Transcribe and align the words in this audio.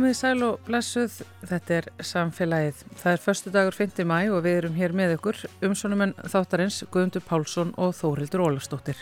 Komið 0.00 0.14
sæl 0.16 0.44
og 0.46 0.62
blessuð, 0.64 1.12
þetta 1.44 1.74
er 1.76 1.86
samfélagið. 2.08 2.78
Það 3.02 3.12
er 3.12 3.20
förstu 3.20 3.50
dagur 3.52 3.74
5. 3.76 3.98
mæ 4.08 4.30
og 4.32 4.38
við 4.46 4.54
erum 4.62 4.76
hér 4.78 4.94
með 4.96 5.10
ykkur 5.18 5.40
umsónumenn 5.68 6.14
þáttarins 6.24 6.78
Guðmundur 6.88 7.20
Pálsson 7.26 7.74
og 7.76 7.90
Þórildur 7.98 8.40
Ólafsdóttir. 8.46 8.96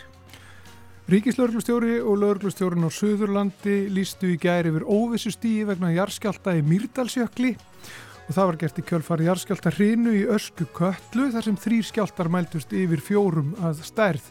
Ríkislauglustjóri 1.07 2.01
og 2.03 2.19
lauglustjórin 2.19 2.83
á 2.83 2.91
Suðurlandi 2.91 3.77
lístu 3.95 4.33
í 4.33 4.35
gæri 4.43 4.73
yfir 4.73 4.83
óvissu 4.91 5.31
stíi 5.31 5.61
vegna 5.69 5.93
jarskjálta 5.95 6.57
í 6.59 6.65
Mýrdalsjökli 6.67 7.53
og 7.55 8.33
það 8.35 8.49
var 8.49 8.57
gert 8.65 8.81
í 8.81 8.85
kjölfari 8.91 9.29
jarskjálta 9.29 9.71
hrinu 9.77 10.17
í 10.19 10.25
Ösku 10.35 10.67
Köllu 10.75 11.29
þar 11.31 11.47
sem 11.47 11.61
þrýr 11.63 11.87
skjáltar 11.93 12.27
mæltust 12.27 12.75
yfir 12.75 12.99
fjórum 12.99 13.55
að 13.63 13.85
stærð. 13.87 14.27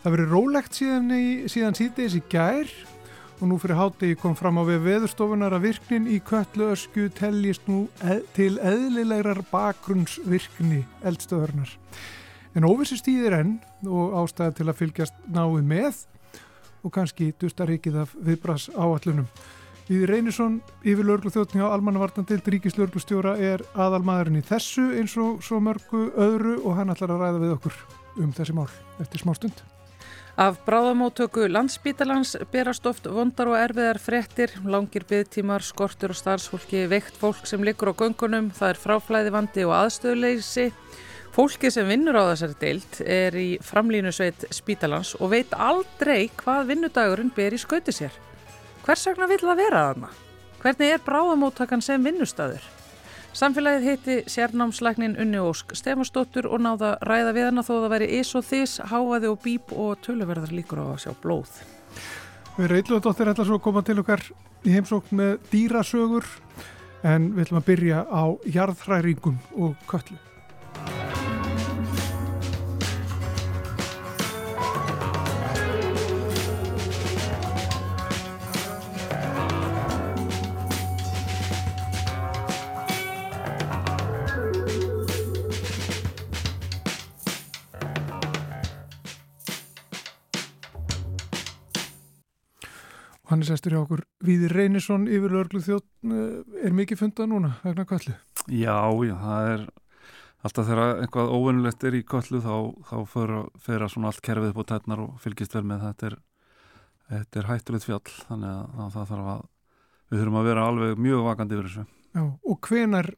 Það 0.00 0.16
verið 0.16 0.32
rólegt 0.32 0.80
síðan, 0.80 1.12
síðan 1.44 1.76
síðdeis 1.76 2.16
í 2.16 2.24
gær 2.32 2.72
og 3.40 3.48
nú 3.48 3.56
fyrir 3.60 3.78
hátegi 3.78 4.16
kom 4.20 4.34
fram 4.36 4.60
á 4.60 4.62
við 4.68 4.82
veðurstofunar 4.84 5.54
að 5.56 5.64
virknin 5.70 6.08
í 6.12 6.18
köllu 6.20 6.70
ösku 6.74 7.06
teljist 7.16 7.64
nú 7.70 7.86
eð, 8.04 8.20
til 8.36 8.52
eðlilegrar 8.60 9.40
bakgrunnsvirkni 9.48 10.82
eldstöðurnar. 11.08 11.72
En 12.54 12.66
óvissi 12.68 12.98
stýðir 13.00 13.38
enn 13.38 13.54
og 13.88 14.12
ástæða 14.20 14.58
til 14.58 14.68
að 14.68 14.78
fylgjast 14.82 15.24
náðu 15.32 15.62
með 15.64 16.04
og 16.84 16.92
kannski 16.92 17.30
dustarikið 17.40 18.02
af 18.04 18.14
viðbras 18.20 18.68
áallunum. 18.76 19.28
Íði 19.90 20.06
Reynisson, 20.06 20.60
yfir 20.86 21.08
lörglu 21.08 21.32
þjóttni 21.34 21.64
á 21.64 21.72
almannavartandild 21.72 22.46
ríkislörglustjóra 22.54 23.34
er 23.40 23.64
aðalmaðurinn 23.74 24.38
í 24.38 24.46
þessu 24.46 24.86
eins 25.00 25.16
og 25.18 25.42
svo 25.42 25.58
mörgu 25.64 26.10
öðru 26.14 26.60
og 26.60 26.78
hann 26.78 26.92
ætlar 26.94 27.16
að 27.16 27.24
ræða 27.24 27.44
við 27.48 27.58
okkur 27.58 27.84
um 28.20 28.32
þessi 28.36 28.54
mál 28.54 28.70
eftir 29.02 29.24
smá 29.24 29.34
stund. 29.34 29.64
Af 30.40 30.56
bráðamótöku 30.64 31.42
landsbítalans 31.52 32.30
berast 32.48 32.86
oft 32.88 33.04
vondar 33.12 33.50
og 33.50 33.58
erfiðar 33.60 33.98
frettir, 34.00 34.54
langir 34.64 35.04
byggtímar, 35.04 35.60
skortur 35.60 36.14
og 36.14 36.16
starfsfólki, 36.16 36.86
veikt 36.88 37.18
fólk 37.20 37.44
sem 37.44 37.60
liggur 37.60 37.92
á 37.92 38.00
göngunum, 38.00 38.48
það 38.56 38.72
er 38.72 38.80
fráflæði 38.80 39.34
vandi 39.34 39.66
og 39.68 39.74
aðstöðuleysi. 39.82 40.66
Fólki 41.36 41.68
sem 41.68 41.92
vinnur 41.92 42.16
á 42.16 42.32
þessari 42.32 42.56
deilt 42.64 43.02
er 43.04 43.36
í 43.36 43.46
framlínusveit 43.60 44.48
spítalans 44.48 45.12
og 45.20 45.34
veit 45.36 45.52
aldrei 45.52 46.30
hvað 46.40 46.72
vinnudagurinn 46.72 47.36
ber 47.36 47.52
í 47.52 47.60
skauti 47.60 47.92
sér. 47.92 48.16
Hvers 48.86 49.10
vegna 49.12 49.28
vil 49.28 49.42
það 49.44 49.64
vera 49.66 49.86
þarna? 49.90 50.14
Hvernig 50.64 50.96
er 50.96 51.04
bráðamótakan 51.04 51.84
sem 51.84 52.00
vinnustæður? 52.00 52.64
Samfélagið 53.30 53.84
heiti 53.86 54.14
sérnámslæknin 54.26 55.12
Unni 55.22 55.38
Ósk 55.38 55.76
Stefansdóttur 55.78 56.48
og 56.50 56.64
náða 56.64 56.96
ræða 57.06 57.34
við 57.36 57.44
hana 57.46 57.62
þó 57.62 57.70
það 57.76 57.92
væri 57.92 58.08
is 58.18 58.32
og 58.34 58.46
þis, 58.48 58.72
háaði 58.90 59.30
og 59.30 59.38
bíp 59.44 59.70
og 59.70 60.00
töluverðar 60.02 60.50
líkur 60.50 60.82
á 60.82 60.86
að 60.90 60.98
sjá 61.04 61.12
blóð. 61.22 61.52
Við 62.56 62.72
reyðluðum 62.72 63.04
dóttir 63.06 63.30
ætla 63.30 63.46
svo 63.46 63.60
að 63.60 63.64
koma 63.68 63.84
til 63.86 64.00
okkar 64.02 64.24
í 64.66 64.74
heimsókn 64.74 65.20
með 65.22 65.36
dýrasögur 65.52 66.26
en 67.06 67.30
við 67.36 67.46
ætlum 67.46 67.62
að 67.62 67.68
byrja 67.70 68.02
á 68.10 68.22
jarðhræringum 68.58 69.38
og 69.62 69.78
köllu. 69.86 70.18
Sestur 93.50 93.74
hjá 93.76 93.82
okkur 93.82 94.02
Víðir 94.26 94.54
Reynisson 94.56 95.06
yfir 95.10 95.34
lörglu 95.34 95.60
þjótt 95.64 95.86
er 96.64 96.74
mikið 96.76 97.02
fundað 97.02 97.30
núna 97.32 97.52
vegna 97.64 97.86
kvallu? 97.88 98.16
Já, 98.46 98.76
já, 99.04 99.14
það 99.20 99.52
er 99.52 99.64
alltaf 100.40 100.68
þegar 100.70 101.02
eitthvað 101.04 101.32
óvinnulegt 101.36 101.86
er 101.86 101.96
í 101.98 102.02
kvallu 102.08 102.40
þá, 102.44 102.54
þá 102.88 102.96
fer 103.12 103.84
að 103.84 103.92
svona 103.92 104.10
allt 104.10 104.22
kerfið 104.24 104.54
på 104.56 104.66
tætnar 104.70 105.02
og 105.04 105.16
fylgist 105.22 105.56
vel 105.56 105.66
með 105.68 105.84
þetta 105.88 106.10
er, 106.10 106.16
þetta 107.10 107.42
er 107.42 107.50
hættulegt 107.50 107.88
fjall 107.88 108.14
þannig 108.28 108.52
að, 108.54 108.78
að 108.84 108.94
það 108.96 109.10
þarf 109.12 109.32
að 109.34 109.42
við 110.10 110.22
þurfum 110.22 110.40
að 110.40 110.48
vera 110.50 110.68
alveg 110.70 111.02
mjög 111.06 111.26
vakandi 111.28 111.58
yfir 111.58 111.68
þessu 111.68 111.86
Já, 112.10 112.24
og 112.24 112.66
hvenar 112.66 113.12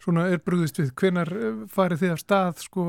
svona 0.00 0.28
er 0.30 0.40
brúðist 0.44 0.78
við, 0.80 0.94
hvenar 0.96 1.32
farið 1.72 2.04
þið 2.04 2.14
af 2.14 2.22
stað 2.22 2.62
sko, 2.62 2.86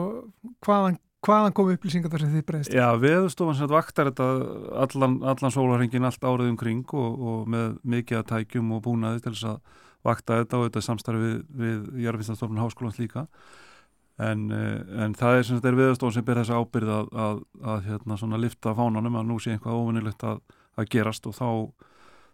hvaðan 0.63 0.99
hvaðan 1.25 1.55
komu 1.57 1.75
upplýsingar 1.75 2.11
þar 2.13 2.23
sem 2.23 2.33
þið 2.35 2.45
breyðist? 2.47 2.75
Já, 2.75 2.87
veðustofan 3.01 3.57
sem 3.57 3.71
vaktar 3.71 4.11
þetta 4.11 4.27
allan, 4.85 5.19
allan 5.33 5.53
sólarhengin 5.53 6.07
allt 6.07 6.23
árið 6.23 6.51
um 6.51 6.59
kring 6.59 6.93
og, 6.93 7.21
og 7.31 7.47
með 7.51 7.77
mikið 7.83 8.21
að 8.21 8.27
tækjum 8.33 8.73
og 8.77 8.83
búnaði 8.85 9.23
til 9.23 9.33
þess 9.33 9.49
að 9.53 9.85
vakta 10.07 10.41
þetta 10.41 10.59
og 10.59 10.67
þetta 10.67 10.83
samstarfi 10.85 11.23
við, 11.23 11.39
við 11.61 12.05
Jörgvinstastofnun 12.05 12.61
Háskólans 12.61 12.99
líka 13.01 13.25
en, 14.17 14.47
en 14.51 15.17
það 15.17 15.41
er 15.41 15.51
er 15.57 15.79
veðustofan 15.81 16.15
sem 16.15 16.25
ber 16.25 16.41
þess 16.41 16.53
ábyrð 16.53 16.93
að, 16.93 17.11
að, 17.25 17.43
að 17.73 17.83
hérna 17.89 18.41
lifta 18.41 18.73
fánanum 18.77 19.19
að 19.19 19.27
nú 19.29 19.39
sé 19.39 19.53
einhvað 19.53 19.81
óvinnilegt 19.81 20.23
að, 20.23 20.41
að 20.77 20.89
gerast 20.93 21.27
og 21.27 21.35
þá, 21.37 21.49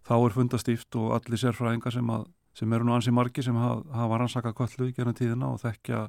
þá 0.08 0.16
er 0.20 0.38
fundastíft 0.38 1.00
og 1.00 1.16
allir 1.18 1.42
sérfræðingar 1.42 1.96
sem, 1.96 2.14
sem 2.54 2.74
eru 2.74 2.88
nú 2.88 2.96
ansið 2.96 3.18
margi 3.18 3.44
sem 3.44 3.58
hafa, 3.58 4.20
rannsakað 4.20 4.58
kvallu 4.60 4.90
í 4.90 4.96
gerna 4.96 5.16
tíðina 5.18 5.52
og 5.52 5.64
þekkja 5.64 6.08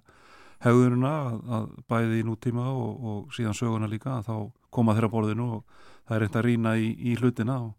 hegðurina 0.64 1.12
að, 1.28 1.38
að 1.56 1.70
bæði 1.92 2.20
í 2.20 2.26
nútíma 2.26 2.66
og, 2.72 3.06
og 3.12 3.36
síðan 3.36 3.56
söguna 3.58 3.90
líka 3.90 4.18
að 4.18 4.28
þá 4.28 4.36
koma 4.74 4.96
þeirra 4.96 5.12
borðinu 5.12 5.48
og 5.58 5.80
það 6.08 6.16
er 6.16 6.24
reynd 6.24 6.38
að 6.40 6.46
rýna 6.48 6.76
í, 6.80 6.90
í 7.12 7.16
hlutina 7.20 7.58
og, 7.66 7.74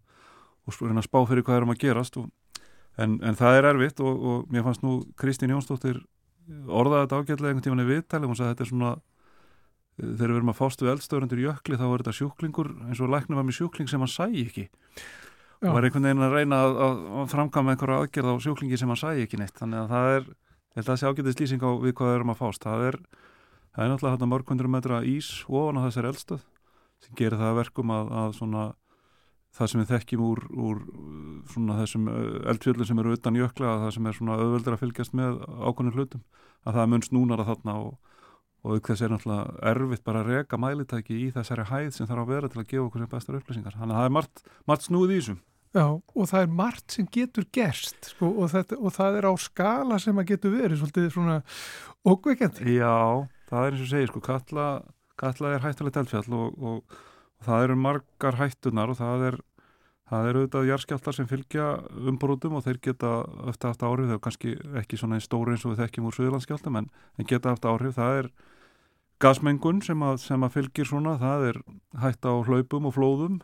og 0.66 0.82
reyna 0.82 1.02
að 1.02 1.10
spá 1.10 1.20
fyrir 1.30 1.46
hvað 1.46 1.60
er 1.60 1.68
um 1.68 1.74
að 1.74 1.82
gerast 1.84 2.20
og, 2.22 2.30
en, 3.02 3.18
en 3.26 3.40
það 3.40 3.60
er 3.60 3.70
erfitt 3.74 4.04
og 4.06 4.46
mér 4.54 4.66
fannst 4.68 4.86
nú 4.86 5.00
Kristín 5.20 5.54
Jónsdóttir 5.54 6.04
orðaði 6.46 7.08
þetta 7.08 7.20
ágætlega 7.20 7.52
einhvern 7.52 7.66
tíman 7.66 7.84
í 7.84 7.90
viðtali 7.90 8.30
og 8.30 8.40
þetta 8.40 8.66
er 8.66 8.70
svona 8.70 8.96
þegar 9.96 10.32
við 10.32 10.40
erum 10.40 10.52
að 10.52 10.58
fástu 10.60 10.90
eldstöðundur 10.92 11.42
í 11.42 11.48
ökli 11.52 11.78
þá 11.80 11.86
er 11.88 12.02
þetta 12.02 12.16
sjúklingur 12.20 12.72
eins 12.90 13.02
og 13.02 13.12
læknum 13.14 13.40
var 13.40 13.48
með 13.48 13.60
sjúkling 13.60 13.90
sem 13.90 14.02
hann 14.04 14.12
sæ 14.12 14.26
ekki 14.28 14.66
Já. 14.66 15.70
og 15.70 15.78
var 15.78 15.88
einhvern 15.88 16.08
veginn 16.10 16.26
að 16.26 16.36
reyna 16.36 16.60
að, 16.66 16.80
að 17.22 17.30
framkama 17.32 17.74
einhverja 17.74 18.02
aðgerð 18.04 18.34
á 18.36 18.44
sjúklingi 18.44 18.80
sem 18.80 18.92
hann 18.92 19.00
sæ 19.00 19.14
ekki 19.24 19.40
neitt 19.40 19.56
þannig 19.56 19.86
að 19.86 19.94
það 19.94 20.18
er 20.18 20.28
Ég 20.76 20.84
held 20.84 20.90
að 20.90 20.92
það 20.92 20.98
sé 21.00 21.08
ágætið 21.08 21.36
slýsing 21.38 21.62
á 21.64 21.72
við 21.80 21.94
hvað 21.96 22.10
við 22.10 22.18
erum 22.18 22.32
að 22.34 22.40
fást. 22.42 22.66
Það 22.66 22.82
er, 22.84 22.96
það 23.72 23.84
er 23.86 23.92
náttúrulega 23.94 24.16
hérna 24.18 24.28
mörg 24.28 24.50
hundru 24.52 24.72
metra 24.74 24.98
ís 25.08 25.30
ofan 25.48 25.80
á 25.80 25.86
þessari 25.86 26.10
eldstöð 26.12 26.42
sem 27.06 27.16
gerir 27.16 27.40
það 27.40 27.60
verkum 27.62 27.94
að, 27.96 28.12
að 28.12 28.36
svona, 28.36 28.66
það 29.56 29.72
sem 29.72 29.82
við 29.82 29.94
þekkjum 29.94 30.26
úr, 30.26 30.44
úr 30.68 30.84
þessum 31.80 32.12
eldfjöldum 32.52 32.90
sem 32.92 33.02
eru 33.06 33.16
utan 33.16 33.40
jökla, 33.40 33.72
að 33.72 33.86
það 33.86 33.96
sem 33.96 34.12
er 34.12 34.22
auðveldur 34.36 34.76
að 34.76 34.84
fylgjast 34.84 35.16
með 35.16 35.40
ákonum 35.64 35.96
hlutum, 35.96 36.28
að 36.68 36.76
það 36.76 36.84
er 36.84 36.92
mun 36.92 37.08
snúnara 37.08 37.48
þarna 37.48 37.80
og, 37.86 38.14
og 38.68 38.86
þess 38.90 39.08
er 39.08 39.16
náttúrulega 39.16 39.72
erfitt 39.72 40.08
bara 40.12 40.26
að 40.26 40.32
reka 40.34 40.60
mælitæki 40.60 41.22
í 41.24 41.34
þessari 41.36 41.70
hæð 41.72 41.92
sem 41.96 42.12
þarf 42.12 42.26
að 42.26 42.34
vera 42.36 42.52
til 42.52 42.64
að 42.66 42.72
gefa 42.74 42.88
okkur 42.90 43.06
sem 43.06 43.16
bestar 43.16 43.40
upplýsingar. 43.40 43.80
Þannig 43.80 43.96
að 43.96 44.02
það 44.02 44.10
er 44.12 44.18
margt, 44.20 44.48
margt 44.68 44.90
snúð 44.90 45.14
í 45.14 45.20
þessum. 45.22 45.44
Já, 45.76 45.88
og 45.92 46.30
það 46.32 46.46
er 46.46 46.52
margt 46.56 46.94
sem 46.96 47.08
getur 47.12 47.46
gerst 47.54 48.14
sko, 48.14 48.30
og, 48.32 48.48
þetta, 48.54 48.78
og 48.80 48.94
það 48.96 49.18
er 49.20 49.26
á 49.28 49.34
skala 49.44 49.98
sem 50.00 50.22
að 50.22 50.30
getur 50.30 50.54
verið 50.54 50.80
svolítið 50.80 51.10
svona 51.12 51.40
ókveikjandi. 52.08 52.78
Já, 52.78 53.26
það 53.50 53.66
er 53.66 53.76
eins 53.76 53.84
og 53.84 53.90
segir 53.92 54.12
sko, 54.14 54.22
Katla, 54.24 54.68
Katla 55.20 55.52
er 55.52 55.66
hættilegt 55.66 56.00
eldfjall 56.00 56.38
og, 56.38 56.56
og, 56.56 57.02
og 57.42 57.50
það 57.50 57.68
eru 57.68 57.76
margar 57.84 58.40
hættunar 58.40 58.94
og 58.94 59.00
það 59.02 59.28
er 59.32 59.40
það 60.06 60.30
eru 60.30 60.44
auðvitað 60.44 60.70
jarskjáltar 60.70 61.18
sem 61.18 61.28
fylgja 61.28 61.68
umbrútum 62.08 62.56
og 62.56 62.64
þeir 62.66 62.80
geta 62.88 63.14
eftir 63.50 63.72
aftur 63.72 63.90
áhrif, 63.90 64.12
þau 64.14 64.22
kannski 64.28 64.54
ekki 64.80 65.00
svona 65.02 65.18
einn 65.18 65.26
stóri 65.26 65.56
eins 65.56 65.66
og 65.66 65.74
við 65.74 65.82
þekkjum 65.84 66.08
úr 66.08 66.18
Suðurlandskjáltum 66.18 66.78
en, 66.80 66.92
en 67.18 67.30
geta 67.30 67.56
eftir 67.56 67.74
áhrif, 67.74 67.98
það 67.98 68.20
er 68.22 68.30
gasmengun 69.24 69.82
sem 69.84 70.06
að, 70.06 70.22
sem 70.24 70.46
að 70.46 70.56
fylgir 70.60 70.88
svona, 70.88 71.18
það 71.20 71.50
er 71.50 71.60
hætt 72.04 72.28
á 72.30 72.34
hlaupum 72.46 72.88
og 72.92 72.96
flóðum 72.96 73.42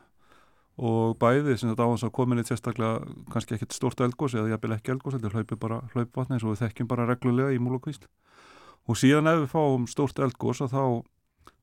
og 0.81 1.17
bæði 1.21 1.59
sem 1.59 1.69
þetta 1.69 1.85
á 1.85 1.91
þess 1.93 2.07
að 2.07 2.13
komin 2.17 2.41
eitt 2.41 2.49
sérstaklega 2.49 3.03
kannski 3.29 3.53
ekkert 3.55 3.75
stort 3.77 4.01
elgós 4.01 4.33
eða 4.33 4.55
jafnvel 4.55 4.75
ekki 4.77 4.95
elgós, 4.95 5.17
þetta 5.17 5.33
hlaupi 5.35 5.57
bara 5.61 5.81
hlaupvatni 5.93 6.37
eins 6.37 6.45
og 6.45 6.55
við 6.55 6.63
þekkjum 6.63 6.89
bara 6.89 7.05
reglulega 7.09 7.53
í 7.53 7.59
múl 7.61 7.77
og 7.77 7.83
kvísl 7.85 8.07
og 8.89 8.97
síðan 8.97 9.29
ef 9.29 9.43
við 9.43 9.51
fáum 9.51 9.87
stort 9.89 10.19
elgós 10.23 10.63
þá, 10.71 11.03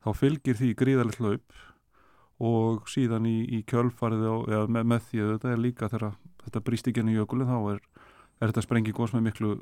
þá 0.04 0.10
fylgir 0.16 0.58
því 0.58 0.70
gríðalegt 0.78 1.22
hlaup. 1.22 1.64
Og 2.38 2.86
síðan 2.86 3.26
í, 3.26 3.40
í 3.50 3.64
kjölfarið 3.66 4.20
eða 4.46 4.66
með, 4.70 4.84
með 4.92 5.06
því 5.08 5.22
að 5.24 5.30
þetta 5.32 5.50
er 5.50 5.62
líka 5.62 5.88
þegar 5.90 6.12
þetta 6.44 6.60
brýst 6.68 6.90
ekki 6.90 7.02
enn 7.02 7.10
í 7.10 7.16
jökulin 7.16 7.48
þá 7.50 7.56
er, 7.72 7.80
er 8.38 8.52
þetta 8.52 8.62
sprengingós 8.62 9.14
með 9.16 9.24
miklu, 9.26 9.54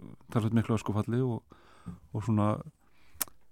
miklu 0.52 0.76
öskufalli 0.76 1.22
og, 1.24 1.56
og 2.12 2.26
svona 2.26 2.50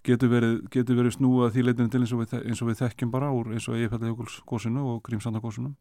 getur 0.05 0.31
verið, 0.33 0.57
getur 0.73 0.99
verið 0.99 1.17
snúað 1.17 1.55
því 1.55 1.65
leitinu 1.69 1.93
til 1.93 2.03
eins 2.03 2.13
og, 2.15 2.23
við, 2.23 2.35
eins 2.45 2.63
og 2.63 2.71
við 2.71 2.81
þekkjum 2.83 3.13
bara 3.15 3.33
úr 3.35 3.55
eins 3.55 3.69
og 3.71 3.79
Eifjallagjókulsgósinu 3.79 4.85
og 4.93 5.01
Grímsandagósinum 5.07 5.75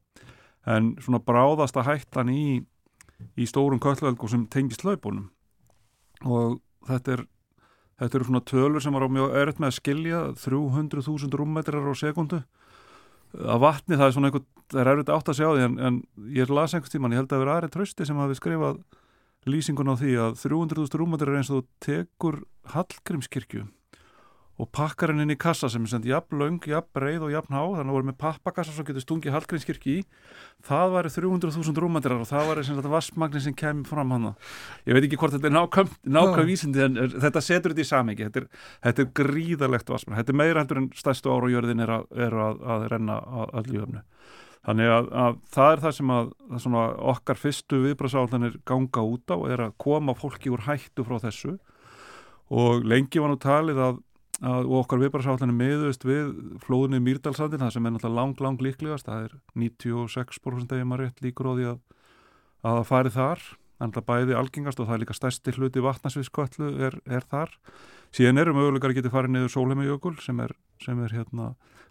en 0.74 0.94
svona 1.04 1.20
bráðasta 1.24 1.84
hættan 1.84 2.32
í, 2.32 2.64
í 3.36 3.48
stórum 3.50 3.82
kölluelgósum 3.84 4.48
tengist 4.52 4.86
laupunum 4.88 5.30
og 6.24 6.62
þetta 6.88 7.18
er 7.18 7.26
þetta 8.00 8.20
eru 8.20 8.28
svona 8.28 8.44
tölur 8.48 8.84
sem 8.84 8.96
var 8.96 9.06
á 9.06 9.10
mjög 9.12 9.36
öðrött 9.38 9.62
með 9.62 9.70
að 9.70 9.78
skilja 9.78 10.22
300.000 10.42 11.40
rúmmetrar 11.40 11.86
á 11.86 11.94
sekundu 11.98 12.42
að 13.34 13.64
vatni 13.64 13.98
það 13.98 14.08
er 14.08 14.16
svona 14.16 14.30
einhver 14.30 14.46
það 14.72 14.82
er 14.82 14.92
erfitt 14.94 15.14
átt 15.14 15.30
að 15.30 15.38
segja 15.38 15.52
á 15.52 15.56
því 15.56 15.68
en, 15.68 15.78
en 15.88 16.02
ég 16.38 16.52
las 16.54 16.74
einhvers 16.74 16.94
tíman, 16.94 17.14
ég 17.14 17.22
held 17.22 17.30
að 17.30 17.36
það 17.36 17.44
vera 17.44 17.56
aðri 17.58 17.72
trösti 17.74 18.08
sem 18.08 18.20
hafi 18.22 18.38
skrifað 18.40 18.82
lýsingun 19.50 19.92
á 19.92 19.96
því 20.00 20.18
að 20.24 20.36
300.000 20.42 21.02
rúmættir 21.02 21.32
er 21.32 21.40
eins 21.42 21.52
og 21.54 21.66
tekur 21.84 22.44
Hallgrímskirkju 22.74 23.66
og 24.62 24.70
pakkar 24.70 25.10
henni 25.10 25.26
inn 25.26 25.34
í 25.34 25.38
kassa 25.40 25.66
sem 25.72 25.86
er 25.86 25.90
sendið 25.90 26.12
jafn 26.12 26.38
laung, 26.38 26.60
jafn 26.70 26.90
breið 26.94 27.26
og 27.26 27.32
jafn 27.34 27.56
há. 27.56 27.62
Þannig 27.64 27.90
að 27.90 27.96
voru 27.98 28.08
með 28.10 28.18
pappakassa 28.22 28.76
sem 28.76 28.86
getur 28.86 29.04
stungið 29.04 29.34
Hallgrímskirkju 29.34 29.96
í. 29.98 30.04
Það 30.68 30.94
væri 30.94 31.12
300.000 31.16 31.82
rúmættir 31.82 32.16
og 32.16 32.28
það 32.30 32.50
væri 32.52 32.66
sem 32.68 32.78
þetta 32.78 32.94
vassmagnin 32.94 33.46
sem 33.48 33.58
kemur 33.58 33.90
fram 33.90 34.14
hann 34.14 34.30
ég 34.86 34.94
veit 34.94 35.08
ekki 35.08 35.18
hvort 35.18 35.34
þetta 35.34 35.50
er 35.50 35.56
nákvæm, 35.58 36.46
vísindi 36.46 36.86
en 36.86 37.02
þetta 37.18 37.42
setur 37.42 37.74
þetta 37.74 37.82
í 37.82 37.90
samhengi. 37.90 38.30
Þetta, 38.30 38.64
þetta 38.86 39.04
er 39.04 39.12
gríðalegt 39.20 39.90
vassmagn 39.90 40.22
þetta 40.22 40.36
er 40.36 40.40
meira 40.44 40.62
heldur 40.62 40.84
en 40.84 40.90
stærstu 40.98 41.34
ára 41.34 41.50
og 41.50 41.56
jörðin 41.56 41.84
er 41.84 41.96
að, 41.98 42.08
er 42.28 42.38
að, 42.46 42.64
að 42.76 42.88
renna 42.94 43.20
allir 43.50 43.82
jöfnu 43.82 44.04
þannig 44.64 44.94
að, 44.96 45.10
að 45.24 45.38
það 45.52 45.74
er 45.74 45.82
það 45.84 45.96
sem 45.98 46.78
að 46.80 46.94
okkar 47.14 47.40
fyrstu 47.40 47.82
viðbrasálanir 47.84 48.58
ganga 48.68 49.04
út 49.04 49.34
á 49.34 49.38
er 49.52 49.66
að 49.66 49.78
koma 49.82 50.16
fólki 50.16 50.54
úr 50.54 50.64
hættu 50.68 51.04
frá 51.08 51.18
þessu. 51.26 51.58
Og 52.54 52.86
lengi 52.88 53.20
var 53.20 53.34
nú 53.34 53.40
talið 53.42 53.82
að 53.84 54.02
að, 54.44 54.68
og 54.68 54.78
okkar 54.84 55.02
viðbarasáallanir 55.02 55.56
miðust 55.58 56.06
við 56.08 56.32
flóðinni 56.66 57.00
Mýrdalsandin, 57.04 57.64
það 57.64 57.76
sem 57.78 57.88
er 57.88 57.96
náttúrulega 57.96 58.20
lang, 58.20 58.44
lang 58.44 58.64
líklegast, 58.64 59.08
það 59.08 59.28
er 59.30 59.36
96% 59.64 60.76
ef 60.78 60.88
maður 60.90 61.08
rétt 61.08 61.24
líkur 61.24 61.50
á 61.50 61.54
því 61.54 61.68
að 61.72 61.84
að 62.64 62.78
það 62.80 62.88
fari 62.90 63.12
þar, 63.14 63.44
þannig 63.82 64.00
að 64.00 64.08
bæði 64.08 64.38
algengast 64.40 64.80
og 64.80 64.88
það 64.88 64.96
er 64.96 65.02
líka 65.04 65.18
stærsti 65.18 65.54
hluti 65.58 65.84
vatnasviðskvöllu 65.84 66.70
er, 66.88 66.96
er 67.04 67.26
þar. 67.28 67.52
Síðan 68.16 68.40
eru 68.40 68.54
mögulegar 68.56 68.94
að 68.94 69.00
geta 69.00 69.12
farið 69.12 69.34
niður 69.34 69.54
sólheimjökul 69.56 70.14
sem 70.24 70.40
er, 70.44 70.54
sem 70.84 71.02
er 71.04 71.16
hérna 71.18 71.50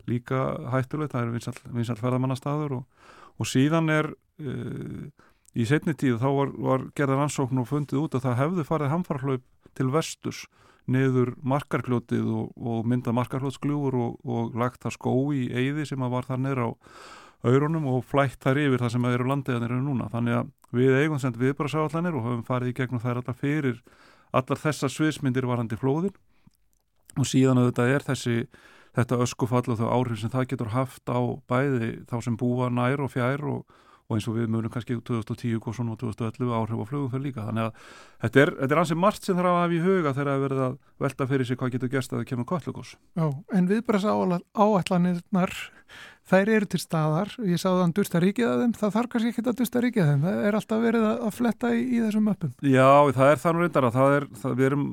líka 0.08 0.40
hættulegt, 0.72 1.12
það 1.12 1.26
er 1.26 1.34
vinsall, 1.37 1.58
vinsall 1.76 1.99
ferðamannastaður 2.00 2.78
og, 2.78 3.10
og 3.37 3.50
síðan 3.50 3.93
er 3.93 4.08
uh, 4.14 5.04
í 5.52 5.69
setni 5.69 5.94
tíð 5.99 6.19
þá 6.22 6.28
var, 6.38 6.56
var 6.70 6.88
gerðar 6.96 7.26
ansókn 7.26 7.60
og 7.62 7.69
fundið 7.69 8.06
út 8.06 8.16
að 8.16 8.26
það 8.26 8.40
hefðu 8.40 8.66
farið 8.70 8.94
hamfarhlaup 8.94 9.46
til 9.76 9.88
vesturs 9.93 10.46
niður 10.90 11.34
markarkljótið 11.46 12.31
og, 12.32 12.52
og 12.58 12.87
mynda 12.88 13.14
markarkljótsgljúur 13.14 13.96
og, 13.99 14.17
og 14.26 14.56
lagt 14.58 14.82
það 14.82 14.96
skó 14.96 15.14
í 15.37 15.44
eyði 15.50 15.87
sem 15.93 16.02
var 16.02 16.26
þar 16.26 16.43
niður 16.43 16.64
á 16.67 16.69
aurunum 17.43 17.87
og 17.90 18.05
flætt 18.06 18.43
þar 18.43 18.61
yfir 18.62 18.82
það 18.82 18.94
sem 18.94 19.06
eru 19.11 19.29
landiðanir 19.29 19.75
eru 19.75 19.84
núna. 19.84 20.08
Þannig 20.12 20.38
að 20.40 20.50
við 20.79 20.99
eigum 21.00 21.23
sendt 21.23 21.40
viðbarasáallanir 21.40 22.19
og 22.19 22.26
höfum 22.26 22.44
farið 22.46 22.73
í 22.73 22.76
gegnum 22.79 23.02
þær 23.02 23.23
allar 23.23 23.38
fyrir 23.38 23.81
allar 24.32 24.61
þessar 24.61 24.93
sviðsmyndir 24.93 25.46
varandi 25.49 25.79
flóðin 25.79 26.14
og 27.19 27.28
síðan 27.28 27.61
auðvitað 27.61 27.93
er 27.93 28.06
þessi 28.06 28.37
þetta 28.96 29.20
öskufall 29.25 29.64
og 29.73 29.78
þau 29.81 29.88
áhrif 29.90 30.20
sem 30.20 30.32
það 30.32 30.49
getur 30.52 30.73
haft 30.73 31.12
á 31.12 31.20
bæði 31.49 31.90
þá 32.08 32.17
sem 32.25 32.37
búa 32.40 32.70
nær 32.73 33.05
og 33.05 33.12
fjær 33.12 33.44
og 33.49 33.81
og 34.12 34.19
eins 34.19 34.29
og 34.29 34.37
við 34.37 34.50
munum 34.53 34.73
kannski 34.73 34.99
2010 35.00 35.59
og 35.59 35.76
svona 35.76 35.97
2011 35.97 36.56
áhrif 36.59 36.85
á 36.85 36.87
flugum 36.91 37.11
fyrir 37.12 37.26
líka. 37.31 37.47
Þannig 37.49 37.69
að 37.70 37.93
þetta 38.26 38.43
er, 38.44 38.55
þetta 38.61 38.76
er 38.76 38.82
ansið 38.85 39.03
margt 39.06 39.29
sem 39.29 39.38
þarf 39.38 39.53
að 39.53 39.61
hafa 39.62 39.76
í 39.76 39.85
huga 39.87 40.17
þegar 40.17 40.32
það 40.32 40.43
verður 40.47 40.64
að 40.67 40.81
velta 41.06 41.29
fyrir 41.32 41.49
sig 41.49 41.61
hvað 41.61 41.76
getur 41.76 41.93
gerst 41.93 42.12
að 42.12 42.20
það 42.20 42.29
kemur 42.32 42.49
kvallugos 42.53 42.97
Já, 43.17 43.26
en 43.56 43.70
viðbæðs 43.70 44.09
áallanirnar 44.12 45.56
þær 46.29 46.50
eru 46.55 46.69
til 46.70 46.81
staðar. 46.81 47.32
Ég 47.44 47.61
sagði 47.61 47.79
að 47.79 47.82
hann 47.82 47.94
durst 47.97 48.14
að 48.17 48.25
ríkja 48.26 48.50
þeim. 48.61 48.75
Það 48.79 48.93
þarf 48.97 49.11
kannski 49.12 49.32
ekki 49.32 49.43
að 49.44 49.56
durst 49.59 49.76
að 49.76 49.85
ríkja 49.87 50.06
þeim. 50.09 50.23
Það 50.26 50.44
er 50.49 50.59
alltaf 50.59 50.85
verið 50.85 51.06
að 51.11 51.32
fletta 51.37 51.73
í, 51.75 51.81
í 51.82 52.03
þessum 52.05 52.31
öppum 52.32 52.53
Já, 52.62 52.91
það 53.19 53.32
er 53.32 53.43
þannig 53.43 53.67
reyndar 53.67 53.88
að 53.88 53.99
það 53.99 54.17
er 54.19 54.29
það, 54.43 54.55
við, 54.61 54.69
erum, 54.69 54.87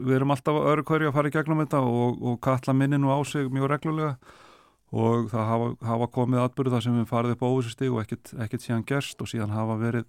við 0.00 0.16
erum 0.18 0.34
alltaf 0.34 0.62
öru 0.72 0.86
hverju 0.88 1.10
að 1.10 1.18
fara 1.18 1.30
í 1.30 1.36
gegnum 1.36 1.62
þetta 1.64 1.82
og, 1.90 2.24
og 2.30 2.40
kalla 2.48 2.76
minninu 2.80 3.12
á 3.12 3.18
sig 3.28 3.52
mjög 3.52 3.70
reglulega 3.74 4.40
og 4.94 5.26
það 5.32 5.48
hafa, 5.48 5.70
hafa 5.88 6.06
komið 6.14 6.44
atbyrðu 6.44 6.74
þar 6.74 6.84
sem 6.84 6.98
við 7.00 7.08
farið 7.10 7.34
upp 7.34 7.42
á 7.42 7.50
óvissustíg 7.50 7.94
og 7.94 8.02
ekkert, 8.04 8.30
ekkert 8.44 8.64
síðan 8.64 8.84
gerst 8.86 9.24
og 9.24 9.30
síðan 9.30 9.54
hafa 9.54 9.78
verið, 9.80 10.04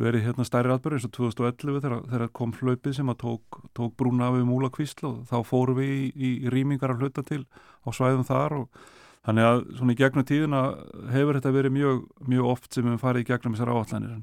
verið 0.00 0.26
hérna 0.26 0.44
stærri 0.44 0.74
atbyrðu 0.74 0.98
eins 0.98 1.06
og 1.08 1.14
2011 1.16 1.78
þegar, 1.86 2.02
þegar 2.10 2.34
kom 2.36 2.52
hlaupið 2.58 2.98
sem 2.98 3.12
að 3.14 3.20
tók, 3.22 3.60
tók 3.76 3.94
brúna 4.00 4.28
við 4.34 4.44
múla 4.50 4.68
kvísl 4.74 5.08
og 5.08 5.22
þá 5.30 5.38
fóru 5.48 5.78
við 5.78 5.94
í, 5.94 6.04
í, 6.12 6.34
í 6.44 6.52
rýmingar 6.52 6.92
af 6.92 7.00
hluta 7.00 7.24
til 7.24 7.46
á 7.84 7.88
svæðum 7.96 8.28
þar 8.28 8.58
og 8.58 8.84
þannig 9.24 9.48
að 9.48 9.64
svona 9.78 9.96
í 9.96 9.98
gegnum 10.02 10.28
tíðina 10.28 10.62
hefur 11.14 11.38
þetta 11.38 11.54
verið 11.56 11.76
mjög, 11.78 12.04
mjög 12.28 12.52
oft 12.52 12.76
sem 12.76 12.90
við 12.90 13.00
farið 13.00 13.24
í 13.24 13.28
gegnum 13.30 13.56
þessar 13.56 13.72
áallanir 13.72 14.20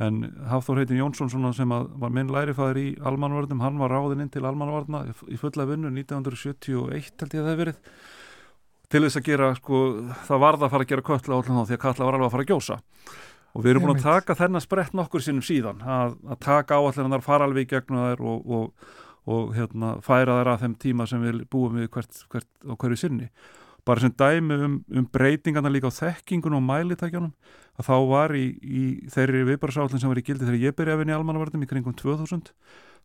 en, 0.00 0.22
Hafþór 0.52 0.84
heitin 0.84 1.00
Jónsson 1.00 1.50
sem 1.56 1.74
var 1.74 2.14
minn 2.14 2.30
lærifæður 2.30 2.78
í 2.78 2.86
almanvarnum, 3.10 3.60
hann 3.64 3.82
var 3.82 3.90
ráðinn 3.92 4.22
inn 4.24 4.32
til 4.32 4.46
almanvarna 4.46 5.02
í 5.26 5.40
fulla 5.40 5.66
vinnu 5.68 5.90
1971 5.90 7.10
held 7.20 7.34
ég 7.34 7.42
að 7.42 7.50
það 7.50 7.50
hefur 7.50 7.62
verið 7.64 7.82
til 8.90 9.04
þess 9.04 9.20
að 9.20 9.26
gera, 9.28 9.50
sko, 9.58 9.80
það 10.26 10.42
varða 10.44 10.66
að 10.66 10.72
fara 10.74 10.86
að 10.86 10.92
gera 10.92 11.06
kötla 11.06 11.38
á 11.38 11.42
því 11.44 11.76
að 11.76 11.82
kalla 11.84 12.08
var 12.08 12.18
alveg 12.18 12.26
að 12.26 12.34
fara 12.34 12.46
að 12.46 12.50
gjósa. 12.50 12.80
Og 13.50 13.64
við 13.64 13.72
erum 13.72 13.86
búin 13.86 13.96
að 13.96 14.04
taka 14.06 14.36
þennan 14.38 14.62
sprett 14.62 14.92
nokkur 14.94 15.24
sinnum 15.24 15.46
síðan, 15.46 15.80
að, 15.82 16.18
að 16.30 16.42
taka 16.46 16.78
áallinnar 16.78 17.24
fara 17.24 17.46
alveg 17.48 17.66
í 17.66 17.70
gegnum 17.72 18.04
þær 18.04 18.22
og, 18.30 18.52
og, 18.58 18.92
og 19.30 19.56
hérna, 19.56 19.96
færa 20.06 20.36
þær 20.38 20.52
að 20.52 20.66
þeim 20.66 20.76
tíma 20.84 21.06
sem 21.10 21.24
við 21.24 21.40
búum 21.50 21.80
við 21.80 21.90
hvert, 21.94 22.22
hvert 22.30 22.70
og 22.70 22.78
hverju 22.82 23.00
sinni. 23.00 23.30
Bara 23.86 24.04
sem 24.04 24.12
dæmi 24.12 24.58
um, 24.66 24.76
um 25.00 25.06
breytingarna 25.10 25.72
líka 25.72 25.90
á 25.90 25.98
þekkingun 25.98 26.58
og 26.58 26.62
mælitækjanum 26.66 27.32
að 27.80 27.88
þá 27.88 27.96
var 28.10 28.34
í, 28.36 28.44
í 28.60 28.82
þeirri 29.10 29.46
viðbarasállin 29.48 30.02
sem 30.02 30.12
var 30.12 30.20
í 30.20 30.24
gildi 30.26 30.46
þegar 30.46 30.66
ég 30.66 30.76
byrjaði 30.76 30.96
að 30.98 31.02
vinna 31.02 31.14
í 31.14 31.16
almannavartum 31.16 31.64
í 31.64 31.70
kringum 31.70 31.96
2000 31.96 32.52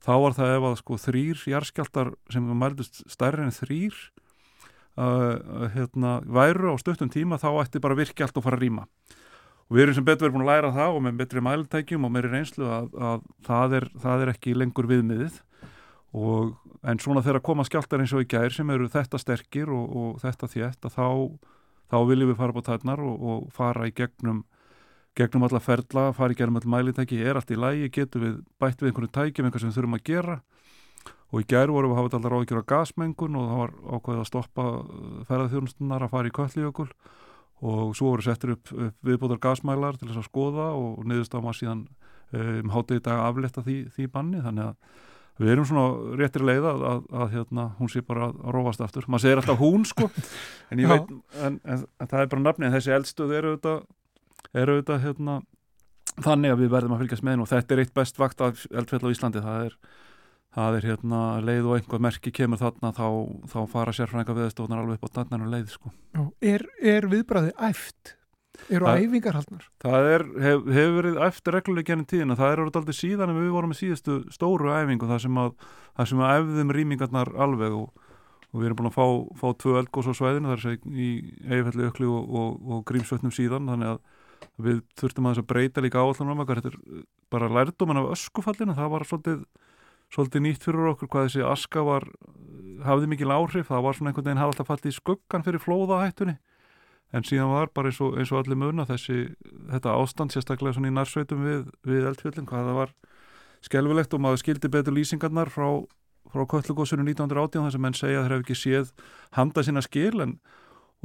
þá 0.04 0.14
var 0.20 0.36
það 0.36 0.54
ef 0.58 0.68
að 0.68 0.78
sko 0.81 1.00
þrýr 1.06 1.44
jarskjaldar 1.54 2.12
sem 2.33 2.52
mælist 2.59 3.02
stærri 3.12 3.45
en 3.45 3.56
þrýr 3.56 4.02
uh, 4.97 5.68
hérna, 5.73 6.19
væru 6.25 6.73
á 6.73 6.75
stöttum 6.80 7.11
tíma 7.11 7.40
þá 7.42 7.49
ætti 7.64 7.81
bara 7.83 7.97
virkja 7.97 8.28
allt 8.28 8.37
og 8.40 8.45
fara 8.45 8.59
að 8.59 8.66
rýma. 8.66 8.85
Og 9.66 9.78
við 9.78 9.85
erum 9.85 9.97
sem 9.97 10.06
betur 10.06 10.28
verið 10.28 10.35
búin 10.37 10.45
að 10.45 10.52
læra 10.52 10.73
það 10.75 10.95
og 10.95 11.04
með 11.04 11.19
betri 11.23 11.42
mæltækjum 11.42 12.06
og 12.06 12.11
meiri 12.14 12.30
reynslu 12.30 12.68
að, 12.69 12.90
að 12.94 13.23
það, 13.47 13.75
er, 13.80 13.87
það 14.04 14.23
er 14.23 14.31
ekki 14.35 14.54
lengur 14.54 14.90
viðmiðið. 14.92 15.40
Og 16.16 16.52
en 16.85 17.02
svona 17.02 17.23
þegar 17.25 17.40
að 17.42 17.47
koma 17.49 17.66
skjáltar 17.66 18.04
eins 18.04 18.14
og 18.16 18.23
í 18.23 18.30
gær 18.30 18.54
sem 18.54 18.69
eru 18.71 18.90
þetta 18.94 19.19
sterkir 19.19 19.71
og, 19.73 19.85
og 19.90 20.19
þetta 20.21 20.52
þétt 20.54 20.85
að 20.85 20.99
þá, 20.99 21.07
þá 21.92 21.97
viljum 22.11 22.30
við 22.31 22.37
fara 22.44 22.56
på 22.56 22.66
tætnar 22.68 23.02
og, 23.02 23.16
og 23.25 23.47
fara 23.56 23.90
í 23.90 23.95
gegnum 23.95 24.45
gegnum 25.16 25.47
alla 25.47 25.61
ferla, 25.64 26.09
fara 26.14 26.35
í 26.35 26.37
gegnum 26.37 26.59
all 26.59 26.69
mælitæki. 26.75 27.21
Er 27.23 27.40
allt 27.40 27.52
í 27.52 27.57
lægi, 27.57 27.90
getur 27.97 28.21
við 28.21 28.37
bætt 28.61 28.83
við 28.83 28.92
einhvern 28.92 29.14
tækjum, 29.18 29.47
einhvern 29.47 29.64
sem 29.64 29.73
þurfum 29.73 29.97
að 29.97 30.06
gera 30.11 30.37
og 31.34 31.42
í 31.42 31.48
gær 31.50 31.74
vorum 31.74 31.92
við 31.92 31.98
að 31.98 32.02
hafa 32.02 32.18
alltaf 32.20 32.32
ráðgjör 32.34 32.62
á 32.62 32.70
gasmengun 32.72 33.38
og 33.40 33.46
það 33.50 33.62
var 33.62 33.76
ákveðið 33.96 34.24
að 34.24 34.30
stoppa 34.30 34.66
uh, 34.72 35.20
ferðarþjónustunar 35.30 36.06
að 36.06 36.14
fara 36.14 36.32
í 36.32 36.36
köllijökul 36.36 36.90
og 37.66 37.96
svo 37.98 38.12
voru 38.12 38.26
settir 38.26 38.56
upp, 38.56 38.72
upp 38.72 39.08
viðbúðar 39.08 39.42
gasmælar 39.42 39.98
til 39.98 40.10
þess 40.10 40.22
að 40.22 40.30
skoða 40.30 40.70
og 40.76 41.06
niðurst 41.08 41.34
á 41.34 41.40
maður 41.40 41.60
síðan 41.62 41.86
um 42.36 42.72
hátegi 42.74 43.04
dag 43.06 43.22
afletta 43.26 43.64
því, 43.66 43.78
því 43.96 44.08
banni. 44.12 44.42
Þannig 44.44 44.70
að 44.72 45.44
við 45.44 45.52
erum 45.52 45.68
svona 45.68 46.16
réttir 46.20 46.46
leið 46.48 46.68
að, 46.70 46.86
að, 46.90 47.02
að 47.22 47.34
hérna, 47.36 47.66
hún 47.80 47.92
sé 47.92 48.04
bara 48.06 48.30
að 48.30 48.38
róast 48.56 48.84
aftur. 48.84 49.08
Maður 49.08 49.26
segir 49.26 49.42
alltaf 49.42 49.60
hún 49.62 49.86
sko. 49.88 50.10
En 50.74 50.82
veit, 50.90 51.12
en, 51.46 51.60
en, 51.64 51.84
en 52.02 52.10
það 52.10 52.22
er 52.22 52.32
bara 52.32 52.42
nafni 52.42 52.66
en 52.68 52.74
þessi 52.74 52.96
eldstöð 52.96 53.36
eru 53.38 53.52
auðvitað 53.54 53.84
eru 54.56 54.76
auðvitað 54.76 55.04
hérna, 55.04 55.36
þannig 56.26 56.54
að 56.54 56.64
við 56.64 56.72
verðum 56.74 56.96
að 56.96 57.04
fylgjast 57.04 57.26
með 57.28 57.44
og 57.44 57.52
þetta 57.52 57.76
er 57.76 57.82
eitt 57.84 57.94
best 57.96 58.20
vakt 58.22 58.42
af 58.42 58.64
eldfjall 58.72 59.04
á 59.06 59.14
Íslandi. 59.14 59.44
Það 59.46 59.68
er 59.68 59.78
það 60.56 60.78
er 60.78 60.90
hérna 60.92 61.21
leið 61.44 61.69
og 61.69 61.80
einhver 61.80 62.04
merki 62.04 62.31
kemur 62.35 62.62
þarna 62.62 62.92
þá, 62.95 63.07
þá 63.52 63.57
fara 63.71 63.95
sérfræðingar 63.95 64.38
viðstofnar 64.40 64.83
alveg 64.83 65.00
upp 65.00 65.09
á 65.12 65.16
dannarnu 65.19 65.50
leið 65.52 65.74
sko. 65.74 65.92
Er, 66.44 66.64
er 66.80 67.09
viðbræði 67.12 67.52
æft? 67.68 68.16
Eru 68.71 68.88
það, 68.88 69.02
æfingar 69.04 69.35
haldnar? 69.35 69.68
Það 69.83 70.09
er, 70.14 70.24
hef, 70.45 70.68
hefur 70.78 70.95
verið 70.95 71.18
æft 71.26 71.50
regluleg 71.52 71.88
gennum 71.90 72.07
tíðina, 72.07 72.38
það 72.40 72.54
er 72.54 72.62
orðið 72.64 72.80
aldrei 72.80 72.95
síðan 72.95 73.33
en 73.33 73.40
við 73.42 73.52
vorum 73.52 73.74
með 73.74 73.80
síðustu 73.81 74.16
stóru 74.31 74.71
æfingu 74.71 75.09
þar 75.09 75.24
sem 75.26 75.40
að, 75.42 75.52
þar 76.00 76.12
sem 76.12 76.24
að 76.24 76.35
efðum 76.40 76.71
rýmingarnar 76.78 77.31
alveg 77.45 77.76
og, 77.76 78.06
og 78.54 78.62
við 78.62 78.69
erum 78.69 78.80
búin 78.80 78.90
að 78.90 78.95
fá, 78.95 79.07
fá 79.42 79.47
tvö 79.59 79.76
eldgós 79.81 80.07
á 80.07 80.14
svæðinu 80.16 80.54
þar 80.54 80.64
sem 80.64 80.95
í 80.95 81.09
eiginfelli 81.50 81.90
ökli 81.90 82.07
og, 82.07 82.31
og, 82.40 82.71
og 82.71 82.85
grímsvötnum 82.88 83.35
síðan 83.35 83.68
þannig 83.74 83.92
að 83.92 84.02
við 84.66 84.81
þurftum 85.02 85.28
að 85.28 85.35
þess 85.35 85.44
að 85.44 85.52
breyta 85.52 85.83
líka 85.83 86.00
áallanum 86.00 86.40
um 86.40 86.47
þetta 86.47 86.71
er 86.71 86.80
bara 87.33 87.52
lærdóman 87.52 88.00
af 88.06 88.12
öskufallinu, 88.16 88.78
það 88.78 88.92
var 88.94 89.07
svolítið 89.09 89.44
svolítið 90.16 90.45
nýtt 90.45 90.66
fyrir 90.66 90.92
okkur 90.94 91.12
hvað 91.12 91.28
þessi 91.28 91.45
aska 91.45 91.84
var, 91.86 92.07
hafði 92.86 93.10
mikil 93.12 93.34
áhrif. 93.36 93.69
Það 93.69 93.86
var 93.86 93.98
svona 93.98 94.12
einhvern 94.12 94.30
veginn 94.30 94.42
hafði 94.42 94.54
alltaf 94.54 94.69
fallið 94.72 94.94
í 94.94 94.95
skuggan 94.95 95.45
fyrir 95.45 95.64
flóðahættunni. 95.64 96.38
En 97.16 97.24
síðan 97.28 97.52
var 97.52 97.69
bara 97.76 97.92
eins 97.92 98.00
og, 98.04 98.16
eins 98.19 98.31
og 98.34 98.42
allir 98.42 98.60
muna 98.60 98.88
þessi, 98.88 99.19
þetta 99.69 99.94
ástand 100.00 100.34
sérstaklega 100.34 100.76
svona 100.76 100.90
í 100.90 100.95
nærsveitum 100.95 101.44
við, 101.45 101.68
við 101.86 102.07
eldfjöldin 102.10 102.48
hvað 102.50 102.69
það 102.72 102.80
var 102.80 102.95
skelvilegt 103.66 104.16
og 104.16 104.24
maður 104.24 104.42
skildi 104.42 104.72
betur 104.74 104.95
lýsingarnar 104.95 105.52
frá, 105.54 105.69
frá 106.34 106.44
Köllugósunum 106.52 107.07
1918 107.07 107.66
þar 107.66 107.76
sem 107.76 107.86
menn 107.86 107.98
segja 107.98 108.22
að 108.22 108.28
þeir 108.28 108.36
hef 108.36 108.45
ekki 108.45 108.57
séð 108.60 108.92
handa 109.38 109.64
sína 109.66 109.84
skil 109.86 110.26
en, 110.26 110.36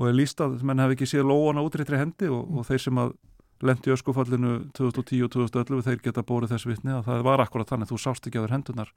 og 0.00 0.09
er 0.09 0.17
líst 0.17 0.40
að 0.45 0.64
menn 0.67 0.83
hef 0.83 0.97
ekki 0.97 1.09
séð 1.12 1.29
lóana 1.31 1.64
útréttri 1.64 2.00
hendi 2.00 2.31
og, 2.33 2.49
og 2.49 2.69
þeir 2.69 2.85
sem 2.87 3.00
að 3.05 3.14
lendi 3.62 3.93
öskufallinu 3.95 4.52
2010 4.76 5.25
og 5.26 5.31
2011 5.35 5.83
þeir 5.88 6.00
geta 6.07 6.23
bórið 6.26 6.55
þess 6.55 6.67
vitni 6.71 6.95
að 6.97 7.05
það 7.11 7.23
var 7.26 7.43
akkurat 7.45 7.69
þannig 7.69 7.90
þú 7.90 7.99
sást 8.00 8.26
ekki 8.31 8.40
á 8.40 8.45
þér 8.47 8.55
hendunar 8.57 8.93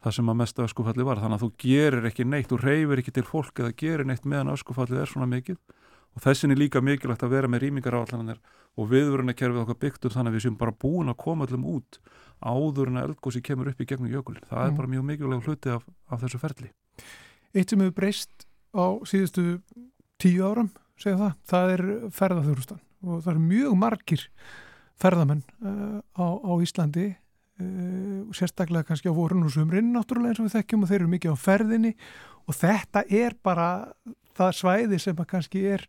það 0.00 0.14
sem 0.16 0.30
að 0.32 0.38
mesta 0.40 0.64
öskufalli 0.64 1.04
var 1.04 1.20
þannig 1.20 1.36
að 1.40 1.44
þú 1.44 1.50
gerir 1.64 2.06
ekki 2.08 2.24
neitt, 2.24 2.48
þú 2.48 2.60
reyfir 2.62 3.02
ekki 3.02 3.12
til 3.18 3.26
fólk 3.26 3.60
eða 3.60 3.74
gerir 3.76 4.06
neitt 4.08 4.24
meðan 4.24 4.54
öskufallið 4.54 5.02
er 5.02 5.10
svona 5.10 5.26
mikið 5.28 5.58
og 6.16 6.22
þessin 6.24 6.50
er 6.54 6.58
líka 6.58 6.80
mikilvægt 6.82 7.22
að 7.26 7.34
vera 7.34 7.50
með 7.50 7.62
rýmingar 7.66 7.94
áallanir 7.98 8.38
og 8.78 8.88
viðvöruna 8.90 9.34
kerfið 9.36 9.60
okkar 9.64 9.78
byggt 9.82 10.06
upp 10.08 10.14
þannig 10.14 10.30
að 10.32 10.36
við 10.38 10.44
séum 10.46 10.56
bara 10.58 10.72
búin 10.72 11.10
að 11.12 11.18
koma 11.22 11.46
öllum 11.46 11.66
út 11.74 11.98
áður 12.40 12.88
en 12.90 12.98
að 13.02 13.08
eldgósi 13.10 13.42
kemur 13.44 13.68
upp 13.70 13.80
í 13.82 13.86
gegnum 13.90 14.10
jökulin. 14.10 14.46
Það 14.48 14.62
er 14.64 14.70
Mm. 14.70 14.76
bara 14.78 14.88
mjög 14.88 15.04
mikilvæg 15.10 15.42
hluti 15.44 15.70
af, 15.74 15.82
af 16.10 16.20
þessu 16.22 16.38
ferli. 16.40 16.70
Eitt 17.54 17.70
sem 17.70 17.80
hefur 17.82 17.94
breyst 17.94 18.46
á 18.74 18.86
síðustu 19.04 19.60
tíu 20.18 20.42
áram, 20.46 20.70
segja 20.96 21.18
það, 21.18 21.34
það 21.50 21.74
er 21.74 21.82
ferðarþjóðrustan 22.10 22.80
og 23.04 23.22
það 23.24 23.32
eru 23.34 23.44
mjög 23.48 23.76
margir 23.80 24.24
ferðamenn 25.00 25.44
uh, 25.64 26.00
á, 26.16 26.26
á 26.26 26.52
Íslandi 26.60 27.06
uh, 27.10 28.24
sérstaklega 28.36 28.90
kannski 28.90 29.12
á 29.12 29.14
vorun 29.16 29.46
og 29.46 29.54
sumrin 29.54 29.92
náttúrulega 29.94 30.34
eins 30.34 30.42
og 30.42 30.48
við 30.48 30.58
þekkjum 30.58 30.84
og 30.84 30.90
þeir 30.90 31.00
eru 31.00 31.12
mikið 31.14 31.36
á 31.36 31.44
ferðinni 31.44 31.94
og 32.46 32.58
þetta 32.58 33.04
er 33.08 33.36
bara 33.42 33.68
það 34.36 34.58
svæði 34.60 34.98
sem 35.02 35.24
kannski 35.28 35.64
er 35.76 35.86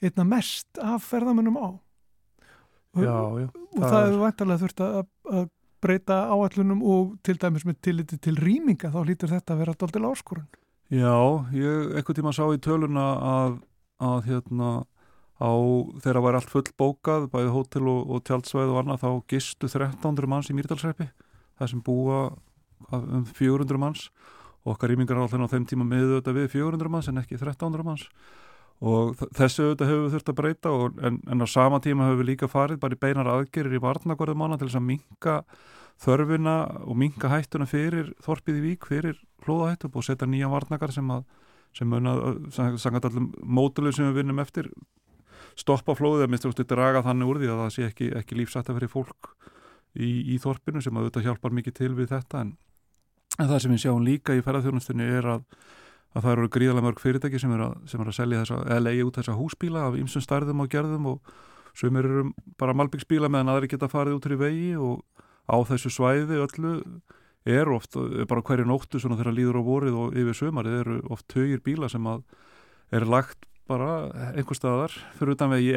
einna 0.00 0.26
mest 0.28 0.80
af 0.82 1.08
ferðamennum 1.10 1.58
á 1.60 1.68
og, 1.70 3.02
Já, 3.04 3.16
já. 3.44 3.48
og 3.48 3.82
það 3.84 4.00
hefur 4.04 4.22
vantarlega 4.24 4.62
þurft 4.64 4.84
að, 4.84 5.02
að 5.30 5.48
breyta 5.80 6.16
áallunum 6.34 6.80
og 6.84 7.12
til 7.24 7.36
dæmis 7.40 7.64
með 7.64 7.78
tilliti 7.86 8.18
til 8.20 8.36
rýminga 8.36 8.90
þá 8.92 9.00
lítur 9.06 9.32
þetta 9.32 9.54
að 9.54 9.62
vera 9.64 9.76
daldil 9.80 10.08
áskorun 10.10 10.48
Já, 10.90 11.14
ég 11.54 11.92
eitthvað 11.94 12.18
tíma 12.18 12.32
sá 12.34 12.42
í 12.50 12.58
töluna 12.58 13.04
að, 13.22 13.60
að 14.02 14.24
hérna 14.26 14.70
á 15.40 15.52
þeirra 16.04 16.22
var 16.24 16.36
allt 16.38 16.52
full 16.52 16.68
bókað 16.78 17.30
bæði 17.32 17.54
hótel 17.54 17.88
og, 17.88 18.12
og 18.12 18.22
tjaldsvæð 18.28 18.74
og 18.74 18.80
annað 18.82 19.02
þá 19.04 19.10
gistu 19.32 19.70
1300 19.70 20.28
manns 20.28 20.50
í 20.52 20.56
Mýrdalsreppi 20.58 21.08
það 21.60 21.72
sem 21.72 21.82
búa 21.84 22.20
um 22.92 23.24
400 23.24 23.80
manns. 23.80 24.10
Og 24.60 24.74
okkar 24.74 24.92
rýmingar 24.92 25.16
þeim 25.32 25.46
á 25.48 25.52
þeim 25.52 25.66
tíma 25.68 25.86
miðu 25.88 26.18
þetta 26.18 26.36
við 26.36 26.48
400 26.52 26.92
manns 26.92 27.08
en 27.08 27.20
ekki 27.20 27.38
1300 27.38 27.86
manns. 27.86 28.06
Og 28.80 29.16
þessu 29.36 29.70
auðvitað 29.70 29.90
hefur 29.90 30.04
við 30.04 30.14
þurft 30.14 30.30
að 30.32 30.38
breyta 30.38 30.72
og, 30.72 31.00
en, 31.04 31.18
en 31.28 31.44
á 31.44 31.46
sama 31.48 31.80
tíma 31.84 32.08
hefur 32.08 32.22
við 32.22 32.30
líka 32.32 32.48
farið 32.48 32.80
bara 32.80 32.96
í 32.96 33.00
beinar 33.00 33.28
aðgerir 33.28 33.76
í 33.76 33.80
varnagorðum 33.80 34.40
manna 34.40 34.60
til 34.60 34.68
þess 34.68 34.80
að 34.80 34.86
minka 34.88 35.34
þörfina 36.00 36.56
og 36.86 36.96
minka 36.96 37.28
hættuna 37.28 37.68
fyrir 37.68 38.14
Þorpið 38.24 38.60
í 38.60 38.64
Vík 38.70 38.88
fyrir 38.88 39.20
hlóðahættu 39.44 39.90
og 39.92 40.06
setja 40.06 40.28
nýja 40.28 40.48
varnagar 40.52 40.92
sem 40.96 41.12
að 41.12 41.26
sem 41.76 41.86
mun 41.86 42.08
að, 42.10 42.22
sangat 42.82 43.04
allum 43.06 43.28
mótulegu 43.44 43.94
sem 43.94 44.08
við 44.08 44.22
vinnum 44.22 44.40
eftir 44.42 44.70
stoppa 45.58 45.96
flóðið 45.98 46.26
að 46.26 46.32
minnst 46.34 46.64
draga 46.70 47.02
þannig 47.06 47.30
úr 47.30 47.40
því 47.40 47.50
að 47.50 47.60
það 47.64 47.74
sé 47.74 47.86
ekki, 47.88 48.08
ekki 48.20 48.38
lífsætt 48.38 48.70
að 48.70 48.80
fyrir 48.80 48.92
fólk 48.92 49.30
í, 49.94 50.10
í 50.34 50.38
þorpinu 50.42 50.82
sem 50.84 50.96
að 50.96 51.10
þetta 51.10 51.24
hjálpar 51.26 51.54
mikið 51.58 51.76
til 51.80 51.92
við 51.98 52.10
þetta. 52.14 52.44
En, 52.44 52.54
en 53.38 53.50
það 53.50 53.62
sem 53.64 53.74
við 53.74 53.84
sjáum 53.84 54.06
líka 54.06 54.36
í 54.36 54.42
ferðarþjónustunni 54.46 55.06
er 55.18 55.30
að, 55.36 55.46
að 56.14 56.26
það 56.26 56.34
eru 56.36 56.50
gríðarlega 56.56 56.88
mörg 56.88 57.02
fyrirtæki 57.02 57.42
sem 57.42 57.54
er 57.56 57.66
að, 57.66 57.78
sem 57.90 58.02
er 58.02 58.12
að 58.12 58.18
selja 58.18 58.42
þessa, 58.42 58.60
eða 58.66 58.84
leiði 58.86 59.06
út 59.08 59.20
þessa 59.20 59.38
húsbíla 59.38 59.86
af 59.88 60.00
ymsum 60.00 60.26
stærðum 60.26 60.64
og 60.64 60.72
gerðum 60.72 61.08
og 61.14 61.32
sem 61.80 61.96
eru 62.00 62.26
bara 62.58 62.74
malbyggsbíla 62.76 63.30
meðan 63.30 63.54
aðri 63.54 63.70
geta 63.70 63.90
farið 63.90 64.18
út 64.18 64.26
í 64.26 64.38
vegi 64.40 64.70
og 64.78 65.04
á 65.50 65.56
þessu 65.66 65.92
svæði 65.94 66.40
öllu 66.42 66.74
er 67.48 67.70
oft, 67.72 67.96
bara 68.28 68.42
hverju 68.44 68.66
nóttu 68.68 69.00
þegar 69.00 69.32
líður 69.32 69.60
á 69.62 69.62
vorið 69.64 69.96
og 69.96 70.16
yfir 70.18 70.36
sömarið 70.36 70.80
eru 70.82 70.98
oft 71.10 71.26
tögir 71.30 71.62
bíla 71.64 71.88
sem 71.88 72.04
að 72.06 72.24
er 72.92 73.06
lagt 73.06 73.46
bara 73.70 73.90
einhver 74.32 74.58
staðar. 74.58 74.94
Fyrir 75.18 75.36
utan 75.36 75.54
vegi, 75.54 75.72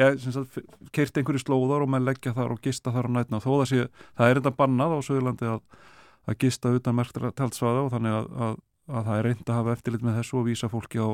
keirt 0.94 1.20
einhverju 1.20 1.44
slóðar 1.44 1.86
og 1.86 1.92
menn 1.94 2.06
leggja 2.06 2.34
þar 2.36 2.56
og 2.56 2.62
gista 2.64 2.92
þar 2.94 3.08
á 3.08 3.14
nætna 3.20 3.40
þó 3.42 3.50
það 3.52 3.66
sé, 3.70 3.86
það 4.18 4.32
er 4.32 4.42
enda 4.42 4.54
bannað 4.58 4.96
á 4.96 4.98
Söðurlandi 5.06 5.50
að, 5.54 5.64
að 6.26 6.38
gista 6.44 6.74
utan 6.74 6.98
merktra 6.98 7.32
tjaldsvæða 7.38 7.86
og 7.86 7.90
þannig 7.94 8.18
að, 8.18 8.28
að, 8.48 8.60
að 8.90 9.08
það 9.08 9.18
er 9.20 9.26
reynd 9.28 9.48
að 9.48 9.58
hafa 9.60 9.78
eftirlit 9.78 10.06
með 10.06 10.20
þessu 10.20 10.38
og 10.40 10.46
vísa 10.50 10.70
fólki 10.72 11.00
á, 11.00 11.08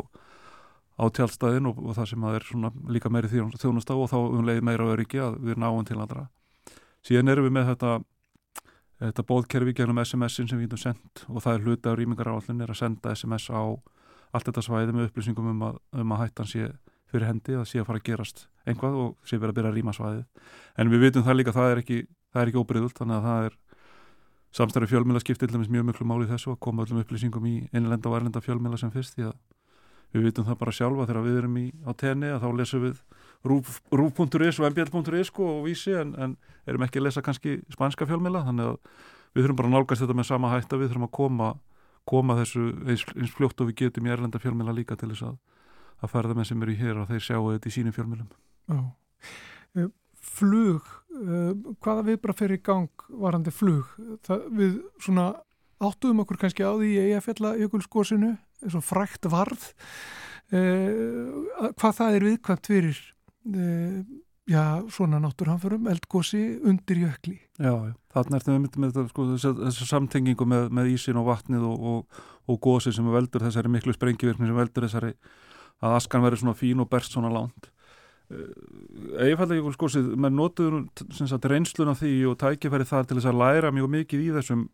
á 1.01 1.05
tjaldstæðin 1.17 1.71
og, 1.71 1.83
og 1.85 1.99
það 2.01 2.13
sem 2.13 2.29
að 2.29 2.39
er 2.39 2.49
svona 2.49 2.73
líka 2.89 3.13
meiri 3.13 3.33
þjónustá 3.33 3.97
og 3.97 4.11
þá 4.13 4.19
um 4.23 4.47
leið 4.49 4.65
meira 4.67 4.89
öryggi 4.95 5.21
að 5.23 5.41
við 5.45 5.61
náum 5.61 5.85
til 5.89 6.01
andra 6.01 6.29
síðan 7.07 7.33
erum 7.33 7.47
við 7.49 7.55
með 7.57 7.71
þetta 7.73 7.93
þetta 9.01 9.25
bóðkerfi 9.25 9.75
gegnum 9.77 10.03
SMS-in 10.03 10.51
sem 10.51 10.61
við 10.61 10.69
getum 10.69 10.83
sendt 10.83 11.23
og 11.29 11.41
það 11.45 11.55
er 11.55 11.65
hluti 11.65 11.89
af 11.89 11.97
rýmingaráallin 11.99 12.61
er 12.65 12.73
að 12.73 12.81
senda 12.83 13.15
SMS 13.17 13.49
á 13.49 13.65
allt 14.31 14.49
þetta 14.49 14.65
svæði 14.67 14.95
með 14.97 15.11
upplýsingum 15.11 15.51
um 15.53 15.67
að, 15.69 15.81
um 16.03 16.15
að 16.15 16.23
hættan 16.25 16.51
sé 16.51 16.71
fyrir 17.11 17.27
hendi 17.27 17.57
að 17.59 17.67
sé 17.67 17.81
að 17.81 17.89
fara 17.89 18.01
að 18.01 18.07
gerast 18.07 18.45
einhvað 18.69 18.99
og 19.03 19.17
sé 19.27 19.39
verið 19.41 19.51
að 19.51 19.59
byrja 19.59 19.71
að 19.73 19.79
rýma 19.79 19.95
svæðið. 19.97 20.25
En 20.79 20.93
við 20.93 21.05
vitum 21.07 21.27
það 21.27 21.39
líka, 21.41 21.55
það 21.57 21.71
er 21.73 21.83
ekki, 21.83 21.99
ekki 22.45 22.61
óbriðult 22.61 23.01
þannig 23.01 23.17
að 23.19 23.27
það 23.27 23.49
er 23.49 23.57
samstæri 24.57 24.91
fjölmjöla 24.91 25.23
dæmis 25.23 25.71
mjög 25.71 25.87
miklu 25.87 26.07
máli 26.07 26.27
þessu 26.27 26.55
að 26.55 26.61
koma 26.61 26.85
öllum 26.85 27.03
upplýsingum 27.03 27.47
í 27.47 27.57
innlenda 27.73 28.11
og 28.11 28.17
erlenda 28.19 28.43
fjölmjöla 28.43 28.79
sem 28.79 28.91
fyrst 28.91 29.15
því 29.15 29.31
að 29.31 29.37
við 30.13 30.27
vitum 30.27 30.47
það 30.47 30.59
bara 30.59 30.75
sjálfa 30.75 31.07
þegar 31.07 31.27
við 31.27 31.39
erum 31.39 31.57
í, 31.61 31.67
á 31.87 31.91
tenni 31.95 32.31
að 32.31 32.43
þá 32.43 32.49
lesum 32.59 32.83
við 32.83 33.03
rúf.is 33.47 34.59
og 34.59 34.73
mbl.is 34.73 35.31
sko, 35.31 35.47
og 35.61 35.69
vísi 35.69 35.95
en, 35.95 36.15
en 36.19 36.37
erum 36.67 36.83
ekki 36.83 36.99
að 36.99 37.07
lesa 37.07 37.23
kannski 37.23 37.61
spanska 37.71 38.09
fjölmjöla 38.11 38.43
þannig 38.49 38.73
að 38.73 38.81
við 39.35 39.45
þurfum 39.45 39.61
bara 39.61 39.71
að 39.71 39.77
nálgast 39.77 40.03
þetta 40.03 40.17
með 40.19 40.29
sama 40.29 40.51
hætta 40.51 40.81
við 40.81 40.91
þurfum 40.91 41.07
að 41.07 41.15
koma, 41.15 41.51
koma 42.09 42.37
þessu 42.41 42.71
eins, 42.87 43.05
eins 43.17 43.35
fljótt 43.35 43.61
og 43.63 43.71
við 43.71 43.85
getum 43.85 44.09
í 44.09 44.13
erlenda 44.15 44.41
fjölmjöla 44.43 44.75
líka 44.77 44.97
til 44.99 45.11
þess 45.13 45.27
að, 45.29 45.37
að 46.01 46.13
ferða 46.15 46.37
með 46.39 46.51
sem 46.51 46.65
eru 46.65 46.77
hér 46.81 47.03
og 47.03 47.11
þeir 47.11 47.27
sjáu 47.27 47.51
þetta 47.53 47.71
í 47.71 47.75
sínum 47.77 47.97
fjölmjölum 47.97 49.91
Flug 50.31 50.87
uh, 50.87 51.53
hvaða 51.83 52.07
við 52.07 52.19
bara 52.23 52.37
fyrir 52.37 52.61
í 52.61 52.65
gang 52.65 53.05
varandi 53.21 53.53
flug? 53.53 53.89
Það, 54.27 54.43
við 54.57 54.75
svona 55.03 55.27
áttuðum 55.81 56.23
okkur 56.25 56.41
kannski 56.43 56.65
á 56.65 56.73
því 56.77 56.91
í 56.93 57.05
Eyjafjalla 57.07 57.55
jökulskósinu 57.61 58.35
eins 58.61 58.77
og 58.77 58.85
frækt 58.85 59.29
varð 59.33 59.65
uh, 60.53 61.71
hvað 61.81 61.97
það 62.01 62.19
er 62.19 62.27
viðkvæmt 62.29 62.71
fyrir 62.73 63.01
já, 64.51 64.65
svona 64.91 65.21
náttúrhanförum, 65.23 65.89
eldgósi 65.93 66.43
undir 66.67 67.05
jökli. 67.05 67.39
Já, 67.59 67.71
já. 67.71 67.95
þarna 68.15 68.41
ertum 68.41 68.57
við 68.57 68.63
myndið 68.65 68.83
með 68.83 68.95
þetta, 68.97 69.13
sko, 69.13 69.27
þessu 69.69 69.89
samtengingu 69.89 70.47
með, 70.49 70.71
með 70.75 70.95
ísin 70.97 71.21
og 71.21 71.29
vatnið 71.31 71.67
og, 71.71 71.91
og, 71.93 72.23
og 72.51 72.63
gósi 72.65 72.93
sem 72.95 73.07
veldur 73.07 73.47
þessari 73.47 73.71
miklu 73.73 73.95
sprengivirkni 73.95 74.51
sem 74.51 74.59
veldur 74.59 74.89
þessari 74.89 75.15
að 75.81 75.97
askan 75.97 76.25
verður 76.25 76.43
svona 76.43 76.59
fín 76.59 76.83
og 76.83 76.91
berst 76.91 77.15
svona 77.15 77.33
lánt 77.33 77.71
Eifallega 78.31 79.59
jökulskósið, 79.59 80.13
menn 80.15 80.37
notuður 80.39 80.85
reynsluna 81.51 81.97
því 81.99 82.13
og 82.31 82.37
tækifæri 82.39 82.87
þar 82.87 83.09
til 83.09 83.17
þess 83.19 83.31
að 83.33 83.41
læra 83.41 83.73
mjög 83.75 83.89
mikið 83.97 84.23
í 84.23 84.29
þessum 84.37 84.69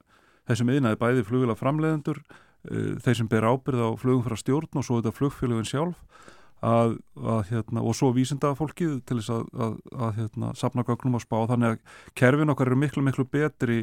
þessum 0.46 0.72
yðnaði 0.74 0.98
bæði 1.00 1.24
flugvila 1.26 1.56
framleiðendur 1.58 2.20
þeir 2.66 3.18
sem 3.18 3.30
ber 3.30 3.46
ábyrð 3.46 3.82
á 3.82 3.90
flugum 3.98 4.24
frá 4.26 4.36
stjórn 4.38 4.80
og 4.80 4.86
svo 4.86 5.00
þetta 5.00 5.14
flugfélagin 5.16 5.70
sjálf 5.70 6.28
að, 6.64 6.96
að, 7.20 7.40
hérna, 7.50 7.82
og 7.84 7.96
svo 7.96 8.12
vísinda 8.16 8.54
fólkið 8.56 9.00
til 9.08 9.18
þess 9.20 9.32
að, 9.34 9.74
að, 9.92 10.12
hérna, 10.20 10.52
sapna 10.56 10.84
gögnum 10.86 11.18
og 11.18 11.24
spá. 11.24 11.38
Þannig 11.50 11.74
að 11.74 11.98
kerfin 12.16 12.52
okkar 12.52 12.72
eru 12.72 12.80
miklu 12.80 13.04
miklu 13.04 13.26
betri 13.28 13.82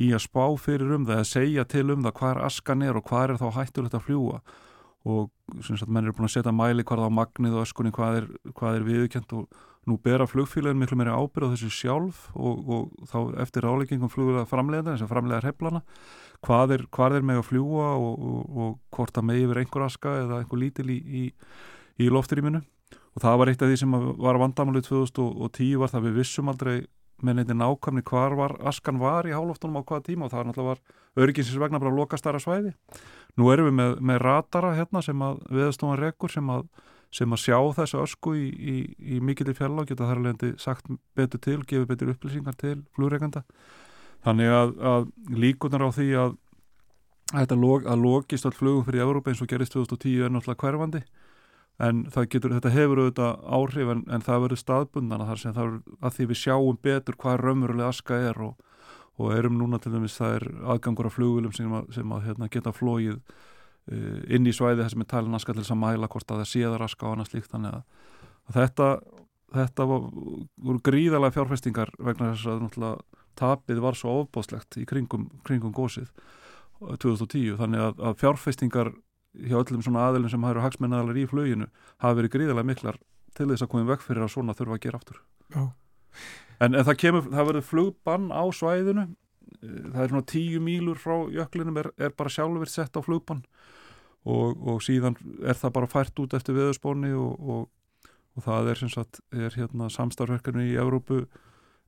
í 0.00 0.12
að 0.12 0.24
spá 0.26 0.44
fyrir 0.60 0.92
um 0.96 1.06
það 1.08 1.22
að 1.22 1.30
segja 1.30 1.64
til 1.68 1.88
um 1.92 2.04
það 2.04 2.16
hvað 2.20 2.34
er 2.34 2.44
askan 2.46 2.84
er 2.86 2.98
og 2.98 3.08
hvað 3.08 3.34
er 3.34 3.42
þá 3.42 3.48
hættulegt 3.58 3.96
að 3.98 4.06
fljúa 4.06 4.38
og 5.02 5.32
sagt, 5.66 5.90
menn 5.90 6.06
eru 6.06 6.14
búin 6.16 6.28
að 6.28 6.36
setja 6.36 6.54
mæli 6.54 6.84
hvað 6.86 7.08
á 7.10 7.16
magnið 7.18 7.58
og 7.58 7.66
öskunni 7.66 7.92
hvað 7.94 8.20
er, 8.22 8.26
er 8.70 8.86
viðkjönt 8.86 9.34
og 9.36 9.62
nú 9.90 9.96
bera 9.98 10.28
flugfélagin 10.30 10.78
miklu 10.78 10.96
meiri 10.98 11.10
ábyrð 11.10 11.50
á 11.50 11.52
þessu 11.56 11.70
sjálf 11.74 12.28
og, 12.38 12.68
og 12.70 13.08
þá 13.10 13.18
eftir 13.42 13.66
áleggingum 13.66 14.12
fluglega 14.12 14.46
framleiðan 14.46 14.94
þess 14.94 15.06
að 15.08 15.10
framleiðar 15.10 15.48
heflana 15.50 15.82
hvað 16.46 16.76
er, 16.76 16.84
hvað 16.94 17.16
er 17.18 17.26
með 17.26 17.40
að 17.40 17.48
fljúa 17.50 17.88
og, 17.98 18.22
og, 18.30 18.60
og 18.62 18.76
hvort 18.94 19.18
að 19.18 19.26
megi 19.26 19.48
verið 19.50 19.66
einhver 19.66 19.86
aska 19.88 20.14
eða 20.22 20.38
einhver 20.38 20.62
lítil 20.62 20.86
í, 20.94 20.98
í, 21.02 21.24
í 22.00 22.08
loftrýminu. 22.12 22.62
Og 23.12 23.22
það 23.22 23.38
var 23.38 23.50
eitt 23.52 23.62
af 23.62 23.70
því 23.70 23.78
sem 23.82 23.94
var 24.24 24.40
vandamálið 24.40 24.88
2010 24.88 25.80
var 25.80 25.92
það 25.92 26.06
við 26.06 26.18
vissum 26.20 26.48
aldrei 26.52 26.76
með 27.22 27.38
neitt 27.38 27.52
nákvæmni 27.54 28.02
hvar 28.08 28.34
var 28.38 28.54
askan 28.66 28.98
var 28.98 29.28
í 29.28 29.34
hálóftunum 29.34 29.78
á 29.78 29.86
hvaða 29.86 30.06
tíma 30.08 30.26
og 30.26 30.32
það 30.32 30.48
náttúrulega 30.48 30.72
var 30.72 31.22
örginsins 31.22 31.60
vegna 31.60 31.80
bara 31.82 31.92
að 31.92 32.00
loka 32.00 32.18
starra 32.18 32.40
svæði. 32.42 32.72
Nú 33.38 33.52
erum 33.52 33.68
við 33.68 33.76
með, 33.78 33.94
með 34.00 34.18
ratara 34.24 34.72
hérna 34.76 35.04
sem 35.04 35.22
að 35.22 35.44
viðstofan 35.52 36.00
rekur 36.00 36.32
sem 36.32 36.50
að 36.50 36.66
sem 37.12 37.34
að 37.34 37.42
sjá 37.42 37.58
þessu 37.76 37.98
ösku 38.00 38.32
í, 38.40 38.46
í, 38.48 38.76
í 39.16 39.18
mikillir 39.20 39.56
fjalla 39.56 39.82
og 39.82 39.90
geta 39.90 40.06
þar 40.08 40.22
alveg 40.22 40.54
sagt 40.60 40.86
betur 41.16 41.42
til, 41.44 41.58
gefið 41.60 41.90
betur 41.90 42.12
upplýsingar 42.14 42.56
til 42.56 42.78
flugreikanda. 42.96 43.42
Þannig 44.24 44.54
að, 44.56 44.72
að 44.80 45.10
líkunar 45.36 45.84
á 45.84 45.90
því 45.92 46.06
að, 46.22 46.38
að, 47.36 47.52
log, 47.60 47.84
að 47.84 48.06
logist 48.06 48.48
all 48.48 48.54
flugum 48.56 48.86
fyrir 48.86 49.04
Európa 49.04 49.32
eins 49.32 49.42
og 49.44 49.50
gerist 49.50 49.76
2010 49.76 50.24
er 50.24 50.32
náttúrulega 50.32 50.64
hverfandi 50.64 51.02
en 51.80 52.02
getur, 52.30 52.52
þetta 52.52 52.74
hefur 52.74 53.00
auðvitað 53.02 53.46
áhrif 53.58 53.94
en, 53.94 54.02
en 54.12 54.26
það 54.26 54.44
verður 54.46 54.60
staðbundana 54.60 55.28
þar 55.30 55.40
sem 55.40 55.54
það 55.56 55.70
er 55.70 55.78
að 56.00 56.18
því 56.18 56.26
við 56.32 56.40
sjáum 56.42 56.82
betur 56.82 57.16
hvað 57.22 57.40
raunverulega 57.40 57.88
aska 57.88 58.18
er 58.28 58.42
og, 58.44 58.60
og 59.16 59.32
erum 59.36 59.56
núna 59.58 59.80
til 59.80 59.94
dæmis 59.94 60.18
það 60.18 60.36
er 60.36 60.46
aðgangur 60.74 61.08
af 61.08 61.16
flugulum 61.16 61.56
sem 61.56 61.72
að, 61.72 61.88
sem 61.96 62.12
að 62.12 62.28
hérna, 62.28 62.50
geta 62.52 62.74
flóið 62.76 63.18
inn 63.90 64.46
í 64.46 64.54
svæði 64.54 64.84
þess 64.84 64.94
að 64.94 65.00
með 65.00 65.08
talin 65.10 65.38
aska 65.38 65.54
til 65.54 65.62
þess 65.62 65.74
að 65.74 65.80
mæla 65.82 66.08
hvort 66.12 66.30
að 66.30 66.42
það 66.42 66.50
séðar 66.52 66.84
aska 66.86 67.06
og 67.06 67.16
annað 67.16 67.32
slíkt. 67.32 67.50
Þannig 67.50 67.78
að, 67.78 68.12
að 68.46 68.58
þetta, 68.58 68.88
þetta 69.56 69.86
var, 69.90 70.04
voru 70.68 70.82
gríðalega 70.86 71.36
fjárfestingar 71.36 71.94
vegna 71.98 72.30
þess 72.30 72.52
að 72.52 72.62
náttúrulega 72.62 73.22
tapið 73.42 73.80
var 73.82 73.98
svo 73.98 74.14
ofbóðslegt 74.22 74.78
í 74.78 74.86
kringum, 74.86 75.26
kringum 75.46 75.74
gósið 75.74 76.12
2010 76.82 77.58
þannig 77.58 77.82
að, 77.88 78.04
að 78.06 78.20
fjárfestingar 78.20 78.92
hjá 79.32 79.56
öllum 79.62 79.84
svona 79.84 80.08
aðilum 80.08 80.32
sem 80.32 80.44
hafa 80.44 80.66
hagsmennaðalar 80.66 81.22
í 81.22 81.28
fluginu 81.30 81.70
hafa 82.02 82.18
verið 82.20 82.34
gríðalega 82.36 82.68
miklar 82.68 83.00
til 83.36 83.48
þess 83.48 83.64
að 83.64 83.72
koma 83.72 83.88
vekk 83.94 84.04
fyrir 84.04 84.26
að 84.26 84.34
svona 84.34 84.56
þurfa 84.56 84.76
að 84.76 84.84
gera 84.84 85.00
aftur. 85.00 85.22
En, 86.60 86.74
en 86.76 86.84
það 86.84 86.98
kemur, 87.00 87.28
það 87.32 87.48
verður 87.48 87.68
flugbann 87.70 88.28
á 88.28 88.44
svæðinu 88.52 89.06
Eh, 89.60 89.84
það 89.92 90.02
er 90.02 90.12
svona 90.12 90.28
tíu 90.30 90.62
mílur 90.62 91.00
frá 91.00 91.14
jöklinum 91.32 91.78
er, 91.82 91.90
er 91.98 92.14
bara 92.16 92.32
sjálfur 92.32 92.70
sett 92.70 92.96
á 92.98 93.00
flugbann 93.04 93.44
og, 94.24 94.58
og 94.58 94.82
síðan 94.84 95.16
er 95.42 95.58
það 95.58 95.74
bara 95.78 95.90
fært 95.90 96.22
út 96.22 96.34
eftir 96.38 96.56
viðspónni 96.56 97.12
og, 97.18 97.32
og, 97.40 98.10
og 98.36 98.46
það 98.46 98.72
er, 98.72 98.82
sagt, 98.92 99.22
er 99.34 99.56
hérna, 99.58 99.90
samstarfverkarni 99.92 100.70
í 100.72 100.78
Európu 100.80 101.24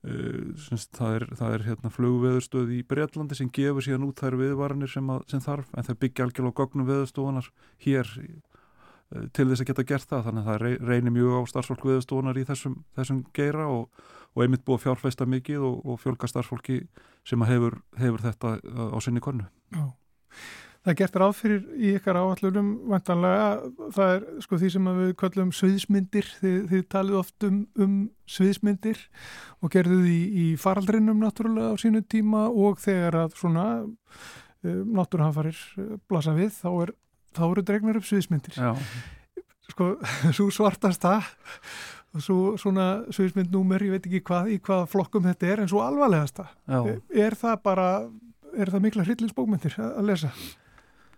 uh, 0.05 0.81
það 0.99 1.19
er, 1.19 1.27
það 1.41 1.59
er 1.59 1.67
hérna, 1.69 1.93
flugveðurstöð 1.99 2.75
í 2.77 2.81
Breitlandi 2.89 3.39
sem 3.39 3.53
gefur 3.55 3.87
síðan 3.87 4.09
út 4.09 4.23
þær 4.23 4.39
viðvaranir 4.41 4.93
sem, 4.93 5.15
að, 5.15 5.25
sem 5.33 5.45
þarf 5.45 5.71
en 5.75 5.89
það 5.89 6.01
byggja 6.07 6.29
algjörlega 6.29 6.59
gognum 6.61 6.91
viðstofunar 6.91 7.53
hér 7.87 8.11
uh, 8.17 9.25
til 9.37 9.49
þess 9.51 9.65
að 9.65 9.71
geta 9.73 9.89
gert 9.93 10.11
það 10.11 10.29
þannig 10.29 10.45
að 10.45 10.51
það 10.51 10.91
reynir 10.91 11.17
mjög 11.17 11.39
á 11.39 11.43
starfsfólk 11.53 11.89
viðstofunar 11.93 12.41
í 12.41 12.47
þessum, 12.49 12.79
þessum 12.99 13.25
geira 13.37 13.71
og 13.71 13.89
og 14.35 14.43
einmitt 14.43 14.65
búið 14.67 14.81
að 14.81 14.85
fjárfæsta 14.89 15.27
mikið 15.31 15.65
og, 15.69 15.77
og 15.87 16.01
fjölga 16.03 16.29
starfsfólki 16.31 16.81
sem 17.27 17.43
hefur, 17.47 17.79
hefur 17.99 18.25
þetta 18.25 18.57
á 18.59 18.99
sinni 19.03 19.23
konu. 19.23 19.47
Já. 19.71 19.85
Það 20.85 20.91
er 20.93 20.97
gert 20.99 21.15
ráð 21.17 21.31
fyrir 21.39 21.63
í 21.81 21.91
ykkar 21.97 22.19
áallunum 22.21 22.67
vantanlega, 22.93 23.45
það 23.97 24.11
er 24.13 24.25
sko 24.45 24.59
því 24.61 24.69
sem 24.75 24.89
við 24.99 25.13
kallum 25.23 25.53
sviðismyndir, 25.57 26.27
þið, 26.43 26.59
þið 26.73 26.83
talið 26.93 27.17
oft 27.23 27.47
um, 27.49 27.63
um 27.81 27.95
sviðismyndir 28.29 29.01
og 29.65 29.73
gerðuð 29.73 30.11
í, 30.13 30.19
í 30.43 30.47
faraldrinum 30.61 31.25
náttúrulega 31.25 31.73
á 31.73 31.81
sínu 31.81 32.03
tíma 32.05 32.45
og 32.53 32.83
þegar 32.85 33.17
að 33.23 33.39
svona 33.41 33.65
uh, 33.81 34.83
náttúruhanfarir 34.99 35.57
uh, 35.81 35.95
blasa 36.05 36.37
við, 36.37 36.53
þá, 36.59 36.69
er, 36.85 36.93
þá 37.33 37.45
eru 37.47 37.65
dregnar 37.65 38.01
upp 38.03 38.09
sviðismyndir. 38.11 38.61
Já. 38.61 38.77
Sko, 39.73 39.95
svo 40.37 40.51
svartast 40.53 41.01
það 41.07 41.33
svo, 42.23 42.59
svona 42.61 42.89
sviðismyndnúmer, 43.09 43.87
ég 43.87 43.97
veit 43.97 44.11
ekki 44.11 44.21
hvað, 44.29 44.51
í 44.55 44.59
hvað 44.65 44.85
flokkum 44.93 45.25
þetta 45.31 45.49
er, 45.49 45.63
en 45.65 45.71
svo 45.73 45.81
alvarlegasta 45.85 46.47
Já. 46.69 46.83
er 47.25 47.39
það 47.41 47.57
bara, 47.65 47.89
er 48.55 48.71
það 48.71 48.85
mikla 48.85 49.07
hryllinsbókmyndir 49.09 49.79
að 49.81 50.13
lesa? 50.13 50.31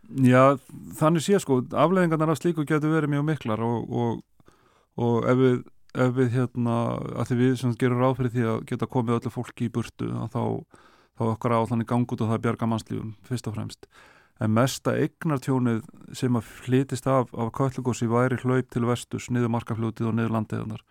Já, 0.07 0.57
þannig 0.99 1.25
sé 1.25 1.41
sko 1.43 1.61
afleðingarnar 1.67 2.35
af 2.35 2.41
slíku 2.41 2.67
getur 2.67 2.93
verið 2.95 3.15
mjög 3.17 3.25
miklar 3.27 3.63
og, 3.67 3.89
og, 3.91 4.53
og 5.03 5.27
ef 5.31 5.41
við 5.41 5.65
ef 5.97 6.13
við 6.13 6.35
hérna, 6.35 6.75
að 7.17 7.31
því 7.31 7.37
við 7.41 7.55
sem 7.61 7.73
gerum 7.81 8.03
ráð 8.03 8.19
fyrir 8.19 8.35
því 8.35 8.45
að 8.51 8.59
geta 8.69 8.89
komið 8.93 9.17
öllu 9.17 9.33
fólki 9.33 9.69
í 9.69 9.73
burtu 9.73 10.11
þá, 10.29 10.43
þá 11.17 11.23
okkar 11.31 11.57
á 11.57 11.61
þannig 11.71 11.89
gangut 11.89 12.21
og 12.21 12.31
það 12.33 12.43
bjarga 12.45 12.69
mannslífum, 12.69 13.15
fyrst 13.25 13.49
og 13.49 13.57
fremst. 13.57 13.89
En 14.37 14.53
mesta 14.53 14.93
eignartjónið 14.93 15.87
sem 16.13 16.37
að 16.37 16.51
flytist 16.67 17.09
af, 17.09 17.33
af 17.33 17.49
kallugósi 17.57 18.09
væri 18.13 18.37
hlaup 18.43 18.69
til 18.69 18.85
vestus, 18.85 19.31
niður 19.33 19.55
markafljótið 19.57 20.11
og 20.11 20.19
niður 20.19 20.37
landeðunar 20.37 20.85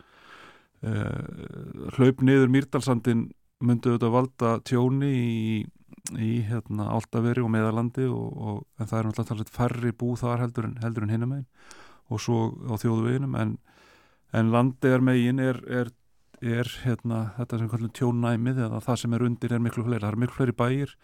uh, 0.85 1.89
hlaup 1.97 2.23
niður 2.25 2.51
Mýrdalsandin 2.53 3.27
myndi 3.65 3.91
auðvitað 3.91 4.15
valda 4.15 4.55
tjóni 4.67 5.11
í, 5.15 5.61
í 6.21 6.31
hérna, 6.45 6.89
Altaveri 6.93 7.43
og 7.43 7.51
Meðalandi 7.53 8.05
og, 8.11 8.25
og, 8.35 8.63
en 8.79 8.89
það 8.89 8.99
er 8.99 9.09
náttúrulega 9.09 9.55
færri 9.55 9.93
bú 9.97 10.13
þar 10.19 10.43
heldur 10.45 10.69
en, 10.69 10.75
en 10.83 11.13
hinum 11.13 11.33
megin 11.33 11.47
og 12.13 12.21
svo 12.21 12.39
á 12.69 12.75
þjóðuveginum 12.77 13.37
en, 13.41 13.55
en 14.37 14.51
landegar 14.53 15.01
megin 15.01 15.41
er, 15.41 15.61
er, 15.65 15.89
er 16.41 16.69
hérna, 16.83 17.31
þetta 17.39 17.61
sem 17.61 17.71
kallum 17.71 17.95
tjónnæmið 17.97 18.61
eða 18.67 18.83
það 18.85 19.01
sem 19.01 19.15
er 19.17 19.25
undir 19.25 19.55
er 19.55 19.63
miklu 19.65 19.87
fleiri, 19.87 20.03
það 20.03 20.11
er 20.11 20.21
miklu 20.21 20.37
fleiri 20.37 20.57
bæir 20.59 20.95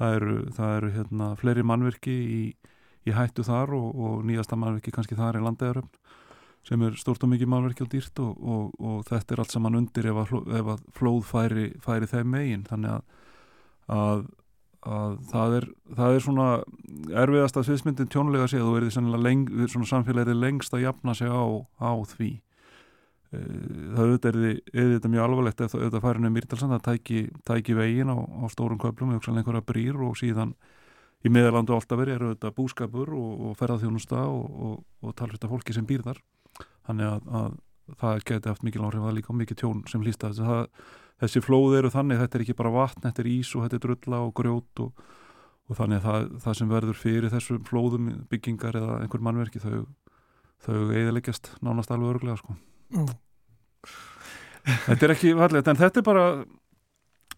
það 0.00 0.16
eru, 0.18 0.36
það 0.56 0.76
eru 0.78 0.92
hérna, 0.96 1.30
fleiri 1.38 1.66
mannverki 1.66 2.16
í, 2.16 2.42
í 3.06 3.14
hættu 3.14 3.46
þar 3.46 3.76
og, 3.78 3.88
og 3.94 4.26
nýjasta 4.26 4.58
mannverki 4.58 4.94
kannski 4.96 5.18
þar 5.18 5.38
er 5.38 5.46
landegaröfn 5.46 6.18
sem 6.66 6.82
er 6.84 6.96
stort 7.00 7.22
og 7.24 7.30
mikið 7.32 7.50
mannverki 7.50 7.84
og 7.84 7.90
dýrt 7.92 8.20
og, 8.22 8.40
og, 8.40 8.74
og 8.84 9.04
þetta 9.08 9.34
er 9.34 9.42
allt 9.42 9.54
saman 9.54 9.78
undir 9.78 10.10
ef 10.10 10.20
að, 10.22 10.34
ef 10.60 10.70
að 10.74 10.82
flóð 10.96 11.22
færi, 11.28 11.66
færi 11.80 12.08
þeim 12.10 12.34
megin. 12.34 12.66
Þannig 12.68 12.96
að, 12.96 13.22
að, 13.96 14.24
að 14.80 15.16
það, 15.28 15.56
er, 15.58 15.66
það 15.96 16.14
er 16.14 16.22
svona 16.24 16.46
erfiðast 17.22 17.58
að 17.60 17.66
sviðsmyndin 17.68 18.10
tjónulega 18.12 18.46
sé 18.48 18.60
að 18.60 18.68
þú 18.68 18.76
verður 18.78 19.24
leng, 19.26 19.42
svona 19.68 19.90
samfélagið 19.90 20.40
lengst 20.40 20.76
að 20.76 20.86
jafna 20.86 21.14
sig 21.16 21.28
á, 21.28 21.44
á 21.84 21.92
því. 22.14 22.30
Eh, 23.30 23.60
það 23.94 24.04
auðvitað 24.06 24.38
er 24.40 24.90
þetta 24.96 25.12
mjög 25.12 25.26
alvarlegt 25.26 25.64
ef 25.66 25.76
það 25.76 26.00
farir 26.02 26.22
nefnir 26.24 26.36
Mýrdalsand 26.38 26.76
að 26.78 26.86
tæki, 26.88 27.24
tæki 27.46 27.76
vegin 27.78 28.10
á, 28.10 28.16
á 28.16 28.44
stórum 28.50 28.80
köflum 28.80 29.12
og 29.14 29.28
einhverja 29.28 29.66
brýr 29.68 30.00
og 30.00 30.16
síðan 30.18 30.56
í 31.20 31.30
meðalandu 31.30 31.76
alltaf 31.76 32.00
verið 32.00 32.16
eru 32.16 32.32
þetta 32.32 32.54
búskapur 32.56 33.12
og, 33.12 33.32
og 33.50 33.58
ferðarþjónusta 33.60 34.24
og, 34.24 34.46
og, 34.48 34.76
og 35.04 35.16
talvita 35.18 35.50
fólki 35.50 35.76
sem 35.76 35.86
býr 35.86 36.02
þar. 36.08 36.22
Þannig 36.88 37.12
að, 37.12 37.28
að 37.36 37.60
það 38.00 38.24
geti 38.30 38.50
haft 38.50 38.64
mikil 38.66 38.86
áhrif 38.86 39.04
að 39.04 39.16
líka 39.18 39.36
mikið 39.36 39.60
tjón 39.60 39.84
sem 39.90 40.02
hlýsta 40.04 40.32
þessi 41.20 41.42
flóð 41.44 41.78
eru 41.78 41.92
þannig, 41.92 42.20
þetta 42.22 42.38
er 42.38 42.44
ekki 42.44 42.58
bara 42.58 42.74
vatn 42.74 43.06
þetta 43.06 43.22
er 43.22 43.30
ís 43.30 43.54
og 43.54 43.64
þetta 43.64 43.78
er 43.78 43.84
drulla 43.86 44.20
og 44.26 44.34
grjót 44.36 44.84
og 44.84 45.76
þannig 45.78 46.00
að 46.00 46.06
það, 46.06 46.28
það 46.44 46.56
sem 46.58 46.70
verður 46.70 46.98
fyrir 46.98 47.32
þessum 47.32 47.64
flóðum 47.68 48.12
byggingar 48.30 48.78
eða 48.80 49.00
einhver 49.04 49.22
mannverki 49.22 49.62
þau, 49.62 49.84
þau 50.64 50.78
eiðileggjast 50.88 51.52
nánast 51.62 51.92
alveg 51.94 52.16
örglega 52.16 52.40
sko 52.40 52.56
mm. 52.96 53.12
Þetta 54.60 55.06
er 55.06 55.12
ekki 55.14 55.30
varlega, 55.38 55.72
en 55.72 55.78
þetta 55.78 56.02
er 56.02 56.04
bara 56.04 56.24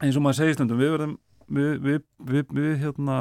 eins 0.02 0.16
og 0.18 0.24
maður 0.24 0.40
segir 0.40 0.56
stundum 0.56 0.80
við 0.80 0.94
verðum 0.96 1.12
við, 1.46 1.74
við, 1.84 2.00
við, 2.32 2.54
við 2.56 2.72
hérna 2.82 3.18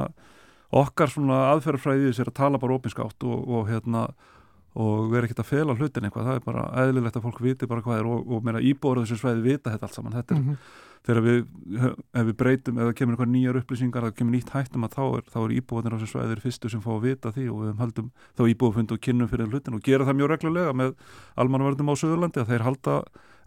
okkar 0.71 1.11
svona 1.11 1.43
aðferðarfræðið 1.51 2.15
sér 2.15 2.31
að 2.31 2.37
tala 2.39 2.61
bara 2.61 2.77
opinskátt 2.77 3.27
og, 3.27 3.43
og 3.45 3.67
hérna 3.69 4.07
og 4.79 5.09
vera 5.11 5.27
ekkert 5.27 5.41
að 5.43 5.49
fela 5.49 5.75
hlutin 5.75 6.05
eitthvað 6.07 6.29
það 6.29 6.37
er 6.37 6.45
bara 6.45 6.61
eðlilegt 6.85 7.17
að 7.19 7.25
fólk 7.25 7.41
viti 7.43 7.67
bara 7.67 7.83
hvað 7.83 7.99
er 7.99 8.07
og, 8.07 8.29
og 8.31 8.45
meira 8.45 8.61
íbúrið 8.63 9.03
þessu 9.03 9.19
svæði 9.19 9.43
vita 9.43 9.73
þetta 9.73 9.87
allt 9.87 9.97
saman 9.97 10.15
þetta 10.15 10.35
er, 10.35 10.39
mm 10.39 10.45
-hmm. 10.47 10.57
þegar 11.07 11.21
við 11.25 11.39
ef 12.13 12.25
við 12.29 12.37
breytum, 12.39 12.79
það 12.79 12.93
kemur 12.95 13.13
einhver 13.17 13.31
nýjar 13.33 13.59
upplýsingar 13.59 14.05
það 14.07 14.15
kemur 14.15 14.35
nýtt 14.37 14.53
hættum 14.55 14.85
að 14.87 14.95
þá 14.95 15.03
er, 15.17 15.23
er 15.43 15.55
íbúrið 15.57 15.91
þessu 15.91 16.07
svæði 16.07 16.31
er 16.31 16.43
fyrstu 16.45 16.69
sem 16.69 16.81
fá 16.81 16.91
að 16.95 17.03
vita 17.03 17.31
því 17.35 17.49
og 17.51 17.59
við 17.65 17.75
höldum 17.83 18.11
þá 18.37 18.43
íbúrið 18.47 18.91
og 18.95 19.01
kynnum 19.01 19.27
fyrir 19.27 19.51
hlutin 19.51 19.75
og 19.75 19.83
gera 19.83 20.07
það 20.07 20.15
mjög 20.15 20.31
reglulega 20.31 20.71
með 20.73 20.95
almanverðum 21.35 21.91
á 21.91 21.95
Suðurlandi 21.99 22.39
að 22.39 22.47
þeir 22.47 22.63
halda 22.63 22.95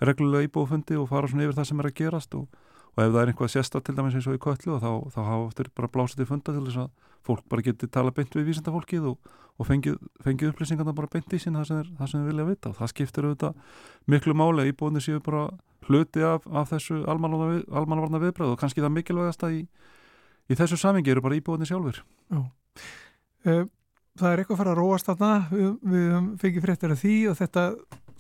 reglulega 0.01 0.45
íbúrið 0.45 1.01
og 1.01 1.09
fara 1.09 1.29
svona 1.29 1.49
yfir 1.49 1.57
það 1.57 1.69
sem 1.73 1.81
er 1.81 1.89
að 1.89 1.97
gerast 1.97 2.35
og, 2.35 2.49
og 2.97 3.01
ef 3.01 3.13
það 3.13 3.23
er 3.23 3.29
einhvað 3.33 3.55
sérsta 3.55 3.81
til 3.81 3.97
dæmis 3.97 4.15
eins 4.15 4.29
og 4.29 4.37
í 4.37 4.45
köllu 4.45 4.77
þá, 4.77 5.09
þá 5.09 5.21
hafa 5.25 5.45
oftur 5.49 5.71
bara 5.73 5.89
blásið 5.89 6.21
til 6.21 6.27
funda 6.29 6.53
til 6.53 6.67
þess 6.69 6.85
að 6.85 6.91
fólk 7.25 7.47
bara 7.49 7.65
geti 7.65 7.89
tala 7.89 8.13
beint 8.15 8.37
við 8.37 8.53
vísendafólkið 8.53 9.11
og 9.13 9.35
og 9.55 9.69
fengið, 9.69 9.99
fengið 10.25 10.51
upplýsingarna 10.51 10.95
bara 10.97 11.11
beint 11.13 11.35
í 11.35 11.39
sín 11.39 11.55
það 11.55 11.85
sem 12.11 12.19
þeir 12.19 12.27
vilja 12.27 12.47
vita. 12.49 12.73
Og 12.73 12.79
það 12.81 12.91
skiptir 12.91 13.29
auðvitað 13.29 13.61
miklu 14.11 14.35
máli 14.35 14.67
íbúinni 14.71 15.03
séu 15.05 15.21
bara 15.23 15.47
hluti 15.87 16.25
af, 16.27 16.49
af 16.51 16.73
þessu 16.73 17.05
almanvarna 17.07 18.21
viðbröð 18.23 18.55
og 18.55 18.59
kannski 18.59 18.83
það 18.83 18.97
mikilvægast 18.97 19.47
að 19.47 19.61
í, 19.61 19.63
í 20.51 20.59
þessu 20.59 20.81
samingi 20.81 21.13
eru 21.13 21.23
bara 21.25 21.39
íbúinni 21.39 21.69
sjálfur 21.69 22.03
Já. 22.03 22.43
Uh, 23.45 23.65
Það 24.15 24.31
er 24.31 24.41
eitthvað 24.41 24.55
að 24.55 24.59
fara 24.61 24.73
að 24.73 24.77
róast 24.79 25.09
þarna. 25.09 25.29
Við, 25.51 25.71
við 25.91 26.11
fengið 26.39 26.63
fréttir 26.63 26.93
af 26.95 27.01
því 27.01 27.15
og 27.27 27.39
þetta 27.41 27.63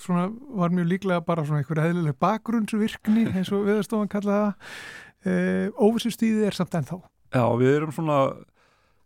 svona, 0.02 0.24
var 0.58 0.72
mjög 0.74 0.88
líklega 0.90 1.22
bara 1.22 1.44
svona 1.46 1.60
einhverja 1.62 1.84
heðlileg 1.86 2.16
bakgrunnsvirkni 2.24 3.22
eins 3.38 3.52
og 3.54 3.68
viðstofan 3.68 4.10
kallaða 4.10 4.48
uh, 4.50 5.28
eh, 5.30 5.68
óvissustíði 5.78 6.48
er 6.48 6.58
samt 6.58 6.74
ennþá. 6.80 6.98
Já, 7.30 7.44
við 7.60 7.76
erum 7.76 7.94
svona 7.94 8.18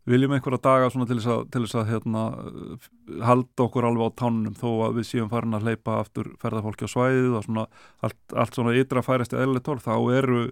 viljum 0.09 0.35
einhverja 0.37 0.61
daga 0.65 0.89
til 0.93 1.19
þess 1.19 1.31
að, 1.33 1.45
til 1.53 1.63
þess 1.65 1.79
að 1.79 1.93
hérna, 1.93 2.25
halda 3.29 3.65
okkur 3.67 3.89
alveg 3.89 4.11
á 4.13 4.19
tánum 4.23 4.57
þó 4.59 4.69
að 4.89 4.99
við 4.99 5.09
séum 5.11 5.31
farin 5.33 5.57
að 5.59 5.69
hleypa 5.69 6.01
aftur 6.03 6.33
ferðarfólki 6.43 6.89
á 6.89 6.95
svæðið 6.95 7.39
og 7.39 7.47
svona, 7.47 7.65
allt, 8.07 8.19
allt 8.35 8.59
svona 8.59 8.77
ytra 8.79 9.05
færist 9.05 9.37
í 9.37 9.41
eðlitól 9.43 9.79
þá 9.85 9.95
eru 10.19 10.43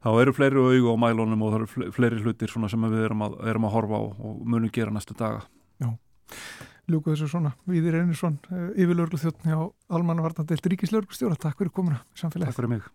þá 0.00 0.10
eru 0.22 0.34
fleiri 0.36 0.62
augu 0.64 0.94
á 0.94 1.02
mælunum 1.04 1.44
og 1.44 1.52
það 1.52 1.58
eru 1.60 1.92
fleiri 1.96 2.22
hlutir 2.24 2.52
sem 2.52 2.86
við 2.88 3.04
erum 3.08 3.26
að, 3.26 3.36
erum 3.52 3.68
að 3.68 3.74
horfa 3.76 4.00
á 4.00 4.02
og 4.08 4.38
munum 4.44 4.72
gera 4.72 4.94
næstu 4.94 5.16
daga. 5.18 5.42
Já, 5.80 5.90
ljúku 6.88 7.12
þessu 7.12 7.28
svona. 7.34 7.52
Víðir 7.68 8.00
Einarsson, 8.00 8.40
eh, 8.48 8.70
yfirlörglu 8.80 9.20
þjóttni 9.20 9.52
á 9.52 9.60
Almanna 9.92 10.24
Varnandelt 10.24 10.72
Ríkislörgustjóra 10.72 11.36
Takk 11.36 11.60
fyrir 11.60 11.74
komuna 11.74 12.00
samfélagi 12.14 12.52
Takk 12.52 12.62
fyrir 12.62 12.74
mig 12.78 12.88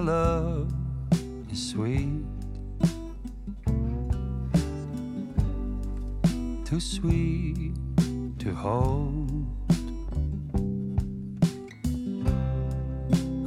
my 0.00 0.12
love 0.12 0.72
is 1.50 1.70
sweet. 1.70 2.22
too 6.64 6.78
sweet 6.78 7.74
to 8.38 8.54
hold. 8.54 9.46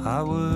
I 0.04 0.20
would 0.20 0.51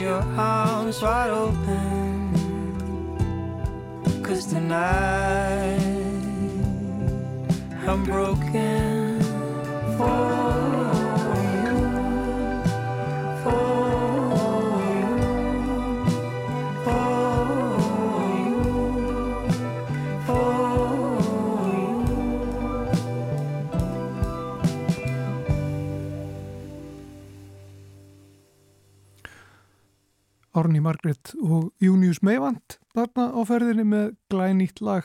your 0.00 0.22
arms 0.38 1.02
wide 1.02 1.30
open, 1.30 2.32
cause 4.22 4.46
tonight 4.46 5.78
I'm 7.86 8.04
broken 8.04 9.20
Árni 30.78 30.84
Margrét 30.86 31.32
og 31.42 31.72
Június 31.82 32.20
Meivand 32.22 32.76
þarna 32.94 33.24
á 33.34 33.40
ferðinni 33.42 33.82
með 33.82 34.12
glænýtt 34.30 34.78
lag 34.78 35.02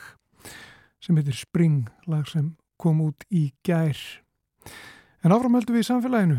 sem 1.02 1.16
heitir 1.18 1.34
Spring, 1.34 1.88
lag 2.06 2.28
sem 2.30 2.52
kom 2.78 3.00
út 3.02 3.26
í 3.26 3.48
gær. 3.66 3.98
En 5.26 5.34
áframhaldum 5.34 5.74
við 5.74 5.82
í 5.82 5.88
samfélaginu. 5.88 6.38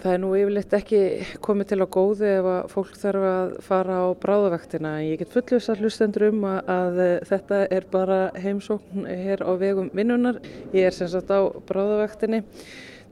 Það 0.00 0.14
er 0.14 0.24
nú 0.24 0.32
yfirleitt 0.38 0.78
ekki 0.80 1.02
komið 1.44 1.70
til 1.74 1.80
að 1.82 1.92
góðu 1.98 2.30
ef 2.30 2.50
að 2.54 2.72
fólk 2.72 2.96
þarf 3.04 3.28
að 3.34 3.54
fara 3.68 4.00
á 4.00 4.06
bráðavaktina. 4.24 4.96
Ég 5.04 5.20
get 5.20 5.36
fullus 5.36 5.68
að 5.68 5.84
hlustendur 5.84 6.28
um 6.30 6.50
að, 6.54 6.72
að 6.72 7.00
þetta 7.34 7.62
er 7.68 7.90
bara 7.92 8.20
heimsókn 8.32 9.04
hér 9.04 9.44
á 9.44 9.52
vegum 9.60 9.92
vinnunar. 9.92 10.40
Ég 10.72 10.88
er 10.88 10.96
sem 10.96 11.12
sagt 11.12 11.28
á 11.28 11.52
bráðavaktinni 11.68 12.46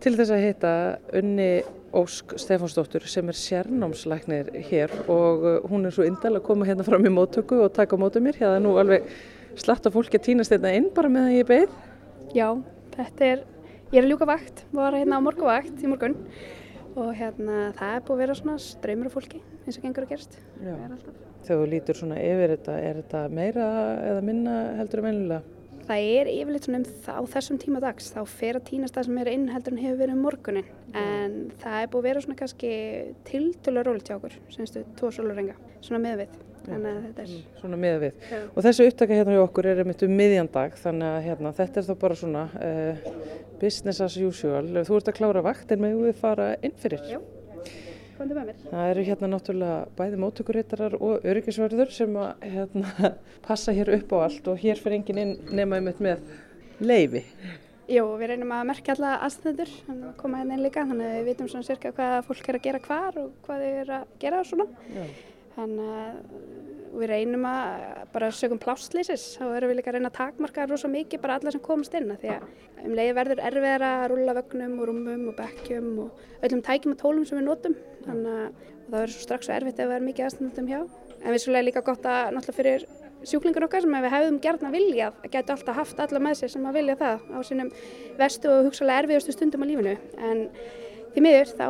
til 0.01 0.17
þess 0.17 0.33
að 0.33 0.47
hitta 0.49 0.77
Unni 1.13 1.51
Ósk 1.95 2.35
Stefánsdóttur 2.43 3.05
sem 3.07 3.29
er 3.31 3.37
sérnámslæknir 3.39 4.49
hér 4.67 4.91
og 5.07 5.45
uh, 5.47 5.53
hún 5.71 5.87
er 5.87 5.95
svo 5.95 6.03
indal 6.09 6.33
að 6.35 6.47
koma 6.49 6.67
hérna 6.67 6.87
fram 6.87 7.07
í 7.07 7.13
móttöku 7.13 7.61
og 7.63 7.71
taka 7.77 7.99
mótu 8.01 8.23
mér. 8.25 8.35
Hérna 8.41 8.59
er 8.59 8.65
nú 8.65 8.75
alveg 8.83 9.07
slatt 9.55 9.87
af 9.87 9.95
fólki 9.95 10.19
að 10.19 10.25
týnast 10.27 10.51
hérna 10.51 10.75
inn 10.75 10.91
bara 10.97 11.13
meðan 11.13 11.37
ég 11.37 11.47
beið. 11.47 11.77
Já, 12.35 12.49
þetta 12.97 13.29
er, 13.29 13.47
ég 13.93 14.01
er 14.01 14.09
að 14.09 14.11
ljúka 14.11 14.29
vakt, 14.33 14.65
var 14.75 14.99
hérna 14.99 15.23
á 15.23 15.27
morguvakt 15.27 15.87
í 15.87 15.91
morgun 15.93 16.19
og 16.99 17.15
hérna 17.15 17.71
það 17.79 17.95
er 17.95 18.05
búið 18.07 18.17
að 18.17 18.23
vera 18.25 18.39
svona 18.41 18.59
ströymur 18.63 19.11
af 19.11 19.15
fólki 19.15 19.43
eins 19.65 19.79
og 19.79 19.87
gengur 19.87 20.09
að 20.09 20.17
gerst. 20.17 20.39
Það 20.59 20.85
er. 20.89 21.01
Þegar 21.45 21.63
þú 21.63 21.71
lítur 21.71 21.99
svona 22.01 22.23
yfir 22.23 22.57
þetta, 22.57 22.79
er 22.91 23.03
þetta 23.03 23.27
meira 23.39 23.69
eða 24.11 24.25
minna 24.27 24.61
heldur 24.81 25.03
en 25.03 25.13
venjulega? 25.13 25.54
Það 25.85 26.07
er 26.15 26.29
yfirleitt 26.33 26.65
svona 26.65 26.79
um 26.81 26.85
það, 27.05 27.19
á 27.21 27.23
þessum 27.35 27.59
tíma 27.61 27.81
dags, 27.85 28.07
þá 28.15 28.21
fer 28.31 28.57
að 28.57 28.65
týnast 28.71 28.95
það 28.97 29.05
sem 29.09 29.19
er 29.21 29.31
inn 29.35 29.45
heldur 29.53 29.75
en 29.75 29.83
hefur 29.83 29.99
verið 30.01 30.15
um 30.17 30.23
morgunin. 30.25 30.71
En 30.97 31.35
það 31.61 31.77
er 31.83 31.91
búið 31.93 32.01
að 32.01 32.09
vera 32.09 32.23
svona 32.25 32.39
kannski 32.41 32.71
tiltölu 33.29 33.85
rólit 33.85 34.09
hjá 34.09 34.17
okkur, 34.17 34.39
semstu 34.55 34.85
tvo 34.97 35.11
sólarenga, 35.13 35.57
svona 35.85 36.01
með 36.07 36.23
við. 36.25 36.41
Þannig 36.65 36.89
að 36.95 37.01
þetta 37.05 37.25
er, 37.27 37.33
Svona 37.61 37.77
miða 37.77 37.97
við. 38.01 38.15
já, 38.31 38.39
Og 38.57 38.65
þessi 38.65 38.85
upptaka 38.89 39.17
hérna 39.19 39.35
hjá 39.37 39.43
okkur 39.45 39.67
er 39.69 39.81
einmitt 39.83 40.05
um 40.07 40.15
miðjandag, 40.17 40.79
þannig 40.81 41.11
að 41.11 41.25
hérna, 41.27 41.51
þetta 41.59 41.81
er 41.83 41.89
þá 41.91 41.95
bara 42.07 42.17
svona 42.17 42.45
uh, 42.57 43.09
business 43.61 44.01
as 44.01 44.17
usual. 44.17 44.65
Þú 44.89 44.97
ert 44.97 45.11
að 45.13 45.19
klára 45.19 45.43
vakt 45.45 45.75
en 45.77 45.83
megum 45.85 46.07
við 46.09 46.17
fara 46.23 46.55
inn 46.65 46.73
fyrir. 46.81 47.05
Já. 47.11 47.21
Komdu 48.19 48.37
með 48.37 48.49
mér. 48.51 48.63
Það 48.71 48.93
eru 48.93 49.05
hérna 49.09 49.31
náttúrulega 49.33 49.77
bæði 49.99 50.21
móttökuréttarar 50.23 50.97
og 51.01 51.27
öryggisvörður 51.33 51.93
sem 51.95 52.17
að 52.21 52.47
hérna, 52.55 53.13
passa 53.47 53.75
hér 53.77 53.93
upp 53.99 54.15
á 54.15 54.19
allt 54.29 54.49
og 54.53 54.63
hér 54.63 54.81
fyrir 54.81 54.99
enginn 55.01 55.23
inn 55.25 55.37
nema 55.61 55.81
einmitt 55.81 56.01
með 56.05 56.25
leifi. 56.81 57.25
Jú, 57.91 58.07
við 58.17 58.31
reynum 58.33 58.55
að 58.57 58.69
merkja 58.71 58.95
alla 58.95 59.19
aðstæður, 59.27 59.73
að 59.93 60.05
koma 60.23 60.41
hérna 60.41 60.57
inn 60.57 60.65
líka, 60.65 60.87
þannig 60.89 61.11
að 61.11 61.19
við 61.19 61.27
vitum 61.29 61.51
svona 61.53 61.69
cirka 61.69 61.93
hvað 61.93 62.15
fólk 62.31 62.49
er 62.49 62.59
að 62.59 62.65
gera 62.65 62.85
hvar 62.87 63.19
og 63.21 63.35
hvað 63.45 63.65
þau 63.65 63.75
eru 63.83 63.97
að 63.99 64.15
gera 64.25 64.41
og 64.41 64.49
svona. 64.49 64.67
Já. 64.95 65.05
Þannig 65.55 65.91
að 65.99 66.15
og 66.84 66.84
við 66.99 67.11
reynum 67.11 67.47
að 67.49 68.05
bara 68.15 68.31
sögum 68.35 68.61
plásslýsis 68.63 69.25
þá 69.39 69.45
erum 69.57 69.71
við 69.73 69.79
líka 69.79 69.91
að 69.91 69.99
reyna 69.99 70.11
að 70.13 70.19
takmarka 70.19 70.67
rosa 70.71 70.91
mikið 70.91 71.23
bara 71.23 71.39
alla 71.41 71.53
sem 71.55 71.63
komast 71.65 71.95
inn 71.99 72.13
því 72.21 72.33
að 72.35 72.47
um 72.85 72.95
leiði 72.99 73.15
verður 73.19 73.43
erfiðara 73.49 73.91
að 74.03 74.07
rúlla 74.13 74.37
vögnum 74.39 74.77
og 74.79 74.89
rúmum 74.91 75.25
og 75.31 75.37
bekkjum 75.39 75.89
og 76.05 76.45
öllum 76.45 76.63
tækjum 76.65 76.95
og 76.95 77.01
tólum 77.01 77.25
sem 77.29 77.41
við 77.41 77.49
notum. 77.49 77.79
Þannig 78.05 78.35
að 78.35 78.45
það 78.45 78.93
verður 78.95 79.15
svo 79.15 79.25
strax 79.25 79.49
svo 79.49 79.57
erfitt 79.57 79.81
ef 79.81 79.89
það 79.89 79.97
er 79.97 80.07
mikið 80.09 80.29
aðstandum 80.29 80.71
hjá. 80.71 80.79
En 81.25 81.33
við 81.33 81.43
svolítið 81.45 81.69
líka 81.71 81.85
gott 81.87 82.09
að 82.09 82.37
náttúrulega 82.37 82.59
fyrir 82.59 82.87
sjúklingur 83.25 83.65
okkar 83.65 83.85
sem 83.85 83.97
við 83.97 84.13
hefðum 84.13 84.41
gerðna 84.45 84.73
viljað 84.75 85.21
að 85.25 85.33
geta 85.33 85.55
alltaf 85.55 85.79
haft 85.81 86.01
alla 86.05 86.21
með 86.21 86.41
sér 86.43 86.53
sem 86.53 86.67
að 86.69 86.77
vilja 86.79 86.99
það 87.01 87.23
á 87.33 87.39
sínum 87.49 87.71
vestu 88.19 88.51
og 88.53 88.69
hugsalega 88.69 89.05
erfiðustu 89.05 89.33
stundum 89.33 89.65
á 89.65 89.67
lífinu. 89.71 89.95
En 90.21 90.43
því 91.15 91.25
miður 91.25 91.55
þá 91.57 91.69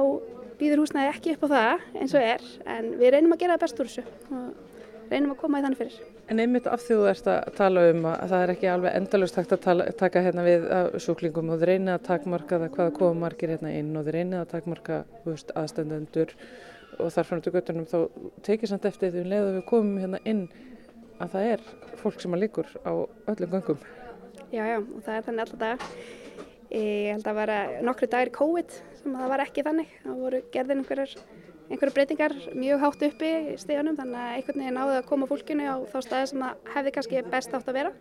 býður 0.58 0.82
húsnæði 0.82 1.12
ekki 1.12 1.34
upp 1.37 1.46
á 1.46 1.48
það 1.54 1.87
eins 2.00 2.14
og 2.14 2.26
er 2.34 2.46
en 2.74 2.92
við 2.98 3.14
reynum 3.14 3.34
að 3.37 3.44
gera 3.44 3.54
það 3.54 3.64
best 3.64 3.82
úr 3.84 3.90
þessu 3.92 4.63
reynum 5.10 5.32
að 5.34 5.40
koma 5.42 5.60
í 5.60 5.64
þannig 5.64 5.80
fyrir. 5.80 5.96
En 6.32 6.40
einmitt 6.40 6.68
af 6.70 6.80
því 6.80 6.98
þú 6.98 7.08
ert 7.10 7.30
að 7.30 7.48
tala 7.58 7.86
um 7.90 8.06
að 8.08 8.22
það 8.32 8.44
er 8.44 8.52
ekki 8.54 8.68
alveg 8.72 8.98
endalust 9.00 9.38
hægt 9.40 9.54
að 9.56 9.64
tala, 9.66 9.88
taka 10.00 10.22
hérna 10.24 10.44
við 10.46 10.68
sjúklingum 11.04 11.50
og 11.52 11.60
þið 11.60 11.70
reynið 11.70 11.94
að 11.94 12.06
takmarka 12.08 12.60
það 12.62 12.76
hvaða 12.78 12.94
koma 12.98 13.24
margir 13.26 13.54
hérna 13.54 13.74
inn 13.76 13.90
og 13.92 14.06
þið 14.06 14.16
reynið 14.18 14.40
að 14.40 14.52
takmarka 14.54 15.00
veist, 15.26 15.52
aðstendendur 15.58 16.32
og 16.98 17.10
þar 17.12 17.28
frá 17.28 17.36
náttúrulega 17.36 17.60
göttunum 17.60 17.90
þá 17.90 17.98
tekið 18.46 18.72
samt 18.72 18.88
eftir 18.88 19.12
því 19.12 19.24
um 19.24 19.30
leið 19.32 19.48
að 19.48 19.58
við 19.58 19.66
komum 19.68 20.00
hérna 20.00 20.22
inn 20.24 20.44
að 21.22 21.36
það 21.36 21.52
er 21.52 21.64
fólk 22.00 22.20
sem 22.22 22.34
að 22.34 22.44
líkur 22.44 22.72
á 22.82 22.92
öllum 23.32 23.54
gangum. 23.54 23.86
Já, 24.54 24.64
já, 24.68 24.78
og 24.80 25.00
það 25.04 25.16
er 25.16 25.24
þannig 25.28 25.44
alltaf 25.44 25.60
dag. 25.62 25.86
Ég 26.74 27.12
held 27.12 27.28
að 27.30 27.38
vera 27.38 27.56
nokkru 27.86 28.08
dagir 28.10 28.32
COVID 28.34 28.76
sem 29.00 29.16
það 29.18 29.32
var 29.32 29.42
ekki 29.44 29.64
þannig. 29.66 29.94
Það 30.02 30.20
voru 30.24 30.40
gerðin 30.54 30.82
einhverjar, 30.82 31.14
einhverjar 31.70 31.94
breytingar 31.96 32.35
mjög 32.53 32.83
hátt 32.85 33.05
uppi 33.09 33.31
í 33.55 33.59
stíðanum 33.61 33.96
þannig 33.98 34.20
að 34.20 34.38
einhvern 34.38 34.62
veginn 34.62 34.79
náði 34.79 34.96
að 34.98 35.09
koma 35.09 35.29
fólkinu 35.31 35.68
á 35.68 35.77
þá 35.90 35.98
staði 36.05 36.31
sem 36.31 36.44
það 36.44 36.72
hefði 36.74 36.94
kannski 36.96 37.22
best 37.33 37.57
átt 37.57 37.70
að 37.70 37.79
vera. 37.79 37.94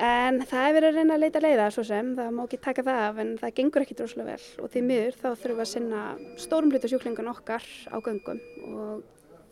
En 0.00 0.40
það 0.48 0.66
er 0.66 0.74
verið 0.78 0.88
að 0.88 0.96
reyna 0.96 1.16
að 1.16 1.22
leita 1.26 1.40
leiða 1.44 1.64
svo 1.74 1.82
sem, 1.84 2.14
það 2.16 2.30
má 2.32 2.42
ekki 2.46 2.58
taka 2.64 2.84
það 2.86 3.00
af 3.04 3.18
en 3.20 3.32
það 3.42 3.54
gengur 3.58 3.84
ekki 3.84 3.96
droslega 3.98 4.30
vel 4.30 4.64
og 4.64 4.72
því 4.72 4.82
miður 4.86 5.18
þá 5.18 5.26
þurfum 5.28 5.58
við 5.58 5.64
að 5.66 5.70
sinna 5.74 6.04
stórum 6.40 6.72
hlutu 6.72 6.88
sjúklingun 6.88 7.32
okkar 7.34 7.66
á 7.92 7.96
göngum 8.00 8.40
og 8.70 9.02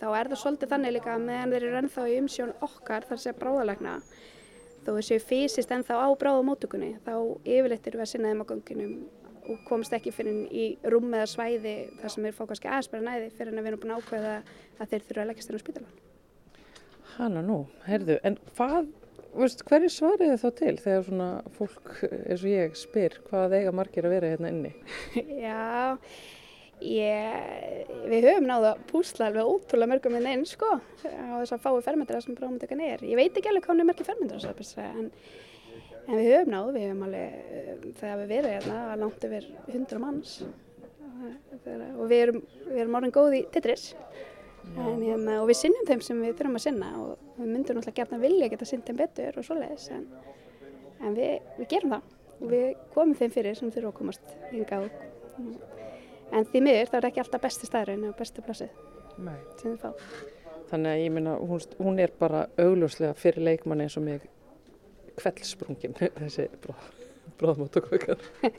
þá 0.00 0.08
er 0.08 0.30
það 0.30 0.40
svolítið 0.42 0.72
þannig 0.72 0.94
líka 0.96 1.18
meðan 1.20 1.52
þeir 1.52 1.68
eru 1.68 1.80
ennþá 1.82 2.06
í 2.08 2.16
umsjón 2.22 2.54
okkar 2.64 3.06
þar 3.10 3.20
sé 3.20 3.34
bráðalegna 3.36 3.94
þó 4.86 4.90
séu 5.04 5.20
fysiskt 5.20 5.72
ennþá 5.74 6.00
á 6.00 6.08
bráðamótugunni 6.16 6.94
þá 7.04 7.14
yfirleitt 7.44 7.90
eru 7.90 8.00
við 8.00 8.06
að 8.06 8.12
sinna 8.14 8.32
þeim 8.32 8.44
á 8.44 8.50
göngunum 8.52 8.94
og 9.48 9.64
komst 9.68 9.94
ekki 9.96 10.12
fyrir 10.14 10.44
í 10.52 10.66
rúm 10.92 11.08
eða 11.16 11.28
svæði 11.30 11.74
þar 12.00 12.14
sem 12.14 12.28
er 12.28 12.36
fá 12.36 12.44
kannski 12.44 12.70
aðspara 12.70 13.04
næði 13.06 13.32
fyrir 13.36 13.52
en 13.52 13.60
að 13.60 13.66
við 13.66 13.72
erum 13.72 13.82
búin 13.82 13.94
að 13.94 14.02
ákveða 14.02 14.36
að 14.78 14.92
þeir 14.92 15.04
þurfa 15.08 15.24
að 15.24 15.30
leggja 15.30 15.46
styrna 15.46 15.60
á 15.60 15.64
spítalan. 15.64 15.98
Hanna 17.18 17.42
nú, 17.42 17.58
heyrðu, 17.88 18.18
en 18.28 18.38
hvað, 18.54 18.90
veist, 19.34 19.64
hverju 19.68 19.92
svarið 19.92 20.32
þið 20.32 20.42
þá 20.42 20.48
til 20.60 20.74
þegar 20.84 21.06
svona 21.08 21.28
fólk 21.56 21.94
eins 22.04 22.42
og 22.42 22.50
ég 22.52 22.76
spyr 22.78 23.16
hvað 23.28 23.56
eiga 23.58 23.74
margir 23.74 24.06
að 24.06 24.14
vera 24.14 24.32
hérna 24.34 24.52
inni? 24.52 24.74
Já, 25.46 25.88
ég, 26.84 27.90
við 28.12 28.28
höfum 28.30 28.48
náðu 28.52 28.70
að 28.70 28.86
púsla 28.92 29.30
alveg 29.32 29.50
ótrúlega 29.50 29.92
mörgum 29.94 30.18
inn 30.20 30.30
einn 30.30 30.46
sko 30.46 30.76
á 30.78 31.34
þess 31.40 31.56
að 31.56 31.64
fái 31.64 31.84
fermetrar 31.88 32.24
sem 32.24 32.38
bráðmyndagan 32.38 32.86
er. 32.86 33.04
Ég 33.08 33.18
veit 33.18 33.32
ekki 33.32 33.50
alveg 33.50 33.66
hvað 33.66 33.74
hún 33.74 33.86
er 33.86 33.90
mörgir 33.90 34.10
fermetrar 34.12 34.90
en, 34.92 35.10
en 36.08 36.16
við 36.16 36.30
höfum 36.32 36.54
náðu, 36.54 36.72
við 36.74 36.86
höfum 36.88 37.04
alveg, 37.06 37.36
þegar 38.00 38.20
við 38.22 38.32
verðum 38.32 38.54
hérna 38.56 38.80
að 38.88 39.04
langt 39.04 39.28
yfir 39.28 39.48
hundra 39.68 40.02
manns 40.02 40.34
og 41.98 42.04
við 42.08 42.22
erum, 42.24 42.42
við 42.68 42.82
erum 42.84 42.98
orðin 42.98 43.14
góð 43.14 43.36
í 43.38 43.40
Tetris. 43.52 43.88
En, 44.76 45.00
hérna, 45.00 45.38
og 45.40 45.48
við 45.48 45.58
sinnum 45.62 45.86
þeim 45.88 46.02
sem 46.04 46.18
við 46.20 46.34
þurfum 46.36 46.58
að 46.58 46.64
sinna 46.66 46.88
og 47.00 47.12
við 47.38 47.46
myndum 47.48 47.78
náttúrulega 47.78 47.96
gert 48.02 48.12
að 48.12 48.24
vilja 48.26 48.48
geta 48.52 48.66
sinnt 48.68 48.88
þeim 48.88 48.98
betur 48.98 49.38
og 49.40 49.46
svoleiðis 49.46 49.86
en, 49.94 50.02
en 51.00 51.16
við, 51.16 51.46
við 51.56 51.70
gerum 51.72 51.94
það 51.94 52.10
og 52.38 52.52
við 52.52 52.66
komum 52.92 53.14
þeim 53.16 53.32
fyrir 53.32 53.56
sem 53.56 53.70
þurfum 53.72 53.92
að 53.94 53.96
komast 54.02 54.34
hinga 54.50 54.80
og 54.82 55.06
en 56.36 56.48
því 56.50 56.62
miður 56.66 56.90
það 56.90 56.98
er 56.98 57.08
ekki 57.08 57.22
alltaf 57.24 57.44
besti 57.46 57.68
staðurinn 57.70 58.08
og 58.10 58.18
besti 58.18 58.44
plassið 58.44 58.74
Nei. 59.16 59.38
sem 59.60 59.72
þið 59.72 59.78
fá. 59.86 59.90
Þannig 60.68 60.90
að 60.92 61.02
ég 61.02 61.14
minna, 61.16 61.36
hún, 61.40 61.64
hún 61.80 62.02
er 62.04 62.12
bara 62.18 62.44
augljóslega 62.60 63.16
fyrir 63.16 63.46
leikmann 63.48 63.86
eins 63.86 63.96
og 63.96 64.04
mig 64.04 64.26
kveldsprungin 65.18 65.98
þessi 66.22 66.48
bróð, 66.62 66.88
bróðmáttökvökar. 67.40 68.24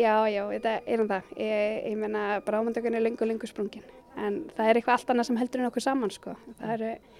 Já, 0.00 0.24
já, 0.30 0.44
þetta 0.48 0.74
er 0.88 1.00
um 1.02 1.08
það. 1.10 1.32
Ég, 1.36 1.72
ég 1.90 1.96
menna, 1.98 2.20
bráðmöndökun 2.46 2.94
er 2.96 3.02
lengur, 3.04 3.28
lengur 3.28 3.50
sprungin. 3.50 3.82
En 4.16 4.44
það 4.56 4.70
er 4.70 4.78
eitthvað 4.78 4.94
allt 4.96 5.10
annað 5.12 5.26
sem 5.28 5.40
heldur 5.40 5.60
en 5.60 5.68
okkur 5.68 5.84
saman, 5.84 6.12
sko. 6.14 6.36
Það 6.60 6.84
er, 6.86 7.18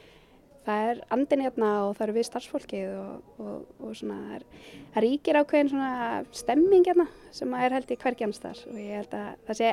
það 0.64 0.84
er 0.92 1.02
andin 1.16 1.44
hérna 1.44 1.72
og 1.88 1.96
það 1.98 2.06
eru 2.06 2.16
við 2.16 2.28
starfsfólkið 2.28 2.94
og, 3.00 3.34
og, 3.42 3.66
og 3.84 3.98
svona, 3.98 4.16
það, 4.30 4.38
er, 4.38 4.70
það 4.94 5.06
ríkir 5.06 5.40
ákveðin 5.40 5.72
svona 5.74 5.92
stemming 6.40 6.88
hérna 6.88 7.06
sem 7.36 7.56
er 7.58 7.76
held 7.76 7.92
í 7.92 7.98
hverjanstar 8.04 8.62
og 8.70 8.78
ég 8.80 9.00
held 9.00 9.16
að 9.18 9.30
það 9.48 9.60
sé, 9.60 9.72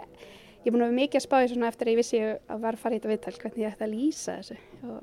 ég 0.63 0.69
er 0.69 0.75
búin 0.75 0.85
að 0.85 0.89
vera 0.89 0.99
mikið 1.01 1.21
að 1.21 1.27
spá 1.27 1.37
í 1.39 1.51
svona 1.53 1.71
eftir 1.71 1.87
að 1.87 1.93
ég 1.93 2.01
vissi 2.01 2.23
að 2.25 2.63
var 2.65 2.79
fara 2.81 2.97
í 2.97 2.99
þetta 2.99 3.13
viðtal, 3.13 3.35
hvernig 3.43 3.63
ég 3.63 3.75
ætti 3.75 3.87
að 3.87 3.93
lýsa 3.93 4.39
þessu 4.39 4.59
og 4.87 4.97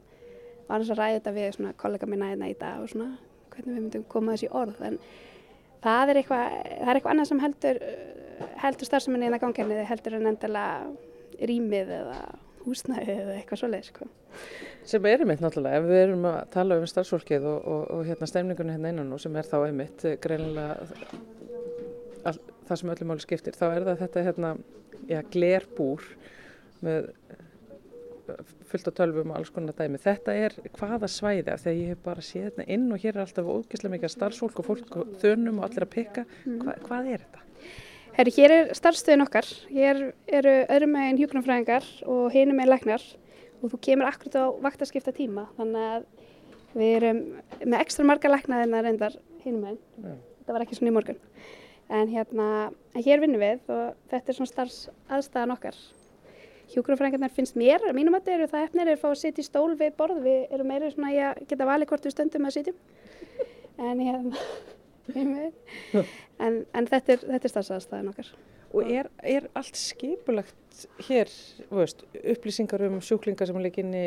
var 0.69 0.81
eins 0.81 0.93
að 0.93 1.01
ræða 1.01 1.19
þetta 1.21 1.37
við 1.39 1.51
svona 1.59 1.77
kollega 1.85 2.11
minna 2.11 2.33
hérna 2.33 2.51
í 2.51 2.59
dag 2.61 2.85
og 2.85 2.93
svona 2.93 3.13
hvernig 3.57 3.73
við 3.73 3.81
myndum 3.81 4.07
koma 4.11 4.35
þessi 4.35 4.51
orð 4.55 4.81
en 4.88 4.99
það 5.85 6.12
er 6.12 6.21
eitthvað, 6.21 6.55
það 6.71 6.93
er 6.93 7.01
eitthvað 7.01 7.14
annað 7.14 7.31
sem 7.31 7.43
heldur, 7.45 7.83
heldur 8.62 8.90
starfseminni 8.90 9.29
inn 9.29 9.37
að 9.37 9.45
gangjarniði 9.45 9.87
heldur 9.90 10.19
en 10.19 10.31
endilega 10.33 11.45
rýmið 11.51 11.95
eða 11.99 12.19
húsnæðið 12.64 13.19
eða 13.19 13.37
eitthvað 13.38 13.61
svoleið 13.61 13.88
sko. 13.90 14.07
Sem 14.88 15.07
er 15.09 15.23
einmitt 15.25 15.43
náttúrulega, 15.45 15.81
ef 15.81 15.88
við 15.88 16.01
erum 16.01 16.27
að 16.31 16.38
tala 16.55 16.79
um 16.81 16.87
starfsfólkið 16.88 17.47
og, 17.51 17.59
og, 17.75 17.83
og 17.93 18.09
hérna 18.09 18.29
stemningunni 18.29 18.75
hérna 18.77 18.93
innan 18.95 19.12
og 19.14 19.21
sem 19.23 19.37
er 19.37 19.49
þá 19.49 19.57
einmitt 19.67 20.05
greinilega 20.25 20.87
all, 22.25 22.38
það 22.69 22.81
sem 22.81 22.93
öllum 22.95 23.12
máli 23.12 23.25
skiptir, 23.25 23.57
þá 23.59 23.67
er 23.69 23.87
það 23.90 24.01
þetta 24.05 24.25
hérna, 24.29 24.53
já, 25.11 25.21
glerbúr 25.35 26.07
með 26.85 27.11
fullt 28.71 28.91
á 28.91 28.93
tölvum 28.97 29.33
og 29.33 29.39
alls 29.39 29.53
konar 29.55 29.77
dæmi. 29.77 30.01
Þetta 30.03 30.35
er 30.37 30.57
hvaða 30.77 31.09
því 31.11 31.35
að 31.53 31.67
ég 31.71 31.93
hef 31.93 32.03
bara 32.05 32.25
séð 32.25 32.47
hérna 32.49 32.67
inn 32.77 32.87
og 32.93 33.03
hér 33.03 33.17
er 33.17 33.25
alltaf 33.25 33.49
ógeðslega 33.49 33.95
mikið 33.97 34.15
starfsfólk 34.15 34.61
og 34.63 34.69
fólk 34.69 34.97
og 35.01 35.17
þönum 35.23 35.61
og 35.61 35.69
allir 35.69 35.87
að 35.87 35.93
pikka. 35.95 36.27
Hva, 36.45 36.77
hvað 36.87 37.11
er 37.15 37.25
þetta? 37.25 37.45
Herri, 38.15 38.35
hér 38.37 38.55
er 38.55 38.73
starfstöðin 38.79 39.25
okkar. 39.25 39.49
Hér 39.75 40.03
eru 40.41 40.55
öðrum 40.71 40.95
meginn 40.95 41.19
hjúknarfræðingar 41.19 41.89
og 42.07 42.29
hinum 42.35 42.61
meginn 42.61 42.71
læknar 42.71 43.07
og 43.61 43.73
þú 43.73 43.81
kemur 43.89 44.11
akkurat 44.11 44.39
á 44.39 44.45
vaktaskipta 44.63 45.15
tíma 45.17 45.49
þannig 45.57 45.89
að 45.97 46.07
við 46.75 46.95
erum 47.01 47.21
með 47.65 47.81
ekstra 47.81 48.07
marga 48.07 48.31
læknaðina 48.31 48.85
reyndar 48.85 49.19
hinum 49.43 49.67
meginn. 49.67 49.83
Já. 49.99 50.15
Þetta 50.45 50.57
var 50.57 50.65
ekki 50.67 50.79
svona 50.79 50.93
í 50.93 50.95
morgun. 50.95 51.21
En 51.95 52.11
hérna, 52.13 52.47
en 52.95 53.05
hér 53.05 53.21
vinnum 53.23 53.43
við 53.43 53.69
og 53.73 53.99
þetta 54.13 54.31
er 54.31 54.39
svona 54.39 54.53
starfsaðstæðan 54.53 55.55
okkar. 55.57 55.79
Hjúkrafræðingarnar 56.75 57.33
finnst 57.35 57.59
mér, 57.59 57.85
mínum 57.97 58.17
að 58.19 58.33
eru 58.35 58.49
það 58.51 58.67
efnir 58.69 58.89
er 58.89 58.97
að 58.97 59.03
fá 59.05 59.11
að 59.13 59.21
sitja 59.21 59.45
í 59.45 59.47
stól 59.47 59.77
við 59.79 59.95
borð, 59.99 60.21
við 60.25 60.55
erum 60.55 60.71
meira 60.73 60.91
svona 60.91 61.13
í 61.15 61.21
að 61.23 61.45
geta 61.51 61.69
valið 61.69 61.91
hvort 61.93 62.09
við 62.09 62.17
stöndum 62.17 62.49
að 62.49 62.59
sitjum. 62.59 62.81
En, 63.75 63.99
hérna, 63.99 64.39
en, 66.47 66.61
en 66.63 66.87
þetta 66.87 67.17
er, 67.17 67.25
þetta 67.25 67.49
er 67.49 67.51
starfsaðstæðan 67.51 68.13
okkar. 68.13 68.29
Og 68.75 68.91
er, 68.91 69.09
er 69.27 69.49
allt 69.59 69.75
skipulagt 69.79 70.85
hér, 71.09 71.31
veist, 71.75 72.05
upplýsingar 72.23 72.85
um 72.87 73.01
sjúklingar 73.03 73.51
sem 73.51 73.59
er 73.59 73.67
leikinni 73.67 74.05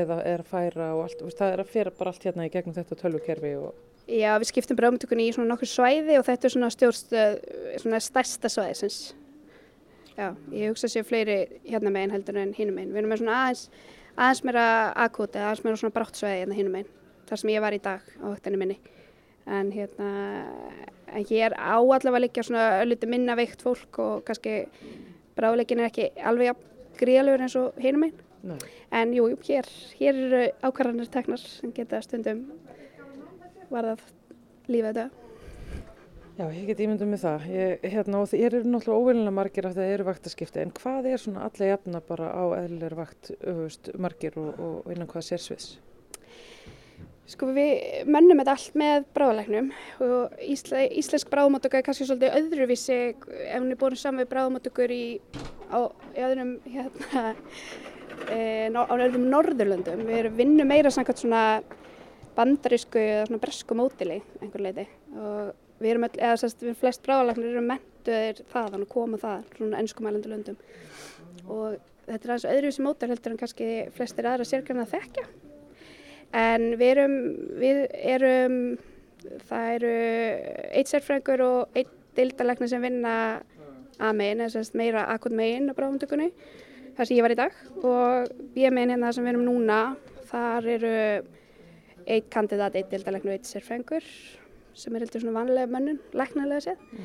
eða 0.00 0.20
er 0.22 0.44
að 0.44 0.50
færa 0.52 0.92
og 0.94 1.08
allt, 1.08 1.24
veist, 1.26 1.38
það 1.42 1.56
er 1.56 1.64
að 1.64 1.72
fyrra 1.74 1.94
bara 1.98 2.14
allt 2.14 2.26
hérna 2.28 2.46
í 2.46 2.52
gegnum 2.54 2.78
þetta 2.78 2.98
tölvukerfi 3.02 3.52
og 3.58 3.74
Já, 4.10 4.32
við 4.42 4.48
skiptum 4.48 4.78
bráðmyndugunni 4.78 5.28
í 5.28 5.32
svona 5.36 5.52
nokkur 5.52 5.70
svæði 5.70 6.16
og 6.18 6.24
þetta 6.26 6.48
er 6.48 6.52
svona 6.54 6.70
stjórnstöð, 6.74 7.36
svona 7.78 8.00
stærsta 8.02 8.50
svæðisins. 8.50 8.96
Já, 10.16 10.34
ég 10.52 10.70
hugsa 10.70 10.88
sér 10.90 11.06
fleiri 11.06 11.36
hérna 11.64 11.92
meginn 11.92 12.14
heldur 12.14 12.38
en 12.40 12.54
hinum 12.56 12.76
meginn. 12.76 12.94
Við 12.94 13.02
erum 13.02 13.12
með 13.12 13.20
svona 13.22 13.36
aðeins, 13.44 13.66
aðeins 14.16 14.42
meira 14.46 14.64
eða 14.94 15.44
aðeins 15.46 15.62
meira 15.64 15.80
svona 15.80 15.96
brátt 15.96 16.18
svæði 16.18 16.40
hérna 16.42 16.58
hinum 16.58 16.74
meginn, 16.76 16.96
þar 17.30 17.42
sem 17.42 17.52
ég 17.54 17.64
var 17.64 17.76
í 17.76 17.82
dag 17.84 18.08
á 18.18 18.26
högtinni 18.26 18.60
minni. 18.60 18.78
En 19.50 19.70
hérna, 19.74 20.08
en 21.10 21.28
hér 21.30 21.54
á 21.56 21.78
allavega 21.78 22.24
liggja 22.24 22.46
svona 22.46 22.66
ölliti 22.82 23.08
minna 23.10 23.38
veikt 23.38 23.62
fólk 23.64 24.00
og 24.02 24.26
kannski 24.26 24.64
bráðleikin 25.38 25.80
er 25.80 25.88
ekki 25.88 26.10
alveg 26.26 26.58
gríðalegur 27.00 27.46
eins 27.46 27.56
og 27.58 27.80
hinum 27.80 28.06
meginn. 28.06 28.26
Nei. 28.50 28.58
En 28.96 29.12
jú, 29.14 29.26
jú, 29.30 29.38
hér, 29.46 29.66
hér 30.00 30.20
eru 30.26 30.44
ákvarðanir 30.64 31.10
teknar 31.12 31.40
sem 31.42 31.72
geta 31.76 32.00
stundum 32.04 32.46
varðað 33.70 34.04
lífið 34.70 34.88
þetta. 34.90 35.19
Já, 36.40 36.46
ég 36.56 36.70
get 36.70 36.78
ímyndum 36.80 37.10
með 37.12 37.20
það. 37.20 37.42
Ég, 37.52 37.82
hérna, 37.92 38.20
og 38.22 38.28
þið 38.30 38.42
eru 38.46 38.58
náttúrulega 38.64 39.00
óvilina 39.04 39.32
margir 39.36 39.66
af 39.68 39.74
það 39.76 39.90
eru 39.92 40.06
vaktaskipti, 40.06 40.62
en 40.62 40.70
hvað 40.78 41.08
er 41.10 41.20
svona 41.20 41.42
alla 41.44 41.68
jafna 41.68 42.00
bara 42.06 42.30
á 42.32 42.44
eðlilegur 42.62 42.96
vakt 42.96 43.28
öfust, 43.36 43.90
margir 44.00 44.38
og, 44.40 44.48
og 44.56 44.88
innan 44.88 45.10
hvaða 45.10 45.26
sérsviðs? 45.26 45.68
Sko 47.28 47.50
við 47.52 48.08
mönnum 48.08 48.40
þetta 48.40 48.56
allt 48.56 48.80
með 48.80 49.04
bráðalegnum 49.20 49.70
og 50.08 50.40
ísle, 50.48 50.86
íslensk 51.02 51.28
bráðmáttöka 51.28 51.82
er 51.82 51.88
kannski 51.90 52.08
svolítið 52.08 52.40
öðruvísi 52.40 53.00
ef 53.12 53.60
hún 53.60 53.68
er 53.74 53.80
búin 53.84 54.00
saman 54.00 54.24
við 54.24 54.32
bráðmáttökur 54.32 54.96
í, 54.96 55.04
á, 55.68 55.92
í 56.16 56.24
öðrum 56.24 56.56
hérna, 56.64 57.30
e, 58.32 58.42
á 58.72 58.94
öðrum 58.96 59.28
Norðurlöndum. 59.28 60.08
Við 60.08 60.22
erum 60.24 60.40
vinnum 60.40 60.72
meira 60.72 60.96
samkvæmt 60.96 61.20
svona 61.20 61.48
bandarísku 62.32 63.10
eða 63.10 63.26
svona 63.28 63.44
bresku 63.44 63.76
mótili 63.76 64.22
einhver 64.40 64.70
leiti 64.70 64.88
og 65.20 65.58
við 65.80 65.94
erum, 65.94 66.06
öll, 66.06 66.16
eða 66.18 66.38
sérst, 66.42 66.64
við 66.64 66.78
flest 66.80 67.04
bráðalagnir 67.06 67.54
eru 67.54 67.62
mentuðir 67.64 68.42
þaðan 68.52 68.84
og 68.84 68.90
koma 68.92 69.20
það, 69.20 69.46
svona 69.56 69.80
ennskumælendu 69.80 70.32
löndum. 70.32 70.58
Og 71.48 71.78
þetta 72.06 72.20
er 72.20 72.32
aðeins 72.34 72.48
öðruvísi 72.52 72.84
mótel 72.84 73.10
heldur 73.12 73.34
en 73.34 73.40
kannski 73.40 73.68
flestir 73.96 74.28
aðra 74.28 74.46
sérgræna 74.48 74.86
að 74.86 74.96
þekkja. 74.96 75.26
En 76.40 76.66
við 76.78 76.92
erum, 76.94 77.16
við 77.58 77.80
erum 78.12 78.58
það 79.48 79.70
eru 79.78 79.94
eitt 80.78 80.90
sérfræðingur 80.92 81.44
og 81.46 81.80
eitt 81.80 81.96
dildalegni 82.18 82.68
sem 82.70 82.84
vinna 82.84 83.14
að 84.00 84.16
megin, 84.18 84.44
eða 84.44 84.54
sérst 84.54 84.76
meira 84.78 85.06
akut 85.12 85.34
megin 85.36 85.70
á 85.72 85.76
bráðumtökunni, 85.76 86.30
þar 86.96 87.08
sem 87.08 87.16
ég 87.16 87.24
var 87.24 87.34
í 87.34 87.40
dag. 87.40 87.56
Og 87.80 88.58
ég 88.58 88.74
megin 88.74 88.94
hérna 88.96 89.12
sem 89.16 89.24
við 89.24 89.34
erum 89.34 89.48
núna. 89.48 89.80
Þar 90.30 90.68
eru 90.76 90.92
eitt 92.10 92.28
kandidat, 92.30 92.76
eitt 92.78 92.92
dildalegni 92.92 93.32
og 93.32 93.38
eitt 93.38 93.48
sérfræðingur 93.50 94.06
sem 94.80 94.96
er 94.96 95.04
heldur 95.04 95.24
svona 95.24 95.36
vanlega 95.36 95.70
mönnun, 95.70 96.00
læknarlega 96.16 96.64
séð 96.66 97.04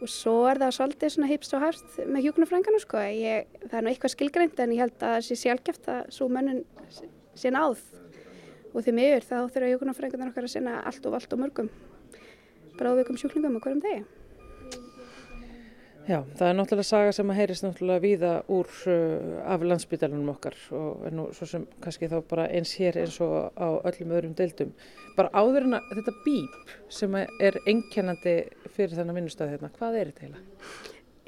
og 0.00 0.08
svo 0.08 0.34
er 0.48 0.60
það 0.60 0.76
svolítið 0.78 1.12
svona 1.14 1.28
hipst 1.28 1.54
og 1.56 1.64
hafst 1.64 1.96
með 2.08 2.24
hjúknarfrængana 2.24 2.78
sko. 2.80 3.02
Ég, 3.12 3.50
það 3.66 3.74
er 3.76 3.84
nú 3.84 3.90
eitthvað 3.92 4.14
skilgreint 4.14 4.62
en 4.64 4.72
ég 4.72 4.80
held 4.80 4.94
að 4.96 5.16
það 5.18 5.26
sé 5.26 5.36
sjálfgeft 5.42 5.90
að 5.92 6.00
svo 6.16 6.28
mönnun 6.32 6.62
sé 7.36 7.52
náð 7.52 7.82
og 8.70 8.84
því 8.86 8.94
miður 8.96 9.26
þá 9.26 9.36
þurfa 9.52 9.70
hjúknarfrængarnar 9.74 10.32
okkar 10.32 10.48
að 10.48 10.54
sinna 10.54 10.78
allt 10.88 11.06
og 11.10 11.18
allt 11.18 11.36
og 11.36 11.42
mörgum 11.42 11.70
bráðvikum 12.80 13.18
sjúklingum 13.20 13.58
og 13.58 13.66
hverjum 13.66 13.84
degi. 13.84 14.19
Já, 16.08 16.22
það 16.38 16.46
er 16.46 16.54
náttúrulega 16.56 16.88
saga 16.88 17.12
sem 17.14 17.30
að 17.30 17.38
heyrist 17.38 17.64
náttúrulega 17.64 18.02
víða 18.02 18.30
úr 18.50 18.68
uh, 18.88 19.40
af 19.52 19.64
landsbytalanum 19.66 20.30
okkar 20.32 20.56
og 20.76 21.02
nú 21.14 21.26
svo 21.36 21.48
sem 21.50 21.66
kannski 21.84 22.08
þá 22.10 22.16
bara 22.30 22.46
eins 22.48 22.72
hér 22.80 22.98
eins 23.02 23.18
og 23.24 23.52
á 23.54 23.68
öllum 23.90 24.14
öðrum 24.16 24.36
deildum. 24.38 24.72
Bara 25.18 25.32
áður 25.36 25.68
en 25.68 25.76
að 25.78 25.92
þetta 25.98 26.16
bíp 26.24 26.72
sem 27.00 27.18
er 27.20 27.60
einkennandi 27.66 28.36
fyrir 28.72 28.96
þennan 28.96 29.20
vinnustæði 29.20 29.56
hérna, 29.56 29.72
hvað 29.76 30.00
er 30.00 30.10
þetta 30.10 30.26
heila? 30.26 30.42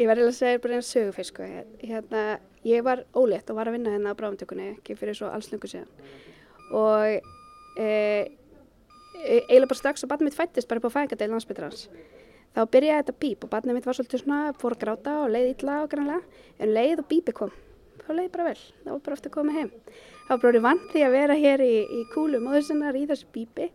Ég 0.01 0.09
var 0.09 0.19
eiginlega 0.19 0.33
að 0.33 0.41
segja 0.41 0.63
bara 0.65 0.79
einn 0.79 0.89
sögufis 0.89 1.31
sko. 1.31 1.49
Hérna, 1.83 2.25
ég 2.67 2.85
var 2.87 3.05
ólétt 3.13 3.51
og 3.53 3.59
var 3.61 3.69
að 3.69 3.77
vinna 3.77 3.93
hérna 3.93 4.17
á 4.17 4.19
bráðumtökunni 4.19 4.71
ekki 4.73 4.97
fyrir 4.99 5.19
svo 5.19 5.29
allsnöggu 5.31 5.69
síðan 5.69 5.91
og 6.73 7.21
e, 7.77 7.85
e, 7.85 9.37
eiginlega 9.49 9.71
bara 9.73 9.81
strax 9.81 10.05
og 10.05 10.13
barnið 10.13 10.31
mitt 10.31 10.39
fættist 10.39 10.71
bara 10.71 10.81
upp 10.81 10.89
á 10.89 10.97
fæðingadeil 10.97 11.33
landsbytalans 11.35 11.87
þá 12.53 12.63
byrjaði 12.75 13.03
þetta 13.03 13.19
bíp 13.25 13.45
og 13.47 13.53
barnið 13.53 13.79
mitt 13.79 13.89
var 13.89 13.99
svolítið 13.99 14.23
svona, 14.23 14.41
fór 14.61 14.77
að 14.77 14.83
gráta 14.85 15.19
og 15.23 15.33
leið 15.33 15.51
illa 15.55 15.77
og 15.83 15.91
grannlega, 15.93 16.41
en 16.59 16.73
leið 16.77 17.03
og 17.03 17.09
bípi 17.11 17.35
kom, 17.37 17.53
þá 18.03 18.11
leið 18.19 18.31
bara 18.37 18.49
vel, 18.51 18.65
þá 18.85 18.91
var 18.91 19.05
bara 19.07 19.19
eftir 19.19 19.33
að 19.33 19.37
koma 19.37 19.57
heim. 19.57 19.71
Það 20.23 20.33
var 20.33 20.43
bara 20.47 20.65
vant 20.69 20.89
því 20.93 21.05
að 21.07 21.15
vera 21.17 21.39
hér 21.39 21.65
í, 21.65 21.75
í 21.83 22.03
kúlu 22.13 22.41
móður 22.43 22.67
sinnar 22.69 22.99
í 22.99 23.07
þessu 23.11 23.31
bípi 23.35 23.71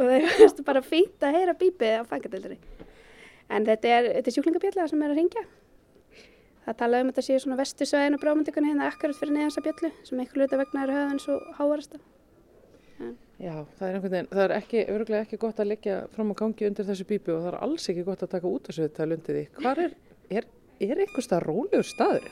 og 0.00 0.04
það 0.04 0.14
er 0.18 0.54
bara 0.70 0.84
fínt 0.84 1.26
að 1.26 1.38
heyra 1.38 1.56
bípið 1.60 1.96
á 2.00 2.02
fangandildri. 2.08 2.60
En 3.50 3.66
þetta 3.66 3.96
er, 3.96 4.12
þetta 4.16 4.30
er 4.30 4.36
sjúklingabjallega 4.36 4.92
sem 4.92 5.02
er 5.02 5.12
að 5.12 5.20
ringja. 5.20 5.44
Það 6.66 6.78
talaði 6.84 7.02
um 7.02 7.10
að 7.10 7.16
þetta 7.16 7.26
séu 7.26 7.42
svona 7.42 7.58
vestusvæðin 7.58 8.16
og 8.16 8.22
brámyndikunni 8.22 8.70
hérna 8.70 8.88
akkurat 8.92 9.18
fyrir 9.18 9.34
neðansa 9.34 9.64
bjallu 9.64 9.90
sem 10.06 10.22
eitthvað 10.22 10.44
luta 10.44 10.60
vegna 10.60 10.84
er 10.84 10.92
höfðan 10.94 11.22
svo 11.24 11.38
háarasta. 11.56 12.00
Já, 13.40 13.54
það 13.78 13.86
er 13.86 13.94
einhvern 13.96 14.12
veginn, 14.12 14.26
það 14.28 14.42
er 14.44 14.52
ekki, 14.58 14.80
örgulega 14.92 15.24
ekki 15.24 15.38
gott 15.40 15.60
að 15.62 15.70
leggja 15.70 15.94
fram 16.12 16.32
á 16.32 16.40
gangi 16.42 16.66
undir 16.68 16.84
þessu 16.84 17.06
bípu 17.08 17.32
og 17.32 17.38
það 17.40 17.50
er 17.50 17.62
alls 17.64 17.86
ekki 17.88 18.02
gott 18.04 18.24
að 18.26 18.32
taka 18.34 18.50
út 18.50 18.66
þessu 18.68 18.82
þetta 18.84 19.06
undir 19.06 19.38
því. 19.38 19.44
Hvar 19.56 19.80
er, 19.80 19.94
er, 20.28 20.48
er 20.84 21.00
einhver 21.06 21.24
stað 21.24 21.46
rólegur 21.46 21.88
staður? 21.88 22.26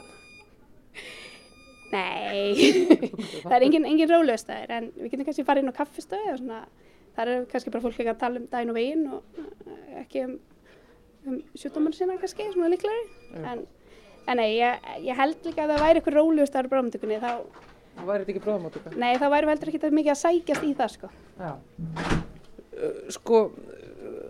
Nei, 1.95 2.53
það 3.47 3.57
er 3.57 3.65
engin, 3.71 3.89
engin 3.89 4.13
rólegur 4.13 4.43
staður 4.43 4.75
en 4.77 4.91
við 4.99 5.15
getum 5.15 5.31
kannski 5.31 5.47
farið 5.49 5.65
inn 5.65 5.73
á 5.73 5.79
kaffistöðu 5.79 6.35
og 6.35 6.43
svona, 6.43 6.61
þar 7.17 7.33
er 7.33 7.49
kannski 7.55 7.73
bara 7.73 7.87
fólk 7.87 7.97
ekki 7.97 8.13
að 8.13 8.21
tala 8.27 8.43
um 8.43 8.51
daginn 8.53 8.75
og 8.75 8.79
veginn 8.83 9.09
og 9.17 9.41
eh, 9.41 9.97
ekki 10.03 10.27
um, 10.27 10.37
um 11.25 11.41
sjúkdóman 11.57 11.97
sinna 11.97 12.19
kannski, 12.21 12.51
svona 12.53 12.69
líklegri. 12.75 13.41
En, 13.41 13.65
en 14.29 14.43
nei, 14.43 14.51
ég, 14.59 14.93
ég 15.09 15.25
held 15.25 15.41
líka 15.49 15.65
að 15.65 15.73
það 15.73 15.87
væri 15.87 16.03
eitthvað 16.03 16.21
rólegur 16.21 16.53
staður 16.53 16.69
á 16.69 16.73
bráðmyndugunni 16.77 17.21
þá 17.25 17.33
Það 17.99 18.09
væri 18.09 18.25
þetta 18.25 18.35
ekki 18.35 18.45
bráðamáttuka? 18.45 18.95
Nei, 18.95 19.13
það 19.19 19.33
væri 19.35 19.51
veldur 19.51 19.71
ekki 19.73 19.91
mikið 19.99 20.15
að 20.15 20.21
sækjast 20.23 20.67
í 20.67 20.75
það 20.79 20.93
sko. 20.95 21.11
Já. 21.39 21.53
Sko, 23.15 23.41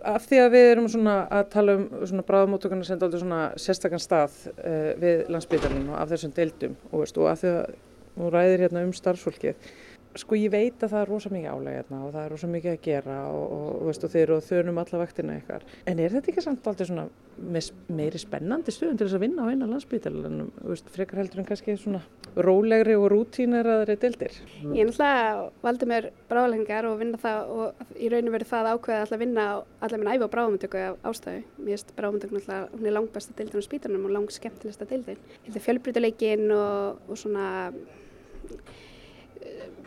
af 0.09 0.25
því 0.25 0.39
að 0.41 0.55
við 0.55 0.69
erum 0.71 0.87
svona 0.89 1.17
að 1.37 1.43
tala 1.53 1.75
um 1.77 1.83
svona 2.09 2.25
bráðamáttukana 2.25 2.87
sem 2.87 3.03
er 3.05 3.19
svona 3.21 3.41
sérstakann 3.61 4.01
stað 4.01 4.39
uh, 4.55 4.89
við 5.01 5.29
landsbytarinn 5.33 5.91
og 5.91 5.99
af 6.01 6.09
þessum 6.13 6.33
deildum 6.37 6.75
og, 6.89 6.97
veist, 7.03 7.21
og 7.21 7.29
af 7.29 7.43
því 7.43 7.53
að 7.53 7.77
þú 8.15 8.31
ræðir 8.33 8.65
hérna 8.65 8.85
um 8.87 8.95
starfsfólkið 8.95 9.69
sko 10.17 10.37
ég 10.39 10.49
veit 10.49 10.81
að 10.81 10.89
það 10.93 11.01
er 11.03 11.09
rosa 11.11 11.29
mikið 11.33 11.51
álega 11.53 11.79
hérna 11.79 11.97
og 12.05 12.13
það 12.15 12.23
er 12.23 12.31
rosa 12.33 12.47
mikið 12.49 12.71
að 12.71 12.83
gera 12.87 13.17
og, 13.29 13.45
og, 13.53 13.85
veist, 13.85 14.03
og 14.03 14.09
þeir 14.13 14.23
eru 14.23 14.35
að 14.39 14.47
þönum 14.47 14.79
alla 14.81 15.01
vaktina 15.03 15.35
ykkar 15.37 15.61
en 15.85 15.99
er 16.01 16.15
þetta 16.15 16.31
ekki 16.31 16.43
samt 16.45 16.69
aldrei 16.71 16.87
svona 16.89 17.05
meiri 17.39 18.19
spennandi 18.19 18.71
stuðum 18.73 18.97
til 18.99 19.05
þess 19.05 19.17
að 19.19 19.23
vinna 19.23 19.45
á 19.45 19.51
eina 19.51 19.69
landsbytalanum, 19.69 20.49
frekar 20.91 21.21
heldur 21.21 21.39
en 21.43 21.47
kannski 21.47 21.75
svona 21.79 22.01
rólegri 22.35 22.95
og 22.99 23.05
rútíneraðri 23.13 23.95
dildir? 24.01 24.33
Ég 24.75 24.89
náttúrulega 24.89 25.51
valdi 25.63 25.85
mér 25.89 26.03
bráðlengar 26.31 26.85
og 26.89 26.99
vinna 26.99 27.17
það 27.21 27.39
og 27.53 27.67
í 27.95 28.11
rauninu 28.11 28.33
verið 28.35 28.51
það 28.51 28.71
ákveðið 28.73 29.13
að 29.15 29.23
vinna 29.23 29.43
allar 29.79 29.99
minn 30.01 30.11
æfi 30.11 30.25
á 30.27 30.33
bráðmyndöku 30.35 30.77
af 30.83 30.95
ástæðu. 31.13 31.41
Mér 31.61 31.73
finnst 31.77 31.95
bráðmyndöku 31.95 32.33
náttúrulega, 32.35 32.67
hún 32.75 32.85
er 32.89 32.95
langt 32.97 33.13
besta 33.15 33.31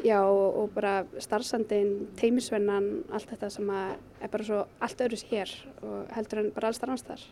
já 0.03 0.19
og, 0.25 0.71
bara 0.75 1.03
starfsandin, 1.23 2.09
teimisvennan, 2.19 3.05
allt 3.13 3.31
þetta 3.31 3.51
sem 3.55 3.69
er 3.73 4.31
bara 4.33 4.47
svo 4.47 4.63
allt 4.83 5.05
öðru 5.05 5.19
sér 5.21 5.53
og 5.83 6.11
heldur 6.17 6.43
en 6.43 6.51
bara 6.55 6.73
alls 6.73 6.81
þar. 7.07 7.23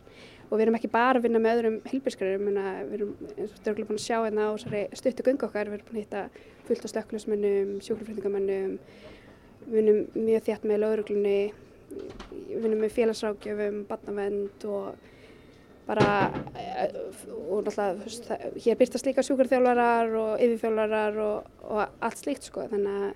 Og 0.50 0.58
við 0.58 0.64
erum 0.64 0.78
ekki 0.78 0.90
bara 0.90 1.18
að 1.18 1.26
vinna 1.26 1.42
með 1.42 1.60
öðrum 1.60 1.78
helbilskröðum, 1.90 2.48
við 2.50 2.96
erum 2.98 3.12
eins 3.36 3.54
og 3.54 3.64
dörgulega 3.66 3.90
búin 3.90 4.00
að 4.00 4.06
sjá 4.06 4.16
hérna 4.18 4.48
á 4.50 4.52
stuttu 4.98 5.26
gunga 5.26 5.46
okkar, 5.46 5.70
við 5.70 5.78
erum 5.78 5.90
búin 5.90 6.00
að 6.00 6.04
hitta 6.04 6.22
fullt 6.68 6.86
af 6.86 6.94
slökkulismennum, 6.94 7.76
sjúkluflutningamennum, 7.86 8.76
við 9.66 9.76
vinnum 9.78 10.02
mjög 10.16 10.46
þjátt 10.48 10.66
með 10.66 10.82
lauruglunni, 10.84 11.38
við 12.50 12.64
vinnum 12.64 12.82
með 12.82 12.96
félagsrákjöfum, 12.98 13.80
barnavend 13.90 14.66
og 14.70 15.08
bara 15.90 16.08
og 17.50 17.64
náttúrulega 17.66 18.50
hér 18.62 18.78
byrtast 18.78 19.08
líka 19.08 19.24
sjúkarþjálfarar 19.26 20.12
og 20.20 20.42
yfirþjálfarar 20.44 21.18
og, 21.24 21.48
og 21.66 21.80
allt 22.06 22.20
slíkt 22.22 22.46
sko. 22.46 22.66
Þannig 22.70 23.00
að 23.00 23.08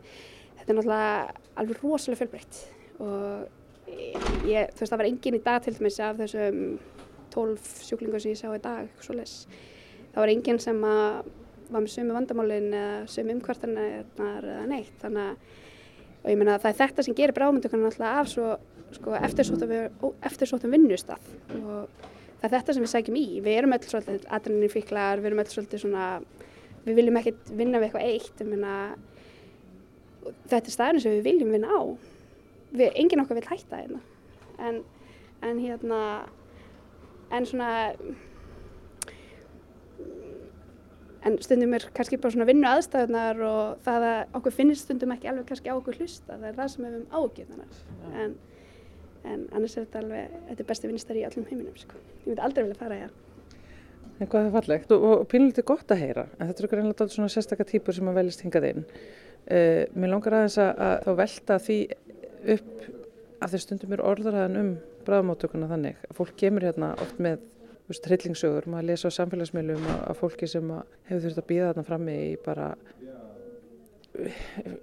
þetta 0.59 0.67
er 0.67 0.79
náttúrulega 0.79 1.13
alveg 1.63 1.85
rosalega 1.85 2.21
fjölbreytt. 2.23 2.61
Og 3.05 4.49
ég, 4.51 4.75
þú 4.75 4.83
veist 4.83 4.91
það 4.91 5.01
var 5.01 5.11
engin 5.11 5.39
í 5.39 5.45
dag 5.45 5.63
til 5.63 5.77
dæmis 5.79 6.01
af 6.03 6.19
þessum 6.23 6.61
12 7.35 7.71
sjúklingur 7.89 8.23
sem 8.23 8.35
ég 8.35 8.41
sá 8.41 8.51
í 8.51 8.63
dag 8.63 8.91
það 10.15 10.21
var 10.23 10.31
engin 10.31 10.61
sem 10.63 10.85
að 10.87 11.25
var 11.73 11.83
með 11.83 11.95
sömu 11.95 12.15
vandamálin 12.15 12.75
eða 12.77 13.07
sömu 13.11 13.35
umkvartanar 13.35 14.45
eða 14.47 14.67
neitt. 14.71 14.93
Þannig 15.01 15.31
að 15.31 15.63
og 16.25 16.31
ég 16.33 16.41
meina 16.41 16.57
það 16.61 16.71
er 16.71 16.79
þetta 16.79 17.05
sem 17.05 17.17
gerir 17.17 17.37
bráðmyndugunum 17.37 17.91
alltaf 17.91 18.19
af 18.23 18.31
svo 18.33 18.51
sko, 18.95 19.15
eftirsóttum 20.25 20.73
vinnustaf 20.73 21.27
og 21.59 22.13
það 22.45 22.53
er 22.53 22.61
þetta 22.61 22.75
sem 22.77 22.85
við 22.85 22.93
sækjum 22.93 23.17
í. 23.17 23.27
Við 23.45 23.59
erum 23.59 23.75
öll 23.75 23.87
svolítið 23.89 24.27
adrenalin 24.37 24.73
fíklar, 24.73 25.23
við 25.23 25.31
erum 25.31 25.41
öll 25.41 25.51
svolítið 25.53 25.81
svona, 25.85 26.09
við 26.85 26.99
viljum 27.01 27.19
ekkert 27.21 27.53
vinna 27.57 27.81
við 27.81 27.87
eitthvað 27.89 28.09
eitt, 28.11 28.43
myna, 28.45 28.75
þetta 30.51 30.61
er 30.61 30.75
staðinu 30.77 31.05
sem 31.05 31.17
við 31.17 31.29
viljum 31.31 31.55
vinna 31.55 31.73
á. 31.73 31.83
Við, 32.75 32.87
enginn 33.01 33.25
okkar 33.25 33.41
vil 33.41 33.49
hætta. 33.49 33.81
Hérna. 33.81 34.03
En, 34.61 34.81
en 35.49 35.61
hérna, 35.63 36.01
en 37.33 37.49
svona, 37.49 37.73
en 41.25 41.39
stundum 41.41 41.77
er 41.79 41.89
kannski 41.97 42.21
bara 42.21 42.37
svona 42.37 42.49
vinnu 42.51 42.69
aðstæðunar 42.69 43.41
og 43.49 43.85
það 43.87 44.11
að 44.11 44.37
okkur 44.41 44.59
finnist 44.59 44.85
stundum 44.85 45.15
ekki 45.17 45.33
alveg 45.33 45.49
kannski 45.49 45.73
á 45.73 45.79
okkur 45.79 45.97
hlusta, 45.97 46.35
það 46.35 46.51
er 46.51 46.59
það 46.61 46.75
sem 46.75 46.85
við 46.85 46.99
höfum 46.99 47.23
ágjörðanar. 47.23 47.87
En, 49.25 49.45
annars 49.57 49.77
er 49.77 49.87
þetta 49.87 50.03
alveg, 50.03 50.33
þetta 50.51 50.65
er 50.65 50.69
besti 50.69 50.91
vinnstari 50.91 51.23
í 51.23 51.29
allum 51.29 51.47
heiminum 51.49 51.77
sko. 51.81 52.01
Ég 52.23 52.31
myndi 52.31 52.45
aldrei 52.45 52.65
vilja 52.67 52.81
fara 52.81 52.99
í 52.99 53.05
það. 53.05 53.21
En 54.15 54.31
hvað 54.31 54.49
er 54.49 54.53
fallegt 54.55 54.93
og, 54.95 55.07
pínlítið 55.31 55.67
gott 55.67 55.91
að 55.91 56.03
heyra, 56.05 56.27
en 56.39 56.51
þetta 56.51 56.63
er 56.63 56.69
okkur 56.69 56.83
einlega 56.83 57.07
svona 57.11 57.33
sérstakka 57.33 57.67
típur 57.67 57.97
sem 57.97 58.11
að 58.11 58.21
veljast 58.21 58.45
hingað 58.45 58.69
inn. 58.71 58.85
Uh, 59.45 59.81
mér 59.97 60.13
langar 60.13 60.37
aðeins 60.39 60.59
að, 60.63 60.71
að 60.87 60.95
þá 61.07 61.11
velta 61.19 61.57
því 61.65 61.79
upp 62.55 62.85
að 63.45 63.55
þeir 63.55 63.65
stundum 63.65 63.97
eru 63.97 64.07
orðraðan 64.09 64.61
um 64.61 64.71
bráðmáttökuna 65.05 65.69
þannig 65.69 66.07
fólk 66.17 66.37
kemur 66.41 66.65
hérna 66.65 66.95
oft 67.03 67.19
með 67.23 67.43
trillingsögur, 68.05 68.65
maður 68.71 68.89
lesa 68.89 69.11
á 69.13 69.17
samfélagsmiðlum 69.19 69.89
að 69.93 70.17
fólki 70.17 70.49
sem 70.49 70.71
hefur 71.09 71.25
þurft 71.27 71.41
að 71.43 71.49
býða 71.51 71.67
þarna 71.71 71.89
frammi 71.91 72.15
í 72.31 72.31
bara 72.41 72.71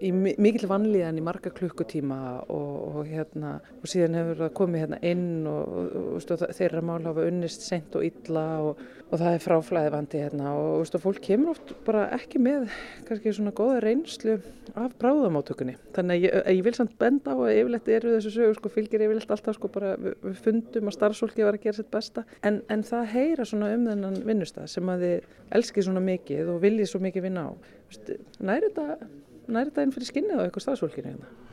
í 0.04 0.12
mi- 0.12 0.36
mikill 0.42 0.68
vanlíðan 0.68 1.20
í 1.20 1.24
marga 1.24 1.52
klukkutíma 1.56 2.18
og, 2.52 2.72
og 3.02 3.08
hérna 3.08 3.54
og 3.80 3.88
síðan 3.88 4.18
hefur 4.20 4.42
það 4.44 4.54
komið 4.60 4.84
hérna 4.84 5.00
inn 5.08 5.30
og, 5.48 5.78
og, 5.78 6.18
og 6.20 6.44
þeirra 6.58 6.84
mál 6.84 7.06
hafa 7.08 7.28
unnist 7.30 7.64
seint 7.68 7.96
og 7.96 8.04
illa 8.08 8.46
og, 8.66 8.82
og 9.12 9.20
það 9.20 9.36
er 9.36 9.44
fráflæði 9.44 9.92
vandi 9.92 10.22
hérna 10.22 10.54
og 10.56 10.70
veistu, 10.82 11.00
fólk 11.04 11.20
kemur 11.26 11.52
oft 11.54 11.74
bara 11.86 12.06
ekki 12.16 12.40
með 12.42 12.72
kannski 13.08 13.34
svona 13.36 13.54
góða 13.56 13.82
reynslu 13.84 14.38
af 14.80 14.96
bráðamáttökunni 15.02 15.76
þannig 15.96 16.16
að 16.16 16.26
ég, 16.28 16.38
ég 16.56 16.64
vil 16.68 16.76
samt 16.78 16.96
benda 17.02 17.36
á 17.36 17.38
að 17.38 17.54
yfirleitt 17.58 17.92
eru 17.98 18.16
þessu 18.16 18.34
sögur 18.38 18.60
sko 18.60 18.72
fylgir 18.72 19.04
yfirleitt 19.04 19.36
alltaf 19.36 19.58
sko 19.60 19.72
bara 19.74 19.94
við, 20.00 20.16
við 20.24 20.40
fundum 20.46 20.92
að 20.92 20.98
starfsfólki 20.98 21.48
var 21.48 21.60
að 21.60 21.68
gera 21.68 21.80
sitt 21.82 21.92
besta. 21.92 22.24
En, 22.48 22.62
en 22.72 22.86
það 22.88 23.12
heyra 23.16 23.48
svona 23.48 23.74
um 23.76 23.88
þennan 23.92 24.20
vinnustað 24.28 24.72
sem 24.72 24.94
að 24.94 25.06
þið 25.06 25.38
elskið 25.60 25.88
svona 25.90 26.06
mikið 26.08 26.54
og 26.56 26.64
viljið 26.64 26.92
svo 26.94 27.04
mikið 27.04 27.28
vinna 27.28 27.48
á. 27.48 27.52
Veistu, 27.92 28.20
næri 28.40 28.72
þetta 28.72 29.12
þetta 29.52 29.86
inn 29.86 29.96
fyrir 29.96 30.12
skinnið 30.12 30.40
á 30.40 30.44
eitthvað 30.46 30.68
starfsfólkinu 30.70 31.12
hérna 31.12 31.51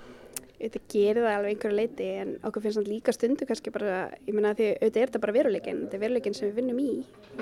Þetta 0.59 0.81
gerir 0.91 1.23
það 1.23 1.37
alveg 1.37 1.53
einhverju 1.55 1.77
leiti 1.79 2.09
en 2.19 2.33
okkur 2.49 2.65
finnst 2.65 2.81
það 2.81 2.89
líka 2.91 3.15
stundu 3.15 3.47
kannski 3.47 3.71
bara, 3.75 4.09
ég 4.27 4.35
meina 4.35 4.57
því 4.59 4.73
auðvitað 4.73 5.03
er 5.03 5.13
þetta 5.13 5.23
bara 5.23 5.37
veruleikin, 5.37 5.85
þetta 5.85 5.99
er 5.99 6.03
veruleikin 6.03 6.35
sem 6.35 6.49
við 6.49 6.59
vinnum 6.59 6.81
í 6.83 6.89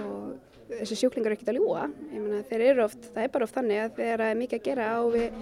og 0.03 0.75
þessi 0.75 0.99
sjúklingar 1.01 1.33
er 1.33 1.39
ekkert 1.39 1.53
að 1.55 1.61
ljúa, 1.61 1.87
ég 2.13 2.21
meina 2.21 2.43
þeir 2.51 2.67
eru 2.67 2.85
oft, 2.85 3.09
það 3.15 3.23
er 3.23 3.33
bara 3.33 3.49
oft 3.49 3.57
þannig 3.57 3.81
að 3.81 3.97
þegar 4.01 4.23
það 4.25 4.35
er 4.35 4.39
mikið 4.43 4.59
að 4.59 4.67
gera 4.69 4.91
og 5.01 5.11
við 5.15 5.41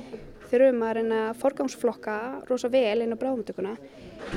þurfum 0.52 0.86
að 0.86 0.94
reyna 0.98 1.20
að 1.30 1.42
forgangsflokka 1.42 2.16
rosa 2.50 2.70
vel 2.70 2.96
inn 3.02 3.14
á 3.16 3.22
bráðumtökuna, 3.24 3.74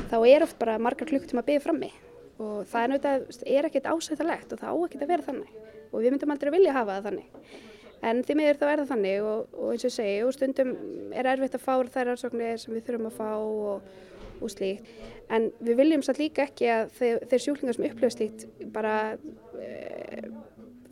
þá 0.09 0.17
er 0.23 0.45
oft 0.47 0.57
bara 0.61 0.77
margar 0.81 1.09
klukkutíma 1.09 1.43
að 1.43 1.49
byggja 1.51 1.65
frammi. 1.67 1.91
Og 2.38 2.67
það 2.69 2.83
er 2.83 2.91
náttúrulega, 2.93 3.38
er 3.57 3.67
ekkert 3.67 3.89
ásættalegt 3.89 4.51
og 4.53 4.61
það 4.61 4.69
á 4.69 4.77
ekkert 4.85 5.03
að 5.03 5.11
vera 5.13 5.25
þannig. 5.25 5.53
Og 5.88 6.03
við 6.03 6.13
myndum 6.13 6.33
aldrei 6.33 6.51
vilja 6.53 6.75
hafa 6.75 6.97
það 6.97 7.07
þannig. 7.09 7.55
En 8.05 8.21
því 8.25 8.35
miður 8.37 8.59
þá 8.59 8.65
er 8.67 8.81
það 8.81 8.89
þannig 8.91 9.23
og, 9.25 9.53
og 9.57 9.69
eins 9.73 9.83
og 9.83 9.89
ég 9.89 9.95
segi, 9.95 10.17
og 10.25 10.33
stundum 10.35 10.73
er 11.17 11.29
erfitt 11.31 11.55
að 11.57 11.63
fá 11.63 11.73
þær 11.95 12.11
rannsóknir 12.11 12.59
sem 12.61 12.75
við 12.75 12.85
þurfum 12.87 13.09
að 13.09 13.15
fá 13.17 13.29
og, 13.37 13.87
og 14.37 14.53
slíkt. 14.53 14.91
En 15.33 15.49
við 15.59 15.79
viljum 15.81 16.03
satt 16.05 16.21
líka 16.21 16.45
ekki 16.45 16.69
að 16.71 16.91
þeir, 16.99 17.23
þeir 17.31 17.43
sjúklingar 17.43 17.77
sem 17.77 17.87
upplifa 17.89 18.13
slíkt 18.13 18.45
bara 18.75 18.93
e, 19.59 20.21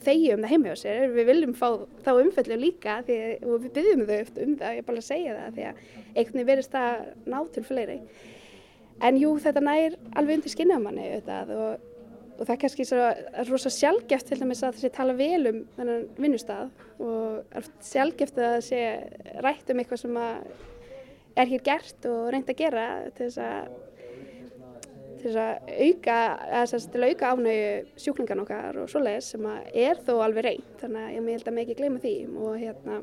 þegjum 0.06 0.44
það 0.44 0.52
heima 0.52 0.72
hjá 0.72 0.82
sér. 0.82 1.06
Við 1.14 1.30
viljum 1.30 1.56
fá 1.58 1.68
þá 2.04 2.12
umfellum 2.16 2.64
líka 2.64 3.00
því, 3.08 3.20
og 3.46 3.64
við 3.64 3.76
byggjum 3.78 4.06
þau 4.10 4.16
eftir 4.18 4.48
um 4.48 4.56
það, 4.60 4.78
ég 4.78 4.84
er 4.84 4.90
bara 4.90 5.04
að 5.04 5.10
segja 5.12 5.38
það 5.40 5.60
því 5.60 5.68
að 5.70 5.84
einhvern 6.16 6.40
veginn 6.40 6.50
verðist 6.52 6.76
það 6.76 7.06
ná 7.32 7.38
til 7.54 7.68
fleiri. 7.70 8.00
En 9.06 9.18
jú, 9.20 9.36
þetta 9.44 9.64
nær 9.64 9.98
alveg 10.16 10.40
undir 10.40 10.54
skinnamanni 10.54 11.10
auðvitað 11.12 11.54
og 11.56 11.92
og 12.36 12.44
það 12.44 12.54
er 12.56 12.62
kannski 12.62 12.86
svo, 12.88 13.00
er 13.00 13.50
rosa 13.50 13.72
sjálfgeft 13.72 14.30
til 14.30 14.40
dæmis 14.42 14.64
að 14.64 14.76
það 14.76 14.84
sé 14.84 14.92
tala 14.96 15.16
vel 15.18 15.42
um 15.52 15.60
þennan 15.78 16.06
vinnustad 16.20 16.84
og 17.04 17.56
er 17.56 17.70
sjálfgeft 17.88 18.40
að 18.40 18.54
það 18.56 18.64
sé 18.68 18.82
rætt 19.46 19.72
um 19.72 19.82
eitthvað 19.82 20.04
sem 20.04 20.22
er 21.36 21.52
hér 21.52 21.66
gert 21.66 22.08
og 22.12 22.30
reynd 22.34 22.52
að 22.52 22.62
gera 22.62 22.86
til 23.16 23.28
þess 23.30 23.42
að 23.46 23.74
til 25.26 25.32
þess 25.34 25.42
að 25.42 25.70
auka, 25.88 26.18
auka 27.10 27.30
ánægu 27.34 28.02
sjúklingan 28.04 28.44
okkar 28.44 28.82
og 28.84 28.92
svoleiðis 28.92 29.32
sem 29.34 29.48
er 29.50 30.02
þó 30.06 30.14
alveg 30.22 30.50
reynd 30.50 30.74
þannig 30.84 31.06
að 31.08 31.16
ég 31.16 31.30
held 31.32 31.48
að 31.48 31.56
mig 31.56 31.66
ekki 31.66 31.78
gleyma 31.80 32.04
því 32.04 32.16
og 32.36 32.58
hérna 32.62 33.00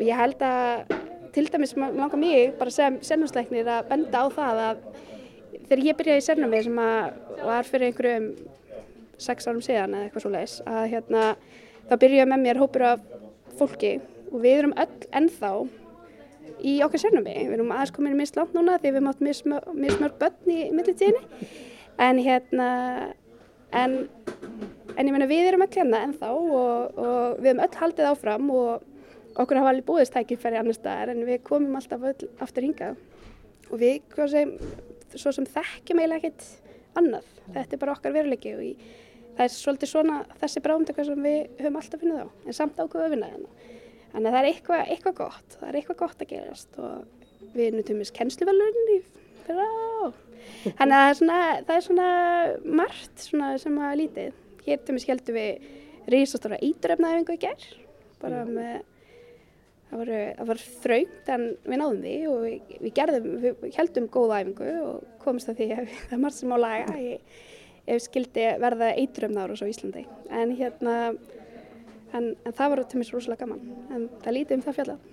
ég 0.00 0.16
held 0.22 0.44
að 0.46 0.94
til 1.32 1.48
dæmis 1.48 1.74
langar 1.76 2.20
mig 2.20 2.54
bara 2.58 2.72
sem 2.72 2.98
sennumsleiknir 3.04 3.68
að 3.68 3.88
benda 3.90 4.24
á 4.24 4.26
það 4.32 4.62
að 4.66 4.86
þegar 5.72 5.86
ég 5.88 5.96
byrjaði 5.96 6.20
í 6.20 6.24
sérnámi 6.26 6.58
sem 6.66 6.80
var 7.48 7.64
fyrir 7.64 7.88
einhverjum 7.88 8.26
sex 9.22 9.46
árum 9.48 9.62
síðan 9.64 9.94
eða 9.96 10.04
eitthvað 10.04 10.24
svo 10.26 10.32
leiðis 10.34 10.56
að 10.68 10.82
hérna 10.92 11.22
þá 11.88 11.94
byrjaði 12.02 12.28
með 12.28 12.42
mér 12.42 12.60
hópur 12.60 12.84
af 12.90 13.06
fólki 13.56 13.92
og 14.28 14.42
við 14.42 14.58
erum 14.58 14.74
öll 14.82 15.06
ennþá 15.16 15.52
í 16.60 16.74
okkar 16.84 17.02
sérnámi. 17.06 17.38
Við 17.48 17.56
erum 17.56 17.72
aðeins 17.72 17.94
komin 17.96 18.12
í 18.12 18.20
minst 18.20 18.36
langt 18.36 18.52
núna 18.52 18.76
því 18.82 18.90
við 18.90 19.00
erum 19.00 19.10
átt 19.14 19.24
mismörg 19.24 20.20
börn 20.20 20.52
í 20.52 20.60
millitíðinni 20.76 21.50
en 22.04 22.20
hérna 22.20 22.68
en, 23.72 23.98
en 24.92 25.08
ég 25.08 25.12
meina 25.16 25.30
við 25.30 25.54
erum 25.54 25.64
öll 25.64 25.72
hérna 25.72 26.04
ennþá 26.04 26.32
og, 26.36 27.00
og 27.00 27.40
við 27.40 27.54
erum 27.54 27.64
öll 27.64 27.80
haldið 27.80 28.12
áfram 28.12 28.52
og 28.52 29.40
okkur 29.40 29.62
hafa 29.62 29.72
alveg 29.72 29.88
búðist 29.88 30.12
tækifæri 30.12 30.60
annar 30.60 30.76
staðar 30.76 31.16
en 31.16 31.24
við 31.24 31.40
komum 31.48 31.80
alltaf 31.80 32.10
öll 32.12 32.32
aftur 32.44 32.68
hingað 32.68 33.00
og 33.72 33.78
við 33.80 34.02
hvað 34.12 34.34
sem 34.36 34.58
svo 35.20 35.32
sem 35.36 35.48
þekkjum 35.48 36.02
eiginlega 36.02 36.30
ekkert 36.30 36.98
annað. 37.00 37.30
Þetta 37.52 37.76
er 37.76 37.82
bara 37.82 37.94
okkar 37.96 38.14
veruleiki 38.14 38.54
og 38.56 38.64
í, 38.64 38.72
það 39.36 39.44
er 39.46 39.54
svolítið 39.56 39.92
svona 39.92 40.18
þessi 40.40 40.62
bráumdöka 40.64 41.06
sem 41.08 41.26
við 41.26 41.38
höfum 41.60 41.78
alltaf 41.80 42.02
finnið 42.02 42.22
á, 42.22 42.26
en 42.46 42.58
samt 42.58 42.80
ákveðu 42.80 43.06
að 43.06 43.14
vinna 43.16 43.30
þarna. 43.32 43.70
Þannig 44.12 44.28
að 44.28 44.36
það 44.36 44.40
er 44.42 44.48
eitthvað, 44.50 44.82
eitthvað 44.92 45.18
gott, 45.22 45.56
það 45.56 45.68
er 45.68 45.78
eitthvað 45.80 46.00
gott 46.02 46.22
að 46.22 46.32
gerast 46.32 46.80
og 46.82 47.52
við 47.56 47.76
nutum 47.78 48.02
við 48.02 48.12
kennsluvelurinn 48.18 48.92
í 48.92 48.98
fyrra 49.46 49.68
og 50.04 50.18
þannig 50.78 50.96
að 50.96 51.02
það 51.02 51.08
er 51.08 51.18
svona, 51.18 51.38
það 51.66 51.76
er 51.76 51.86
svona 51.86 52.08
margt 52.80 53.26
svona 53.26 53.52
sem 53.62 53.78
að 53.80 53.98
lítið. 54.02 54.40
Hér 54.62 54.82
til 54.82 54.94
mig 54.94 55.02
skildum 55.02 55.38
við 55.38 55.70
rísastóra 56.12 56.60
ídrefnaæfingu 56.62 57.34
í 57.34 57.40
gerð, 57.42 57.64
bara 58.22 58.44
með 58.46 58.82
Það 59.92 60.10
það 60.38 60.46
var 60.48 60.60
þraugt 60.82 61.26
en 61.34 61.42
við 61.68 61.78
náðum 61.82 61.98
því 62.00 62.12
og 62.32 62.36
við, 62.46 62.76
við, 62.80 62.92
gerðum, 62.96 63.26
við 63.44 63.74
heldum 63.76 64.06
góða 64.12 64.38
æfingu 64.40 64.68
og 64.86 65.02
komist 65.20 65.50
að 65.52 65.58
því 65.58 65.66
að 65.74 65.90
það 65.92 66.14
er 66.16 66.22
margt 66.22 66.38
sem 66.38 66.54
á 66.54 66.58
laga 66.62 66.94
ég, 66.96 67.34
ef 67.92 68.04
skildi 68.06 68.46
verða 68.62 68.88
eitrumnáru 68.96 69.58
á 69.60 69.66
Íslandi. 69.68 70.06
En 70.32 70.54
hérna 70.56 70.94
en, 72.16 72.30
en 72.32 72.56
það 72.56 72.72
var 72.72 72.82
til 72.88 73.00
mér 73.02 73.10
rosalega 73.12 73.44
gaman. 73.44 73.66
En 73.92 74.06
það 74.24 74.36
lítið 74.38 74.56
um 74.56 74.64
það 74.64 74.78
fjallað. 74.78 75.10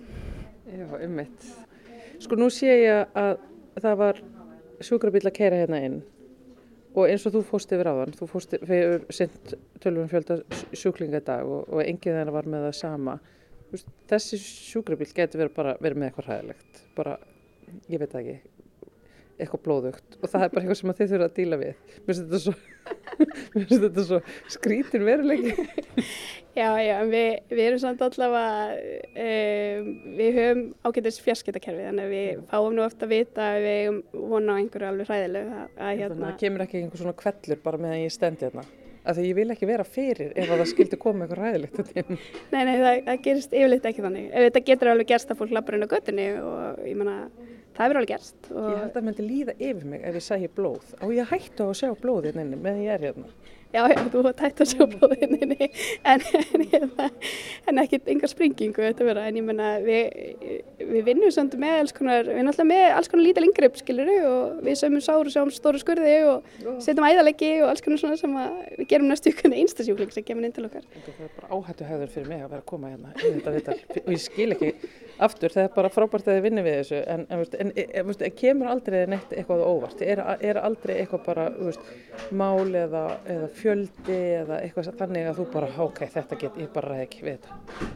Já, 0.70 0.86
ummitt. 1.04 1.50
Sko 2.20 2.38
nú 2.40 2.48
sé 2.52 2.78
ég 2.86 3.20
að 3.20 3.34
það 3.80 4.00
var 4.00 4.22
sjúkrabíl 4.84 5.26
að 5.26 5.36
keira 5.36 5.60
hérna 5.60 5.82
inn 5.84 6.00
og 6.90 7.04
eins 7.06 7.24
og 7.28 7.36
þú 7.36 7.42
fóst 7.46 7.70
yfir 7.74 7.86
á 7.86 7.94
þann, 8.00 8.14
þú 8.18 8.26
fóst 8.30 8.54
yfir 8.56 9.04
sint 9.14 9.52
tölvun 9.82 10.08
fjölda 10.10 10.40
sjúklinga 10.72 11.20
í 11.20 11.26
dag 11.26 11.46
og, 11.46 11.68
og 11.70 11.84
enginn 11.84 12.16
þeirra 12.16 12.34
var 12.34 12.48
með 12.50 12.66
það 12.66 12.76
sama 12.80 13.18
þessi 14.10 14.40
sjúkrabíl 14.42 15.10
getur 15.14 15.44
verið 15.44 15.56
bara 15.56 15.76
verið 15.80 16.00
með 16.00 16.10
eitthvað 16.10 16.30
ræðilegt 16.30 16.82
bara, 16.96 17.18
ég 17.90 18.02
veit 18.02 18.16
ekki 18.20 18.40
eitthvað 19.40 19.62
blóðugt. 19.64 20.18
Og 20.20 20.28
það 20.28 20.44
er 20.44 20.52
bara 20.52 20.64
eitthvað 20.64 20.78
sem 20.80 20.92
þið 20.98 21.12
þurfa 21.12 21.26
að 21.28 21.36
díla 21.38 21.58
við. 21.60 21.78
Mér 21.90 22.08
finnst 22.08 22.22
þetta 22.24 22.40
svo, 22.44 22.54
þetta 23.86 24.04
svo 24.08 24.20
skrítin 24.56 25.06
veruleiki. 25.06 25.54
Já, 26.50 26.66
já, 26.82 26.96
við, 27.06 27.28
við 27.54 27.60
erum 27.62 27.78
samt 27.78 28.00
allavega 28.02 28.72
um, 29.22 29.90
við 30.18 30.34
höfum 30.34 30.62
ágættis 30.82 31.20
fjarskiptakerfi 31.22 31.84
þannig 31.86 32.08
að 32.08 32.14
við 32.16 32.40
fáum 32.50 32.74
nú 32.74 32.82
ofta 32.82 33.06
að 33.06 33.12
vita 33.14 33.44
að 33.52 33.58
við 33.62 33.78
hefum 33.78 34.00
vona 34.32 34.56
á 34.58 34.58
einhverju 34.58 34.88
alveg 34.88 35.12
hræðilegu 35.12 35.52
að, 35.54 35.62
að, 35.62 35.92
hérna... 35.92 36.00
hérna... 36.02 36.24
það 36.24 36.40
kemur 36.42 36.64
ekki 36.66 36.80
einhver 36.80 37.02
svona 37.04 37.14
kvellur 37.22 37.62
bara 37.62 37.80
meðan 37.84 38.02
ég 38.02 38.16
stendi 38.16 38.48
hérna 38.48 38.66
af 39.04 39.16
því 39.16 39.26
ég 39.28 39.36
vil 39.38 39.54
ekki 39.54 39.68
vera 39.70 39.86
fyrir 39.86 40.34
ef 40.34 40.50
það 40.50 40.64
skildi 40.70 40.98
koma 41.00 41.26
eitthvað 41.26 41.42
ræðilegt 41.44 41.80
Nei, 42.52 42.62
nei, 42.66 42.74
það, 42.80 42.98
það 43.06 43.22
gerist 43.26 43.54
yfirleitt 43.54 43.88
ekki 43.90 44.04
þannig. 44.04 44.26
Ef 44.30 44.46
þetta 44.48 44.64
getur 44.66 44.92
alveg 44.92 45.10
gerst 45.12 45.32
að 45.32 45.40
fólk 45.40 45.54
lappar 45.56 45.76
inn 45.76 45.86
á 45.86 45.92
göttunni 45.94 46.26
og 46.40 46.82
ég 46.88 46.98
menna, 46.98 47.16
það 47.76 47.86
hefur 47.86 48.00
alveg 48.00 48.12
gerst 48.14 48.50
og... 48.50 48.66
Ég 48.66 48.76
held 48.80 48.90
að 48.90 48.98
það 48.98 49.08
myndi 49.08 49.28
líða 49.28 49.56
yfir 49.56 49.88
mig 49.94 50.04
ef 50.10 50.18
ég 50.20 50.26
sæði 50.26 50.52
blóð. 50.58 50.92
Og 51.00 51.14
ég 51.16 51.32
hættu 51.32 51.66
á 51.66 51.70
að 51.70 51.78
sjá 51.80 51.90
blóðið 52.02 52.30
hérna 52.30 52.46
inni 52.46 52.60
meðan 52.60 52.84
ég 52.84 52.96
er 52.96 53.08
hérna 53.08 53.56
Já, 53.70 53.84
já, 53.86 54.00
þú 54.10 54.24
tætt 54.34 54.60
að 54.64 54.66
sjá 54.72 54.80
blóðinni 54.90 55.68
en, 56.02 56.22
en, 56.74 56.88
en 57.70 57.80
ekkert 57.84 58.08
engar 58.10 58.30
springingu 58.32 58.82
þetta 58.82 59.04
vera, 59.06 59.26
en 59.30 59.36
ég 59.38 59.44
menna 59.46 59.68
við, 59.84 60.08
við 60.80 61.04
vinnum 61.06 61.30
samt 61.34 61.54
með 61.60 61.76
alls 61.84 61.94
konar 61.94 62.26
við 62.26 62.40
erum 62.40 62.50
alltaf 62.50 62.66
með 62.66 62.86
alls 62.96 63.10
konar 63.12 63.26
lítil 63.28 63.44
yngrepp, 63.46 63.78
skiluru 63.78 64.16
og 64.26 64.64
við 64.66 64.78
sömum 64.80 65.04
sáru, 65.06 65.30
sjáum 65.30 65.52
stóru 65.54 65.82
skurði 65.82 66.16
og 66.32 66.50
setjum 66.82 67.06
æðalegi 67.06 67.52
og 67.60 67.70
alls 67.70 67.84
konar 67.86 68.02
svona 68.02 68.18
sem 68.18 68.34
við 68.80 68.90
gerum 68.90 69.06
næstu 69.12 69.30
ykkur 69.30 69.52
með 69.52 69.62
einstasjúkling 69.62 70.16
sem 70.16 70.26
kemur 70.26 70.48
inn 70.48 70.56
til 70.56 70.66
okkar. 70.66 70.90
Það 70.90 71.22
er 71.28 71.32
bara 71.38 71.52
áhættu 71.54 71.90
höfður 71.92 72.12
fyrir 72.16 72.32
mig 72.32 72.42
að 72.42 72.50
vera 72.56 72.64
að 72.64 72.68
koma 72.72 72.90
hérna 72.90 73.14
í 73.20 73.32
þetta 73.36 73.54
vital 73.54 73.78
og 74.02 74.10
ég 74.16 74.24
skil 74.24 74.50
ekki 74.56 74.72
aftur, 75.20 75.52
það 75.54 75.66
er 75.68 75.72
bara 75.74 75.92
frábært 75.92 76.28
að 76.28 76.38
þið 76.38 76.46
vinni 76.46 76.62
við 76.64 76.76
þessu 76.80 77.00
en, 77.12 77.24
en, 77.30 77.72
en, 77.76 78.36
kemur 78.40 78.70
aldrei 78.72 79.00
neitt 79.10 79.34
eitthvað 79.36 79.64
óvart, 79.66 80.02
er, 80.04 80.22
er 80.40 80.60
aldrei 80.62 80.94
eitthvað 80.96 81.24
bara, 81.26 81.46
veist, 81.58 81.90
mál 82.32 82.70
eða, 82.78 83.04
eða 83.28 83.50
fjöldi 83.60 84.20
eða 84.42 84.60
eitthvað 84.64 84.92
þannig 85.00 85.30
að 85.30 85.40
þú 85.40 85.48
bara, 85.54 85.72
ok, 85.86 86.04
þetta 86.14 86.38
get, 86.40 86.60
ég 86.60 86.70
bara 86.74 86.94
ræði 86.94 87.06
ekki 87.06 87.26
við 87.26 87.40
þetta? 87.40 87.90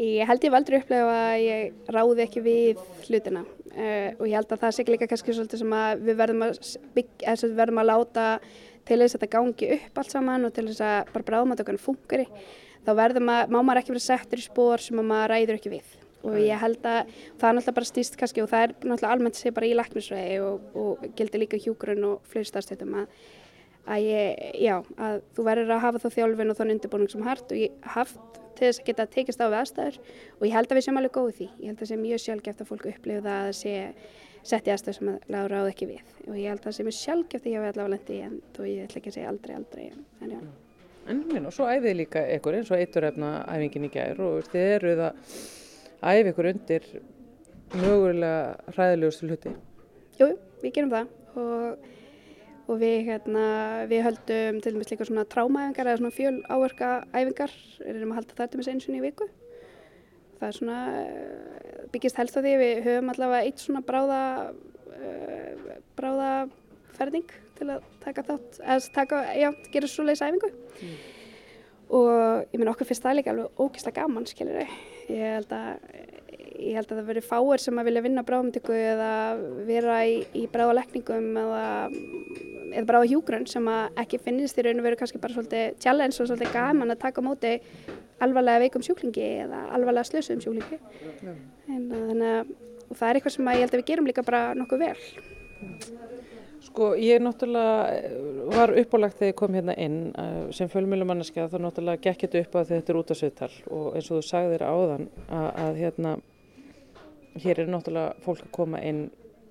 Ég 0.00 0.24
held 0.24 0.44
ég 0.46 0.54
aldrei 0.56 0.78
upplega 0.80 1.16
að 1.26 1.42
ég 1.44 1.90
ráði 1.92 2.24
ekki 2.24 2.40
við 2.44 2.78
hlutina. 3.04 3.44
Uh, 3.70 4.16
og 4.16 4.24
ég 4.26 4.34
held 4.38 4.54
að 4.54 4.62
það 4.64 4.72
sé 4.74 4.84
líka 4.88 5.06
kannski 5.10 5.34
svolítið 5.36 5.60
sem 5.62 5.74
að 5.76 6.00
við 6.08 6.16
verðum 6.18 6.44
að, 6.46 6.60
byggja, 6.96 7.34
við 7.44 7.56
verðum 7.58 7.80
að 7.82 7.90
láta 7.90 8.24
til 8.88 8.98
þess 8.98 9.14
að 9.14 9.20
þetta 9.20 9.32
gangi 9.36 9.68
upp 9.76 10.00
allt 10.00 10.14
saman 10.14 10.48
og 10.48 10.54
til 10.56 10.66
þess 10.70 10.82
að 10.86 11.12
bara 11.14 11.26
bráðmatökunum 11.28 11.82
fungari 11.84 12.26
þá 12.86 12.92
verðum 12.98 13.30
að, 13.30 13.52
má 13.52 13.58
maður 13.60 13.82
ekki 13.82 13.94
verið 13.94 14.06
settur 14.06 14.40
í 14.40 14.46
spór 14.46 14.82
sem 14.82 15.02
maður 15.04 15.34
ræður 15.34 15.58
ekki 15.60 15.74
við. 15.74 15.92
Og 16.26 16.36
ég 16.42 16.60
held 16.60 16.82
að 16.84 17.12
það 17.40 17.46
er 17.48 17.54
náttúrulega 17.56 17.76
bara 17.78 17.88
stýst 17.88 18.16
kannski 18.20 18.42
og 18.44 18.50
það 18.50 18.64
er 18.64 18.74
náttúrulega 18.80 19.12
almennt 19.14 19.38
sé 19.38 19.52
bara 19.56 19.68
í 19.68 19.76
læknisvegi 19.76 20.40
og, 20.44 20.66
og 20.76 21.06
gildir 21.16 21.44
líka 21.44 21.60
hjúgrun 21.60 22.08
og 22.10 22.26
fleiri 22.28 22.48
starfstöðum 22.50 22.98
að 23.04 23.14
að 23.88 24.06
ég, 24.06 24.42
já, 24.60 24.76
að 25.00 25.20
þú 25.36 25.46
verður 25.46 25.74
að 25.76 25.84
hafa 25.84 26.02
þá 26.02 26.08
þjálfin 26.16 26.52
og 26.52 26.58
þann 26.58 26.74
undirbúning 26.76 27.12
sem 27.12 27.26
hart 27.26 27.52
og 27.54 27.60
ég 27.60 27.90
haft 27.96 28.40
til 28.58 28.66
þess 28.66 28.82
að 28.82 28.88
geta 28.90 29.06
tekist 29.14 29.40
á 29.40 29.46
við 29.46 29.58
aðstæður 29.60 30.00
og 30.36 30.46
ég 30.46 30.56
held 30.56 30.70
að 30.70 30.78
við 30.78 30.86
séum 30.86 31.00
alveg 31.00 31.14
góð 31.16 31.30
í 31.30 31.36
því. 31.38 31.48
Ég 31.60 31.70
held 31.70 31.76
að 31.76 31.82
það 31.82 31.90
sé 31.90 32.00
mjög 32.00 32.24
sjálfgeft 32.24 32.60
að 32.60 32.70
fólk 32.70 32.88
upplifu 32.90 33.24
það 33.24 33.46
að 33.46 33.54
sé 33.60 33.76
sett 34.50 34.68
í 34.68 34.72
aðstæður 34.74 34.98
sem 34.98 35.12
að 35.12 35.30
lára 35.34 35.52
ráð 35.52 35.70
ekki 35.70 35.88
við 35.90 36.12
og 36.26 36.36
ég 36.40 36.48
held 36.48 36.60
að 36.60 36.66
það 36.66 36.76
sé 36.76 36.86
mjög 36.86 36.98
sjálfgeft 36.98 37.46
að 37.46 37.52
ég 37.52 37.60
hef 37.60 37.70
allavega 37.70 37.94
lendi 37.94 38.18
en 38.24 38.36
þó 38.56 38.60
ég 38.64 38.84
ætla 38.86 39.00
ekki 39.00 39.10
að 39.10 39.16
segja 39.16 39.32
aldrei, 39.32 39.54
aldrei 39.58 39.82
en, 39.90 40.04
já. 40.32 40.40
En 41.10 41.22
minn, 41.28 41.48
og 41.48 41.54
svo 41.56 41.68
æfið 41.68 41.96
líka 41.98 42.22
ykkur 42.36 42.58
eins 42.58 42.70
og 42.72 42.80
eiturrefna 42.80 43.30
æfingin 43.50 43.88
í 43.88 43.92
gær 43.92 44.20
og 44.24 44.48
þið 44.52 44.66
eruð 44.76 45.02
að 45.08 45.34
æfi 46.00 46.32
ykkur 46.32 46.50
undir 46.52 46.88
mögulega 47.80 48.74
hræðilegustu 48.74 49.28
hluti. 49.28 49.54
Jú, 50.20 50.30
við 50.62 50.74
gerum 50.76 50.92
það 50.94 51.40
og, 51.40 51.88
og 52.70 52.78
við, 52.78 52.96
hérna, 53.08 53.44
við 53.90 54.04
höldum 54.06 54.60
til 54.62 54.72
dæmis 54.76 54.90
líka 54.92 55.06
svona 55.08 55.26
trámaæfingar 55.26 55.90
eða 55.90 56.00
svona 56.00 56.14
fjöl 56.14 56.36
áverka 56.46 56.90
æfingar, 57.10 57.54
erum 57.82 58.12
að 58.14 58.20
halda 58.20 58.36
það 58.38 58.50
til 58.50 58.60
dæmis 58.60 58.70
eins 58.70 58.86
og 58.86 58.96
í 58.96 59.02
viku. 59.02 59.28
Það 60.38 60.46
er 60.48 60.56
svona, 60.56 60.78
byggist 61.92 62.20
helst 62.20 62.38
á 62.38 62.40
því 62.40 62.52
við 62.62 62.82
höfum 62.86 63.12
allavega 63.12 63.48
eitt 63.48 63.64
svona 63.64 63.82
bráða, 63.84 64.20
uh, 64.94 65.72
bráða 65.98 66.30
ferning 66.96 67.34
til 67.58 67.72
að 67.74 67.88
taka 68.04 68.24
þátt, 68.28 68.60
eða 68.62 68.94
taka, 68.94 69.24
já, 69.36 69.50
gera 69.74 69.90
svo 69.90 70.06
leiðis 70.06 70.24
æfingu. 70.24 70.52
Og 71.90 72.54
ég 72.54 72.56
meina 72.60 72.70
okkur 72.70 72.86
finnst 72.86 73.02
það 73.02 73.18
líka 73.18 73.34
alveg 73.34 73.60
ógeðslega 73.60 74.04
gaman, 74.04 74.30
skiljur 74.30 74.62
Ég 75.10 75.24
held 75.40 75.52
að, 75.56 75.70
ég 76.58 76.76
held 76.78 76.90
að 76.90 77.00
það 77.00 77.10
veri 77.10 77.22
fáir 77.24 77.62
sem 77.62 77.80
að 77.80 77.88
vilja 77.90 78.04
vinna 78.04 78.24
bráðmyndiku 78.26 78.74
eða 78.76 79.12
vera 79.68 79.98
í, 80.08 80.20
í 80.36 80.46
bráðalekningum 80.52 81.28
eða, 81.42 81.64
eða 82.72 82.86
bráða 82.88 83.10
hjúgrunn 83.12 83.48
sem 83.50 83.68
að 83.70 84.00
ekki 84.04 84.20
finnist 84.24 84.58
í 84.58 84.66
raun 84.66 84.82
og 84.82 84.88
veru 84.88 85.00
kannski 85.00 85.22
bara 85.22 85.36
svolítið 85.36 85.78
challenge 85.82 86.18
og 86.18 86.30
svolítið 86.30 86.54
gaman 86.56 86.94
að 86.94 87.02
taka 87.04 87.24
á 87.24 87.28
móti 87.28 87.54
alvarlega 88.20 88.64
veikum 88.64 88.84
sjúklingi 88.84 89.26
eða 89.46 89.64
alvarlega 89.76 90.08
slösuðum 90.10 90.44
sjúklingi. 90.44 90.80
En, 91.70 91.86
að, 91.88 92.06
þannig 92.10 92.30
að 92.30 92.54
það 92.98 93.08
er 93.08 93.18
eitthvað 93.18 93.36
sem 93.36 93.50
að 93.50 93.58
ég 93.58 93.66
held 93.66 93.74
að 93.74 93.82
við 93.82 93.90
gerum 93.92 94.10
líka 94.10 94.26
bara 94.26 94.42
nokkuð 94.58 94.84
vel. 94.84 94.96
Sko 96.70 96.90
ég 97.00 97.22
náttúrulega 97.24 98.50
var 98.52 98.72
uppálagt 98.78 99.16
þegar 99.18 99.32
ég 99.32 99.38
kom 99.38 99.54
hérna 99.56 99.74
inn 99.80 100.00
uh, 100.12 100.50
sem 100.54 100.68
fjölmjölumannaskja 100.70 101.48
þá 101.50 101.56
náttúrulega 101.64 102.04
gekk 102.04 102.26
þetta 102.26 102.42
upp 102.44 102.58
að 102.60 102.74
þetta 102.74 102.92
er 102.92 102.98
út 103.00 103.12
af 103.14 103.20
sögtal 103.20 103.50
og 103.70 103.86
eins 103.96 104.10
og 104.10 104.20
þú 104.20 104.26
sagðir 104.28 104.66
áðan 104.68 105.08
að, 105.26 105.48
að 105.64 105.80
hérna 105.80 106.12
hér 107.38 107.62
er 107.62 107.70
náttúrulega 107.70 108.16
fólk 108.24 108.46
að 108.46 108.54
koma 108.56 108.80
inn 108.82 109.08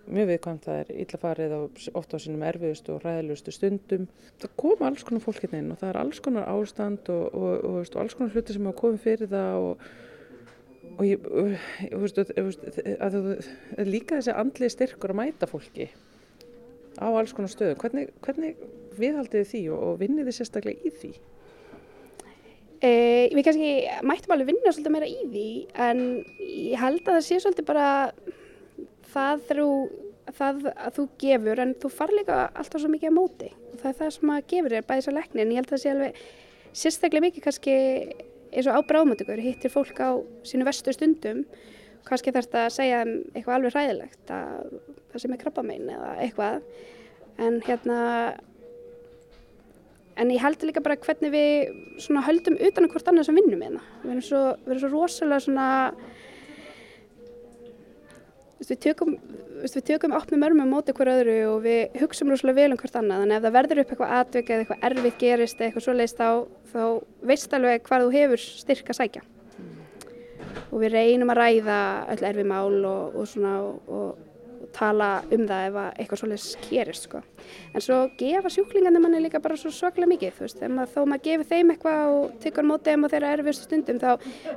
mjög 0.09 0.29
viðkvæmt, 0.31 0.65
það 0.65 0.79
er 0.81 0.91
illafarið 1.03 1.55
ofta 1.99 2.17
á 2.17 2.23
sínum 2.23 2.43
erfiðustu 2.49 2.95
og 2.95 3.03
ræðilegustu 3.05 3.53
stundum. 3.53 4.07
Það 4.41 4.53
koma 4.63 4.89
alls 4.89 5.05
konar 5.05 5.23
fólk 5.23 5.43
hérna 5.43 5.61
inn 5.61 5.73
og 5.73 5.79
það 5.81 5.91
er 5.91 5.99
alls 6.01 6.21
konar 6.25 6.49
ástand 6.49 7.11
og, 7.13 7.25
og, 7.29 7.49
og, 7.55 7.79
og, 7.83 7.97
alls 8.01 8.17
konar 8.17 8.33
hluti 8.33 8.55
sem 8.55 8.69
hafa 8.69 8.81
komið 8.81 9.03
fyrir 9.05 9.31
það 9.31 9.67
og 9.69 11.05
ég, 11.05 11.27
veist, 12.01 12.21
veist, 12.35 12.69
að, 12.97 13.19
að 13.77 13.91
líka 13.91 14.17
þessi 14.17 14.35
andli 14.35 14.71
styrkur 14.73 15.13
að 15.13 15.21
mæta 15.21 15.49
fólki 15.49 15.89
á 16.99 17.07
alls 17.07 17.35
konar 17.35 17.51
stöðu. 17.53 17.77
Hvernig, 17.79 18.09
hvernig 18.25 18.63
viðhaldið 18.99 19.43
þið 19.43 19.51
því 19.53 19.65
og 19.77 19.99
vinnið 20.01 20.31
þið 20.31 20.39
sérstaklega 20.39 20.89
í 20.89 20.95
því? 20.97 21.13
E, 22.79 22.91
við 23.35 23.43
kannski 23.43 23.71
mættum 24.07 24.33
alveg 24.35 24.53
vinna 24.53 24.71
svolítið 24.71 24.93
meira 24.95 25.07
í 25.09 25.23
því 25.27 25.47
en 25.83 26.03
ég 26.47 26.79
held 26.79 27.01
að 27.01 27.17
það 27.17 27.25
sé 27.25 27.39
svolítið 27.43 27.67
bara 27.67 27.87
það 29.11 29.41
þegar 29.49 29.65
það 30.37 30.67
að 30.75 30.93
þú 30.95 31.05
gefur 31.19 31.61
en 31.63 31.73
þú 31.81 31.91
far 31.91 32.13
líka 32.13 32.37
alltaf 32.53 32.83
svo 32.83 32.91
mikið 32.93 33.11
á 33.11 33.17
móti. 33.17 33.49
Og 33.73 33.81
það 33.81 33.89
er 33.91 33.97
það 33.99 34.13
sem 34.15 34.31
að 34.35 34.47
gefur 34.53 34.75
þér 34.75 34.87
bæðis 34.91 35.09
á 35.09 35.17
lekni 35.17 35.43
en 35.43 35.51
ég 35.51 35.59
held 35.59 35.67
að 35.67 35.73
það 35.73 35.83
sé 35.83 35.93
alveg 35.93 36.21
sérstaklega 36.79 37.25
mikið 37.25 37.45
kannski 37.47 37.75
eins 38.49 38.69
og 38.69 38.77
á 38.77 38.81
bráðmöndugur 38.89 39.41
hittir 39.43 39.73
fólk 39.73 39.99
á 39.99 40.09
sínu 40.47 40.67
vestu 40.67 40.93
stundum. 40.95 41.43
Kannski 42.07 42.33
þarf 42.33 42.47
þetta 42.47 42.65
að 42.65 42.75
segja 42.77 43.01
eitthvað 43.05 43.55
alveg 43.57 43.75
hræðilegt 43.75 44.33
að 44.33 44.77
það 45.11 45.23
sem 45.23 45.35
er 45.35 45.41
krabba 45.41 45.65
megin 45.65 45.91
eða 45.97 46.13
eitthvað. 46.23 46.61
En 47.39 47.59
hérna 47.65 47.99
en 50.19 50.31
ég 50.35 50.43
held 50.43 50.63
líka 50.67 50.83
bara 50.85 50.99
hvernig 50.99 51.33
við 51.33 51.75
svona 52.03 52.25
höldum 52.27 52.59
utan 52.59 52.87
að 52.87 52.95
hvort 52.95 53.11
annað 53.11 53.29
sem 53.29 53.39
vinnum 53.39 53.61
með 53.61 53.77
það 53.77 54.05
við 54.05 54.15
erum 54.15 54.25
svo, 54.29 54.41
við 54.65 54.73
erum 54.75 54.83
svo 54.83 54.91
rosalega 54.95 55.45
svona 55.45 55.67
við 58.59 58.81
tökum 58.83 59.15
við 59.59 59.85
tökum 59.87 60.15
opnum 60.15 60.43
örmum 60.47 60.71
mótið 60.71 60.97
hver 60.99 61.11
öðru 61.13 61.35
og 61.49 61.57
við 61.65 61.97
hugsaum 61.99 62.31
rosalega 62.31 62.59
vel 62.61 62.73
um 62.73 62.79
hvort 62.79 62.95
annað. 62.99 63.23
Þannig 63.23 63.35
að 63.35 63.39
ef 63.39 63.45
það 63.45 63.57
verður 63.57 63.81
upp 63.81 63.91
eitthvað 63.93 64.13
atvik 64.19 64.49
eða 64.49 64.63
eitthvað 64.63 64.85
erfitt 64.89 65.19
gerist 65.19 65.59
eða 65.59 65.67
eitthvað 65.67 65.85
svoleiðist 65.85 66.19
þá, 66.19 66.29
þá 66.71 66.83
veist 67.31 67.55
alveg 67.57 67.83
hvað 67.87 68.05
þú 68.05 68.13
hefur 68.15 68.45
styrk 68.45 68.91
að 68.93 68.99
sækja. 68.99 69.23
Og 70.69 70.83
við 70.83 70.95
reynum 70.95 71.33
að 71.33 71.41
ræða 71.41 71.79
öll 72.13 72.25
erfi 72.29 72.45
mál 72.47 72.79
og, 72.89 73.19
og 73.19 73.29
svona 73.29 73.53
og, 73.65 74.23
og 74.59 74.69
tala 74.75 75.09
um 75.31 75.43
það 75.47 75.65
ef 75.67 75.77
eitthvað 75.99 76.21
svolítið 76.21 76.67
gerist 76.69 77.07
sko. 77.07 77.21
En 77.73 77.83
svo 77.83 77.97
gefa 78.19 78.51
sjúklingarnir 78.53 79.03
manni 79.03 79.21
líka 79.23 79.41
bara 79.43 79.57
svo 79.59 79.71
svaklega 79.73 80.09
mikið, 80.11 80.35
þú 80.37 80.45
veist, 80.45 80.63
maður, 80.67 80.91
þó 80.93 80.99
maður 81.11 81.23
gefur 81.27 81.49
þeim 81.51 81.73
eitthvað 81.73 82.13
og 82.15 82.37
tekur 82.43 82.67
mótið 82.67 82.97
um 82.97 83.07
þeirra 83.13 83.33
erfiðstu 83.37 83.67
stundum 83.67 84.01
þá 84.01 84.09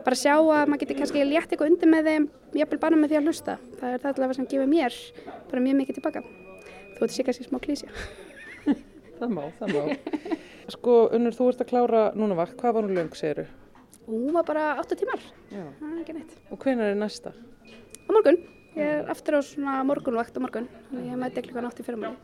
bara 0.04 0.18
sjá 0.18 0.34
að 0.34 0.72
maður 0.72 0.82
getur 0.84 1.00
kannski 1.00 1.24
létt 1.28 1.54
eitthvað 1.54 1.72
undir 1.72 1.92
með 1.92 2.10
þeim, 2.10 2.28
jafnvel 2.60 2.80
bara 2.82 3.00
með 3.00 3.12
því 3.14 3.20
að 3.20 3.30
hlusta. 3.30 3.56
Það 3.80 3.96
er 3.96 4.04
það 4.04 4.12
allavega 4.12 4.38
sem 4.38 4.50
gefur 4.52 4.70
mér 4.72 5.00
bara 5.50 5.64
mjög 5.66 5.80
mikið 5.80 5.98
tilbaka. 6.00 6.24
Þú 6.92 7.04
veit 7.04 7.16
sér 7.16 7.28
kannski 7.28 7.48
smá 7.48 7.60
klísja. 7.62 7.90
það 9.18 9.36
má, 9.38 9.44
það 9.60 9.76
má. 9.76 9.82
Sko, 10.72 10.96
Unnur, 11.12 11.34
þú 11.36 11.50
ert 11.52 11.64
að 11.64 11.72
klára 11.72 12.02
núna 12.16 12.38
vakt, 12.38 12.56
hvað 12.60 12.78
var 12.78 12.86
hún 12.86 12.96
löng, 12.96 13.12
segir 13.18 13.42
þú? 13.42 13.48
Hún 14.06 14.34
var 14.34 14.46
bara 14.46 14.64
8 14.82 14.98
tímar, 14.98 15.22
það 15.50 15.86
er 15.92 16.00
ekki 16.02 16.14
neitt. 16.16 16.34
Og 16.50 16.58
hvenar 16.62 16.90
er 16.90 16.98
næsta? 16.98 17.30
Á 17.32 18.10
morgun. 18.10 18.38
Ég 18.72 18.88
er 18.88 19.08
aftur 19.12 19.36
á 19.36 19.40
svona 19.44 19.80
morgunvakt 19.84 20.32
á 20.32 20.40
morgun, 20.40 20.68
þannig 20.88 21.08
ég 21.12 21.18
mæti 21.20 21.42
klukkan 21.44 21.66
8 21.68 21.82
í 21.82 21.84
fyrramæli. 21.84 22.16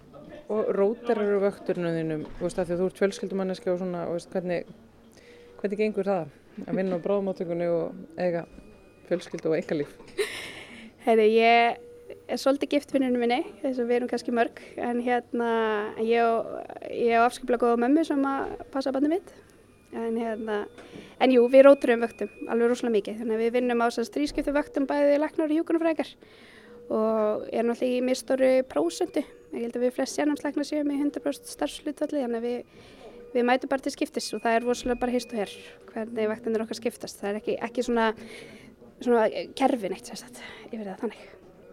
Og 0.48 0.70
rótir 0.72 1.18
eru 1.20 1.42
vökturinu 1.42 1.90
þínum, 1.92 2.22
þú 2.38 2.46
veist 2.46 2.60
að 2.60 2.70
því 2.70 2.74
að 2.74 2.80
þú 2.80 2.86
ert 2.88 3.00
fjölskyldumanniski 3.02 3.72
og 3.72 3.82
svona, 3.82 4.04
og 4.08 4.14
veist, 4.16 4.30
hvernig, 4.32 4.70
hvernig 5.60 5.82
gengur 5.82 6.08
það 6.08 6.30
að 6.64 6.78
vinna 6.80 6.96
á 6.96 7.04
bráðmáttökunni 7.04 7.68
og 7.68 7.98
eiga 8.16 8.46
fjölskyldu 9.10 9.52
og 9.52 9.58
eitthvað 9.58 9.82
líf? 9.82 9.92
Heyri, 11.04 11.26
ég 11.36 11.76
er 12.32 12.40
svolítið 12.40 12.72
gift 12.78 12.96
vinninu 12.96 13.20
minni, 13.20 13.42
þess 13.60 13.82
að 13.84 13.90
við 13.92 13.98
erum 13.98 14.12
kannski 14.14 14.36
mörg, 14.40 14.64
en 14.80 15.04
hérna 15.04 15.50
ég 16.00 17.12
á 17.12 17.28
afskiplega 17.28 17.66
góða 17.66 17.82
mömmu 17.84 18.08
sem 18.08 18.24
að 18.24 18.56
passa 18.72 18.94
bandið 18.96 19.18
mitt, 19.18 19.36
en 19.96 20.16
hérna 20.20 20.62
En 21.18 21.32
jú, 21.34 21.42
við 21.50 21.64
róturum 21.66 22.04
vöktum 22.04 22.30
alveg 22.46 22.70
rosalega 22.70 22.94
mikið, 22.94 23.16
þannig 23.18 23.34
að 23.34 23.40
við 23.42 23.54
vinnum 23.56 23.80
á 23.82 23.86
þessast 23.88 24.14
þrískiptu 24.14 24.52
vöktum 24.54 24.84
bæði 24.86 25.16
leknar 25.18 25.48
og 25.50 25.54
hjúkunarfrækjar 25.56 26.12
og 26.94 27.48
erum 27.50 27.72
alltaf 27.72 27.88
í 27.88 27.96
mjög 28.06 28.18
stóru 28.20 28.50
prósundu. 28.70 29.24
Ég 29.50 29.64
held 29.64 29.78
að 29.80 29.86
við 29.86 29.96
flest 29.96 30.14
sérnámsleiknar 30.14 30.68
séum 30.68 30.92
í 30.94 30.98
100% 31.00 31.50
starfslutvalli, 31.50 32.22
þannig 32.22 32.38
að 32.38 32.46
við, 32.46 32.84
við 33.34 33.48
mætum 33.50 33.72
bara 33.72 33.84
til 33.84 33.92
skiptis 33.96 34.30
og 34.36 34.44
það 34.44 34.60
er 34.60 34.66
rosalega 34.68 35.02
bara 35.02 35.16
hist 35.16 35.34
og 35.34 35.42
herr 35.42 35.56
hvernig 35.90 36.30
vektinir 36.30 36.64
okkar 36.64 36.78
skiptast. 36.78 37.18
Það 37.18 37.32
er 37.32 37.40
ekki, 37.40 37.58
ekki 37.66 37.86
svona, 37.88 38.06
svona 39.02 39.26
kerfin 39.58 39.98
eitt 39.98 40.12
sérstaklega 40.12 40.70
yfir 40.70 40.86
það 40.86 41.02
þannig. 41.02 41.26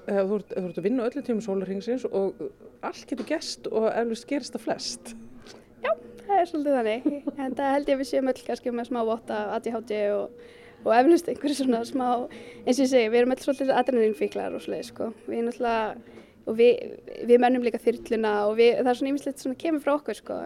Þú 0.05 0.39
ert, 0.39 0.51
þú 0.57 0.66
ert 0.66 0.82
að 0.82 0.89
vinna 0.89 1.05
öllu 1.05 1.26
tímum 1.26 1.45
sólarhengsins 1.45 2.09
og 2.09 2.43
allt 2.86 3.05
getur 3.09 3.30
gæst 3.30 3.70
og 3.70 3.88
eflust 3.93 4.28
gerist 4.30 4.57
að 4.57 4.66
flest. 4.68 5.16
Já, 5.84 5.91
það 6.26 6.38
er 6.39 6.49
svolítið 6.51 6.78
þannig. 6.80 7.07
En 7.36 7.55
það 7.57 7.73
held 7.76 7.89
ég 7.89 7.97
að 7.97 8.01
við 8.01 8.09
séum 8.11 8.32
öll 8.32 8.43
kannski 8.47 8.73
með 8.76 8.89
smá 8.89 9.01
votta 9.07 9.39
ADHD 9.55 9.93
og, 10.15 10.43
og 10.86 10.91
eflust 10.95 11.32
einhverju 11.32 11.57
svona 11.59 11.82
smá, 11.88 12.07
eins 12.63 12.78
og 12.78 12.84
ég 12.86 12.91
segi, 12.91 13.11
við 13.11 13.21
erum 13.21 13.36
öll 13.36 13.43
svolítið 13.43 13.73
adrenalinfíklar 13.80 14.55
og 14.57 14.63
svolítið, 14.65 14.89
sko. 14.91 15.09
Við 15.28 15.39
erum 15.39 15.51
alltaf, 15.53 16.13
og 16.45 16.59
við, 16.59 16.93
við 17.26 17.41
mennum 17.41 17.65
líka 17.65 17.82
þyrluna 17.82 18.34
og 18.49 18.57
við, 18.59 18.71
það 18.82 18.91
er 18.91 18.99
svona 18.99 19.13
ímislegt 19.13 19.41
sem 19.41 19.57
kemur 19.65 19.86
frá 19.86 19.95
okkur, 19.95 20.19
sko. 20.21 20.39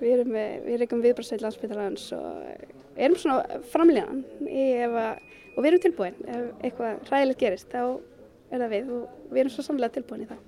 Við 0.00 0.16
erum, 0.16 0.32
við 0.64 0.80
erum 0.80 1.04
viðbrastæl 1.04 1.38
landsbyttalans 1.44 2.08
og 2.16 2.72
erum 2.96 3.20
svona 3.20 3.60
framlíðan 3.72 4.24
og 4.44 5.60
við 5.62 5.70
erum 5.70 5.84
tilbúin. 5.84 6.18
Ef 6.26 6.66
eitthvað 6.66 7.12
ræðilegt 7.12 7.44
gerist, 7.44 7.70
þá 7.70 8.00
er 8.50 8.64
það 8.64 8.74
við 8.74 8.90
og 8.96 9.30
við 9.30 9.44
erum 9.44 9.54
svo 9.54 9.66
samlega 9.66 9.96
tilbúin 9.98 10.26
í 10.26 10.28
það. 10.32 10.42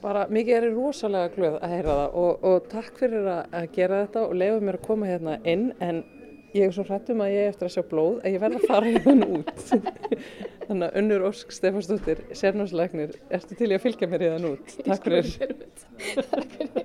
Bara 0.00 0.24
mikið 0.32 0.56
er 0.56 0.66
ég 0.70 0.76
rosalega 0.78 1.32
glöð 1.34 1.58
að 1.60 1.74
heyra 1.74 1.96
það 1.98 2.14
og, 2.22 2.46
og 2.50 2.68
takk 2.72 2.96
fyrir 3.02 3.26
að 3.34 3.66
gera 3.74 3.98
þetta 4.06 4.22
og 4.24 4.38
leiða 4.40 4.62
mér 4.64 4.78
að 4.78 4.86
koma 4.86 5.10
hérna 5.10 5.34
inn 5.44 5.66
en 5.84 6.00
ég 6.56 6.66
er 6.66 6.72
svo 6.74 6.84
hrættum 6.88 7.20
að 7.20 7.34
ég 7.34 7.44
er 7.44 7.52
eftir 7.52 7.68
að 7.68 7.74
sjá 7.74 7.84
blóð 7.90 8.16
að 8.22 8.32
ég 8.32 8.42
verða 8.42 8.60
að 8.60 8.70
fara 8.70 8.94
hérna 8.94 9.28
út. 9.36 9.52
Þannig 10.70 10.86
að 10.86 10.98
Unnur 11.02 11.26
Ósk 11.28 11.52
Stefansdóttir, 11.54 12.24
sérnámsleiknir, 12.38 13.16
ertu 13.36 13.58
til 13.58 13.70
í 13.70 13.76
að 13.76 13.84
fylgja 13.84 14.08
mér 14.10 14.26
hérna 14.28 14.54
út. 14.54 14.76
Takk 14.86 15.02
fyrir. 15.10 16.78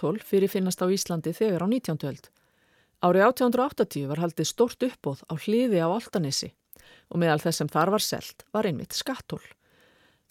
Takk 0.00 0.24
fyrir. 0.24 0.48
finnast 0.48 0.80
á 0.80 0.88
Íslandi 0.88 1.32
þegar 1.36 1.60
á 1.60 1.68
19. 1.68 2.08
öld. 2.08 2.30
Árið 3.04 3.24
1880 3.26 4.08
var 4.08 4.20
haldið 4.22 4.46
stórt 4.48 4.82
uppbóð 4.82 5.20
á 5.28 5.34
hliði 5.36 5.80
á 5.84 5.88
Altanesi 5.92 6.54
og 7.10 7.20
meðal 7.20 7.40
þess 7.40 7.60
sem 7.60 7.68
þar 7.68 7.90
var 7.92 8.00
selt 8.00 8.44
var 8.52 8.64
einmitt 8.64 8.96
skattól. 8.96 9.42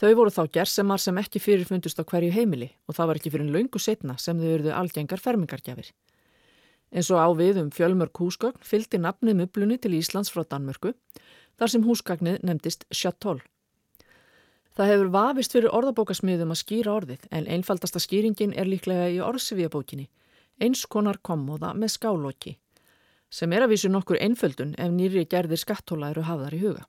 Þau 0.01 0.15
voru 0.15 0.33
þá 0.33 0.49
gersemar 0.49 1.01
sem 1.01 1.17
ekki 1.21 1.41
fyrirfundust 1.43 2.01
á 2.01 2.03
hverju 2.07 2.31
heimili 2.33 2.71
og 2.87 2.95
það 2.97 3.07
var 3.11 3.19
ekki 3.19 3.29
fyrir 3.29 3.45
en 3.45 3.53
laungu 3.53 3.79
setna 3.79 4.17
sem 4.17 4.39
þau 4.39 4.49
eruðu 4.55 4.73
algengar 4.73 5.21
fermingargjafir. 5.21 5.91
En 6.89 7.05
svo 7.05 7.21
á 7.21 7.29
við 7.37 7.61
um 7.61 7.69
fjölmörk 7.69 8.17
húsgögn 8.17 8.63
fylgdi 8.65 8.97
nafnið 8.97 9.37
mublunni 9.43 9.77
til 9.77 9.93
Íslands 9.93 10.31
frá 10.33 10.41
Danmörku 10.49 10.95
þar 11.59 11.69
sem 11.69 11.85
húsgagnið 11.85 12.41
nefndist 12.41 12.87
Chattol. 12.89 13.41
Það 14.77 14.91
hefur 14.91 15.11
vafist 15.13 15.53
fyrir 15.55 15.73
orðabókasmiðum 15.75 16.53
að 16.53 16.61
skýra 16.61 16.95
orðið 16.99 17.25
en 17.35 17.47
einfaldasta 17.49 17.99
skýringin 17.99 18.53
er 18.53 18.69
líklega 18.69 19.09
í 19.11 19.19
orðsviðabókinni, 19.23 20.07
eins 20.61 20.85
konar 20.85 21.19
kommóða 21.25 21.73
með 21.73 21.95
skálóki, 21.95 22.55
sem 23.29 23.53
er 23.53 23.65
að 23.65 23.73
vísu 23.73 23.91
nokkur 23.91 24.21
einföldun 24.21 24.75
ef 24.77 24.93
nýri 24.93 25.25
gerðir 25.29 25.61
skattóla 25.61 26.13
eru 26.13 26.25
hafðar 26.27 26.55
í 26.55 26.61
huga. 26.63 26.85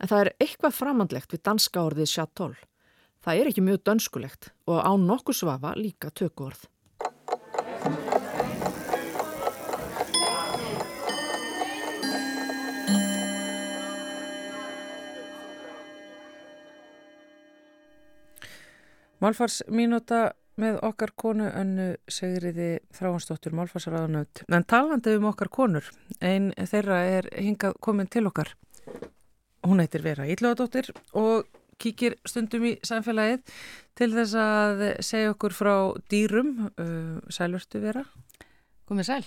En 0.00 0.08
það 0.08 0.20
er 0.24 0.32
eitthvað 0.40 0.76
framandlegt 0.76 1.34
við 1.34 1.44
danska 1.44 1.84
orðið 1.84 2.12
chattol. 2.14 2.54
Það 3.20 3.40
er 3.40 3.50
ekki 3.50 3.64
mjög 3.64 3.82
dönskulegt 3.84 4.52
og 4.66 4.80
á 4.80 4.92
nokkur 4.96 5.36
svafa 5.36 5.74
líka 5.76 6.08
tökku 6.10 6.48
orð. 19.20 19.26
Málfarsmínúta 19.26 20.32
með 20.60 20.80
okkar 20.84 21.12
konu 21.16 21.48
önnu 21.48 21.94
segriði 22.10 22.80
þráhansdóttur 22.96 23.54
Málfarsraðanöld. 23.56 24.42
En 24.48 24.66
talandi 24.68 25.14
um 25.16 25.28
okkar 25.30 25.48
konur, 25.52 25.86
einn 26.20 26.50
þeirra 26.56 27.00
er 27.08 27.30
hingað 27.36 27.78
komin 27.80 28.10
til 28.10 28.26
okkar. 28.28 28.54
Hún 29.64 29.80
heitir 29.80 30.04
Vera 30.04 30.28
Íllóðadóttir 30.28 30.90
og 31.16 31.48
kíkir 31.80 32.18
stundum 32.28 32.66
í 32.68 32.74
samfélagið 32.84 33.40
til 33.96 34.10
þess 34.12 34.36
að 34.40 34.84
segja 35.04 35.32
okkur 35.34 35.56
frá 35.56 35.74
dýrum. 36.12 36.70
Uh, 36.76 37.20
sælvertu 37.32 37.80
Vera? 37.80 38.04
Komið 38.88 39.06
sæl. 39.06 39.24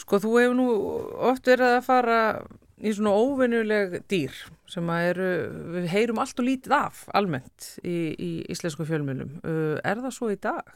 Sko 0.00 0.18
þú 0.22 0.36
hefur 0.38 0.58
nú 0.58 0.68
oft 1.30 1.46
verið 1.50 1.76
að 1.76 1.86
fara 1.86 2.20
í 2.84 2.92
svona 2.92 3.14
óvennuleg 3.16 4.02
dýr 4.10 4.34
sem 4.70 4.90
eru, 4.96 5.30
við 5.76 5.88
heyrum 5.92 6.20
allt 6.20 6.40
og 6.40 6.48
lítið 6.48 6.76
af 6.76 7.06
almennt 7.16 7.74
í, 7.84 8.12
í 8.12 8.30
íslensku 8.52 8.86
fjölmjölum. 8.88 9.38
Uh, 9.44 9.78
er 9.84 10.02
það 10.04 10.14
svo 10.16 10.30
í 10.32 10.38
dag? 10.40 10.68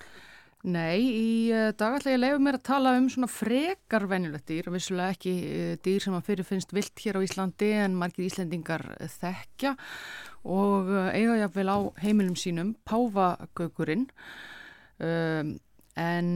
Nei, 0.68 0.98
í 0.98 1.28
uh, 1.54 1.68
dag 1.78 1.98
ætla 1.98 2.14
ég 2.14 2.18
að 2.18 2.24
lefa 2.24 2.40
mér 2.42 2.58
að 2.58 2.64
tala 2.68 2.94
um 2.98 3.10
svona 3.12 3.30
frekar 3.30 4.08
venjulegt 4.10 4.48
dýr, 4.50 4.70
vissulega 4.74 5.16
ekki 5.16 5.34
uh, 5.48 5.74
dýr 5.84 6.06
sem 6.06 6.16
að 6.18 6.26
fyrir 6.30 6.48
finnst 6.48 6.74
vilt 6.76 7.04
hér 7.04 7.20
á 7.20 7.26
Íslandi 7.26 7.70
en 7.84 7.98
margir 7.98 8.26
íslendingar 8.28 8.86
þekkja 9.18 9.76
og 10.48 10.90
eiga 11.12 11.38
jáfnvel 11.42 11.68
á 11.68 11.78
heimilum 12.00 12.36
sínum, 12.38 12.74
Páfagökurinn 12.88 14.06
um, 15.02 15.56
en 15.98 16.28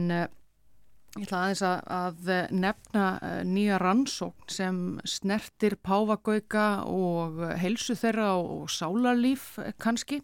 Ég 1.13 1.27
ætla 1.27 1.43
aðeins 1.43 1.59
að, 1.61 1.81
að 1.93 2.29
nefna 2.57 3.01
eh, 3.21 3.41
nýja 3.45 3.75
rannsókn 3.77 4.47
sem 4.49 4.77
snertir 5.05 5.75
páfagauka 5.85 6.63
og 6.89 7.37
helsu 7.61 7.93
þeirra 7.99 8.31
og 8.39 8.71
sálarlíf 8.73 9.59
eh, 9.61 9.75
kannski. 9.77 10.23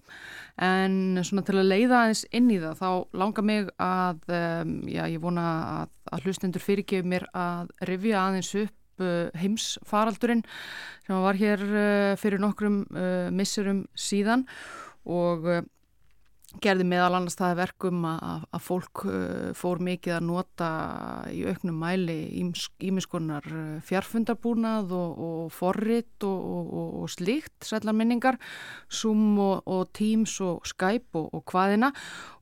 En 0.58 1.22
svona 1.22 1.46
til 1.46 1.60
að 1.62 1.70
leiða 1.70 2.00
aðeins 2.00 2.24
inn 2.34 2.50
í 2.50 2.58
það 2.64 2.82
þá 2.82 2.90
langar 3.22 3.46
mig 3.46 3.70
að, 3.78 4.26
já 4.90 5.04
ég 5.14 5.22
vona 5.22 5.46
að, 5.76 5.96
að 6.10 6.26
hlustendur 6.26 6.66
fyrirgefi 6.66 7.14
mér 7.14 7.30
að 7.38 7.70
rifja 7.86 8.26
aðeins 8.26 8.54
upp 8.66 9.06
eh, 9.06 9.42
heimsfaraldurinn 9.44 10.42
sem 11.06 11.22
var 11.22 11.38
hér 11.38 11.68
fyrir 12.18 12.42
nokkrum 12.42 12.88
missurum 13.38 13.86
síðan. 13.94 14.50
Og 15.06 15.46
gerði 16.64 16.86
meðal 16.90 17.20
annars 17.20 17.38
það 17.38 17.60
verkum 17.60 18.06
að, 18.10 18.46
að 18.58 18.64
fólk 18.66 19.04
uh, 19.06 19.50
fór 19.58 19.82
mikið 19.86 20.16
að 20.16 20.26
nota 20.26 20.70
í 21.30 21.44
auknum 21.46 21.78
mæli 21.78 22.16
ímiskonar 22.90 23.46
uh, 23.46 23.76
fjarfundarbúnað 23.86 24.94
og, 24.98 25.20
og 25.28 25.54
forrit 25.54 26.26
og, 26.26 26.50
og, 26.50 26.90
og 27.04 27.12
slíkt, 27.14 27.54
sællar 27.70 27.94
minningar 27.98 28.40
Zoom 28.90 29.38
og 29.40 29.92
Teams 29.94 30.40
og 30.46 30.66
Skype 30.70 31.22
og 31.22 31.46
hvaðina 31.54 31.92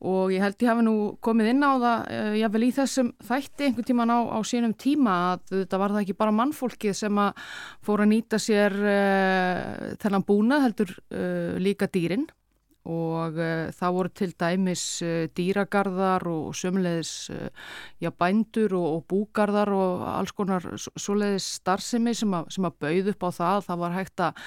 og 0.08 0.32
ég 0.36 0.46
held 0.46 0.64
ég 0.64 0.72
hafi 0.72 0.88
nú 0.88 0.96
komið 1.24 1.52
inn 1.52 1.68
á 1.68 1.72
það 1.76 2.08
uh, 2.08 2.34
jável 2.40 2.64
í 2.70 2.74
þessum 2.80 3.14
þætti 3.28 3.70
einhvern 3.70 3.92
tíman 3.92 4.16
á, 4.16 4.20
á 4.24 4.40
sínum 4.48 4.78
tíma 4.80 5.20
að 5.34 5.46
þetta 5.58 5.84
var 5.84 5.98
það 5.98 6.06
ekki 6.06 6.20
bara 6.24 6.38
mannfólkið 6.40 6.98
sem 7.04 7.24
að 7.28 7.46
fóra 7.84 8.08
að 8.08 8.14
nýta 8.16 8.40
sér 8.40 8.80
uh, 8.80 9.96
þennan 10.00 10.28
búnað 10.28 10.70
heldur 10.70 10.96
uh, 10.96 11.56
líka 11.60 11.92
dýrin 11.92 12.30
og 12.88 13.36
uh, 13.36 13.68
það 13.76 13.96
voru 13.98 14.12
til 14.16 14.32
dæmis 14.40 14.84
uh, 15.04 15.26
dýragarðar 15.36 16.24
og 16.32 16.56
sömulegis 16.56 17.12
uh, 17.36 17.50
já, 18.00 18.10
bændur 18.10 18.78
og, 18.80 18.88
og 18.96 19.04
búgarðar 19.12 19.74
og 19.76 20.06
alls 20.14 20.32
konar 20.38 20.64
svoleiðis 20.96 21.50
starfsemi 21.60 22.16
sem, 22.16 22.34
a, 22.34 22.46
sem 22.54 22.68
að 22.68 22.80
bauð 22.86 23.12
upp 23.14 23.28
á 23.28 23.30
það. 23.42 23.60
Það 23.68 23.84
var 23.84 23.98
hægt 23.98 24.24
að, 24.24 24.42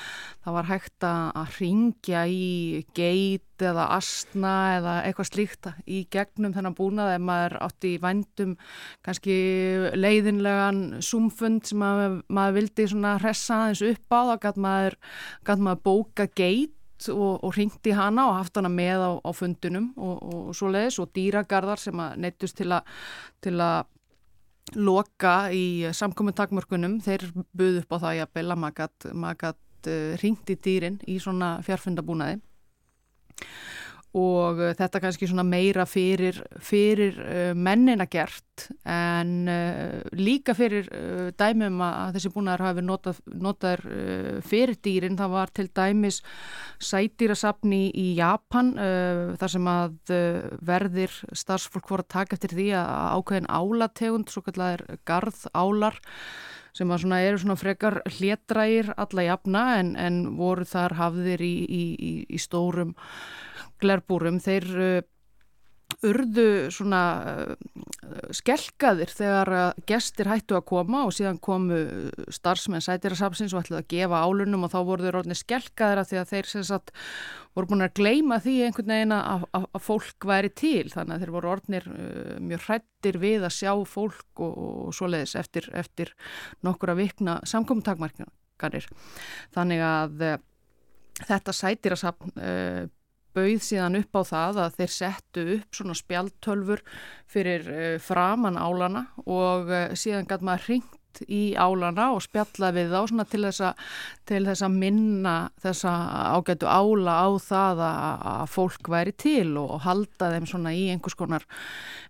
var 0.56 0.70
hægt 0.70 1.08
að 1.10 1.60
ringja 1.60 2.24
í 2.26 2.50
geit 2.96 3.46
eða 3.60 3.90
astna 3.98 4.54
eða 4.78 4.94
eitthvað 5.04 5.28
slíkt 5.28 5.68
í 5.84 6.00
gegnum 6.12 6.54
þennan 6.56 6.76
búnað 6.78 7.14
ef 7.18 7.24
maður 7.28 7.56
átti 7.66 7.94
í 7.94 8.00
vændum 8.00 8.56
kannski 9.04 9.36
leiðinlegan 10.00 11.02
sumfund 11.04 11.68
sem 11.68 11.80
maður, 11.82 12.20
maður 12.32 12.58
vildi 12.60 12.88
hressa 13.20 13.64
aðeins 13.66 13.84
upp 13.90 14.16
á 14.16 14.20
þá 14.30 14.34
gæti 14.46 14.64
maður, 14.64 15.00
maður 15.50 15.82
bóka 15.90 16.28
geit 16.32 16.79
og, 17.08 17.40
og 17.44 17.54
ringti 17.56 17.94
hana 17.96 18.26
og 18.28 18.36
haft 18.36 18.58
hana 18.60 18.70
með 18.72 19.06
á, 19.06 19.10
á 19.24 19.30
fundunum 19.36 19.90
og, 19.96 20.18
og, 20.18 20.42
og 20.50 20.58
svo 20.58 20.68
leiðis 20.72 21.00
og 21.00 21.10
dýragarðar 21.16 21.80
sem 21.80 22.02
að 22.02 22.20
neittust 22.24 22.60
til 22.60 23.56
að 23.60 23.88
loka 24.76 25.34
í 25.54 25.88
samkomminn 25.96 26.36
takmörkunum, 26.36 27.00
þeir 27.02 27.24
buð 27.56 27.80
upp 27.82 27.96
á 27.96 28.02
það 28.04 28.22
að 28.22 28.34
Bella 28.36 28.56
Magat, 28.60 29.08
Magat 29.16 29.88
uh, 29.90 30.12
ringti 30.22 30.54
dýrin 30.60 31.00
í 31.10 31.18
svona 31.22 31.56
fjárfundabúnaði 31.66 32.38
og 34.16 34.58
uh, 34.58 34.72
þetta 34.74 35.00
kannski 35.02 35.28
svona 35.30 35.44
meira 35.46 35.84
fyrir, 35.86 36.40
fyrir 36.58 37.18
uh, 37.22 37.52
mennina 37.54 38.08
gert 38.10 38.66
en 38.84 39.48
uh, 39.48 40.00
líka 40.18 40.54
fyrir 40.58 40.88
dæmum 41.38 41.80
að 41.86 42.18
þessi 42.18 42.32
búnaðar 42.34 42.64
hafi 42.66 42.84
notað, 42.84 43.20
notaður 43.30 43.84
uh, 43.86 44.40
fyrir 44.46 44.76
dýrin. 44.82 45.18
Það 45.20 45.34
var 45.36 45.54
til 45.54 45.68
dæmis 45.76 46.20
sætýrasafni 46.90 47.82
í 47.94 48.06
Japan 48.18 48.72
þar 49.38 49.52
sem 49.52 49.66
að 49.68 50.12
verðir 50.64 51.12
starfsfólk 51.36 51.90
voru 51.90 52.04
að 52.06 52.12
taka 52.14 52.36
eftir 52.36 52.54
því 52.56 52.68
að 52.78 53.18
ákveðin 53.18 53.50
álategund, 53.52 54.32
svo 54.32 54.42
kallar 54.46 54.84
garð 55.08 55.44
álar 55.52 56.00
sem 56.76 56.90
að 56.90 57.04
svona 57.04 57.20
eru 57.26 57.40
svona 57.42 57.58
frekar 57.58 57.98
hlétrægir 58.16 58.92
alla 59.00 59.26
jafna 59.26 59.64
en, 59.80 59.94
en 59.98 60.20
voru 60.38 60.66
þar 60.68 60.96
hafðir 61.00 61.42
í, 61.42 61.54
í, 61.66 61.84
í, 61.98 62.12
í 62.30 62.40
stórum 62.40 62.94
glerbúrum, 63.82 64.40
þeir 64.42 64.68
uh, 64.76 65.00
urðu 66.06 66.70
svona 66.72 67.00
uh, 67.26 67.54
skelkaðir 68.34 69.10
þegar 69.12 69.50
gestir 69.88 70.30
hættu 70.30 70.56
að 70.56 70.66
koma 70.70 71.02
og 71.06 71.14
síðan 71.14 71.40
komu 71.42 71.80
starfsmenn 72.32 72.84
sætirasapsins 72.84 73.54
og 73.54 73.64
ætluði 73.64 73.80
að 73.82 73.90
gefa 73.90 74.22
álunum 74.24 74.66
og 74.66 74.72
þá 74.72 74.78
voru 74.86 75.06
þeir 75.06 75.18
orðinni 75.20 75.38
skelkaðir 75.38 76.02
að 76.02 76.10
því 76.10 76.20
að 76.20 76.34
þeir 76.34 76.50
sem 76.52 76.66
sagt 76.70 76.92
voru 77.56 77.72
búin 77.72 77.84
að 77.84 77.96
gleima 77.98 78.38
því 78.42 78.56
einhvern 78.66 78.94
veginn 78.94 79.16
að, 79.16 79.46
að, 79.58 79.66
að 79.74 79.84
fólk 79.86 80.28
væri 80.30 80.52
til. 80.54 80.84
Þannig 80.92 81.16
að 81.16 81.24
þeir 81.24 81.34
voru 81.36 81.52
orðnir 81.54 81.88
uh, 81.90 82.36
mjög 82.50 82.68
hrættir 82.68 83.20
við 83.22 83.48
að 83.48 83.56
sjá 83.58 83.72
fólk 83.88 84.44
og, 84.46 84.60
og 84.86 84.94
svoleiðis 84.96 85.34
eftir, 85.40 85.66
eftir 85.76 86.14
nokkura 86.66 86.96
vikna 86.98 87.40
samkomtakmarkanir 87.48 88.88
þannig 89.54 89.84
að 89.84 90.24
uh, 90.26 90.40
þetta 91.26 91.54
sætirasapn 91.56 92.34
uh, 92.36 92.88
bauð 93.36 93.64
síðan 93.64 93.98
upp 94.00 94.20
á 94.20 94.22
það 94.30 94.62
að 94.64 94.78
þeir 94.78 94.94
settu 94.94 95.44
upp 95.56 95.76
svona 95.76 95.98
spjaltölfur 95.98 96.86
fyrir 97.30 97.68
uh, 97.68 97.98
framann 98.02 98.58
álana 98.60 99.08
og 99.26 99.70
uh, 99.70 99.92
síðan 99.98 100.28
gæti 100.30 100.48
maður 100.48 100.66
hringt 100.68 100.96
í 101.26 101.56
álana 101.58 102.12
og 102.14 102.22
spjalla 102.22 102.68
við 102.70 102.92
þá 102.92 103.00
svona 103.10 103.24
til 103.26 103.40
þess 103.42 103.62
að, 103.66 103.80
til 104.30 104.40
þess 104.46 104.62
að 104.62 104.76
minna 104.78 105.32
þessa 105.60 105.94
ágætu 106.36 106.68
ála 106.70 107.16
á 107.26 107.28
það 107.42 107.82
að, 107.86 108.44
fólk 108.52 108.92
væri 108.94 109.16
til 109.18 109.48
og, 109.58 109.74
halda 109.82 110.30
þeim 110.36 110.46
svona 110.52 110.74
í 110.78 110.86
einhvers 110.94 111.18
konar, 111.18 111.48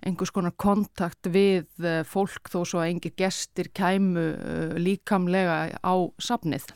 einhvers 0.05 0.35
konar 0.37 0.53
kontakt 0.61 1.33
við 1.33 1.71
uh, 1.81 2.03
fólk 2.05 2.53
þó 2.53 2.61
svo 2.61 2.85
að 2.85 2.93
engir 2.93 3.17
gestir 3.17 3.73
kæmu 3.73 4.29
líkamlega 4.85 5.81
á 5.81 5.95
safnið. 6.21 6.69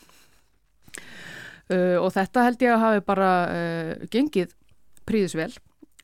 Uh, 1.72 1.96
og 1.96 2.10
þetta 2.12 2.42
held 2.44 2.60
ég 2.60 2.74
að 2.74 2.82
hafi 2.82 3.04
bara 3.06 3.28
uh, 3.48 3.92
gengið 4.12 4.50
príðisvel 5.08 5.48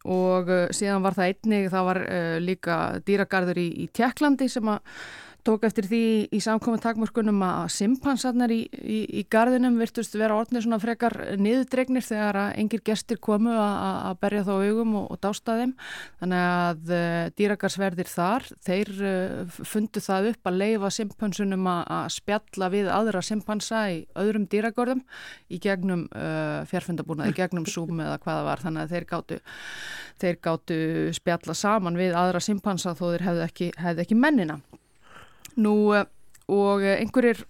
og 0.08 0.48
uh, 0.48 0.62
síðan 0.72 1.04
var 1.04 1.16
það 1.18 1.32
einnig, 1.34 1.66
það 1.68 1.88
var 1.90 2.00
líka 2.40 2.76
dýragarður 3.04 3.60
í, 3.60 3.66
í 3.84 3.86
Tjekklandi 3.92 4.48
sem 4.48 4.70
að 4.72 4.80
tók 5.46 5.64
eftir 5.66 5.86
því 5.88 6.02
í 6.34 6.40
samkominn 6.42 6.82
takmörkunum 6.82 7.40
að 7.44 7.70
simpansarnar 7.74 8.52
í, 8.54 8.60
í, 8.70 8.98
í 9.20 9.24
gardinum 9.30 9.78
virtust 9.80 10.14
vera 10.18 10.36
orðnir 10.38 10.64
svona 10.64 10.80
frekar 10.82 11.16
niðurdregnir 11.40 12.04
þegar 12.04 12.38
að 12.40 12.54
engir 12.62 12.82
gestir 12.86 13.20
komu 13.22 13.52
að 13.54 14.18
berja 14.22 14.44
þá 14.48 14.52
augum 14.56 14.96
og, 15.00 15.06
og 15.14 15.20
dásta 15.24 15.56
þeim. 15.60 15.74
Þannig 16.20 16.46
að 16.46 16.92
uh, 16.96 17.20
dýragarsverðir 17.40 18.10
þar, 18.10 18.48
þeir 18.66 18.92
uh, 18.98 19.60
fundu 19.72 20.02
það 20.04 20.30
upp 20.32 20.50
að 20.50 20.58
leifa 20.64 20.92
simpansunum 20.98 21.70
að 21.70 22.10
spjalla 22.16 22.70
við 22.72 22.90
aðra 22.94 23.22
simpansa 23.24 23.84
í 23.94 24.02
öðrum 24.20 24.48
dýragörðum 24.50 25.04
í 25.50 25.60
gegnum 25.62 26.06
uh, 26.10 26.60
fjárfundabúna, 26.70 27.30
í 27.30 27.36
gegnum 27.36 27.68
Zoom 27.68 28.02
eða 28.04 28.18
hvaða 28.24 28.46
var. 28.48 28.64
Þannig 28.66 28.86
að 28.86 28.96
þeir 28.96 29.08
gáttu, 29.14 29.40
þeir 30.20 30.42
gáttu 30.44 30.82
spjalla 31.16 31.56
saman 31.56 31.98
við 32.00 32.18
aðra 32.18 32.42
simpansa 32.44 32.96
þó 32.98 33.06
þeir 33.12 33.26
hefðu 33.28 33.46
ekki, 33.46 33.72
hefðu 33.80 34.06
ekki 34.06 34.20
mennina. 34.20 34.60
Nú 35.60 35.74
eh, 35.96 36.06
og 36.50 36.82
einhverjir 36.82 37.44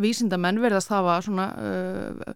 vísindamenn 0.00 0.60
verðast 0.60 0.92
hafa 0.92 1.16
svona 1.24 1.46
uh, 1.56 2.34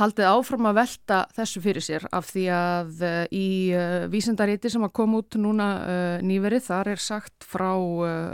haldið 0.00 0.28
áfram 0.30 0.68
að 0.70 0.78
velta 0.80 1.18
þessu 1.36 1.62
fyrir 1.64 1.84
sér 1.84 2.06
af 2.14 2.30
því 2.30 2.46
að 2.56 3.04
uh, 3.04 3.18
í 3.32 3.48
uh, 3.76 4.06
vísindaríti 4.12 4.72
sem 4.72 4.84
að 4.86 4.94
koma 4.96 5.20
út 5.22 5.36
núna 5.40 5.68
nýverið 6.24 6.66
þar 6.70 6.92
er 6.94 7.02
sagt 7.02 7.46
frá 7.46 7.70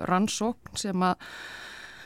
rannsókn 0.08 0.78
sem 0.78 1.06
að 1.06 1.26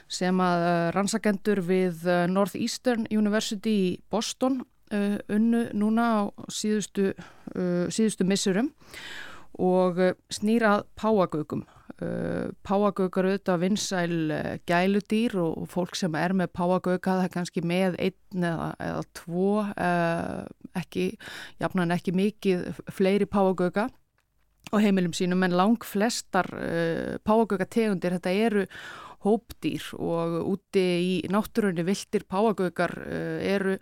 sem 0.06 0.38
að 0.38 0.64
rannsakendur 0.94 1.60
við 1.66 2.04
Northeastern 2.30 3.08
University 3.10 3.72
í 3.74 3.86
Boston 4.10 4.60
unnu 4.94 5.64
núna 5.74 6.04
á 6.06 6.20
síðustu, 6.46 7.08
síðustu 7.90 8.22
missurum 8.22 8.68
og 9.58 9.98
snýrað 10.30 10.84
páagögum 10.94 11.64
páagökar 11.96 13.24
auðvitað 13.24 13.62
vinsæl 13.62 14.16
uh, 14.28 14.48
gæludýr 14.68 15.36
og, 15.40 15.62
fólk 15.72 15.96
sem 15.96 16.12
er 16.18 16.34
með 16.36 16.50
páagöka 16.52 17.14
það 17.14 17.24
er 17.24 17.32
kannski 17.32 17.62
með 17.64 17.96
einn 18.04 18.44
eða, 18.50 18.66
eða 18.84 19.06
tvo 19.16 19.52
uh, 19.64 20.42
ekki, 20.76 21.06
jafnan 21.62 21.94
ekki 21.96 22.12
mikið 22.16 22.82
fleiri 22.92 23.28
páagöka 23.30 23.88
og 24.74 24.82
heimilum 24.82 25.14
sínum 25.16 25.46
en 25.46 25.56
lang 25.56 25.84
flestar 25.86 26.48
páagöka 27.24 27.68
tegundir 27.70 28.16
þetta 28.16 28.32
eru 28.34 28.64
hópdýr 29.22 29.84
og 29.94 30.40
úti 30.50 30.82
í 30.98 31.12
náttúrunni 31.30 31.84
viltir 31.86 32.26
páagökar 32.28 32.92
eru 33.06 33.76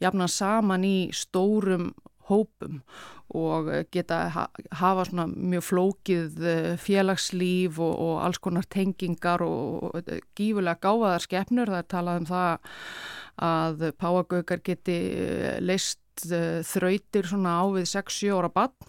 jafnan 0.00 0.30
saman 0.30 0.86
í 0.86 1.10
stórum 1.10 1.90
hópum 2.30 2.80
og 3.36 3.68
geta 3.92 4.22
hafa 4.32 5.04
svona 5.04 5.26
mjög 5.28 5.64
flókið 5.66 6.44
eh, 6.48 6.74
félagslíf 6.80 7.76
og, 7.76 7.92
og 7.92 8.20
alls 8.24 8.40
konar 8.40 8.64
tengingar 8.72 9.44
og, 9.44 9.90
og 9.90 10.12
gífulega 10.38 10.80
gáfaðar 10.80 11.24
skefnur. 11.26 11.72
Það 11.72 11.82
er 11.82 11.90
talað 11.92 12.20
um 12.22 12.28
það 12.30 12.76
að 13.48 13.84
páagökar 14.00 14.62
geti 14.64 14.98
eh, 15.12 15.58
leist 15.60 16.24
eh, 16.32 16.64
þrautir 16.64 17.28
svona 17.28 17.58
á 17.60 17.64
við 17.76 17.90
6-7 17.92 18.32
ára 18.38 18.52
bann 18.54 18.88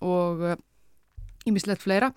og 0.00 0.46
ímislegt 1.48 1.84
fleira. 1.84 2.10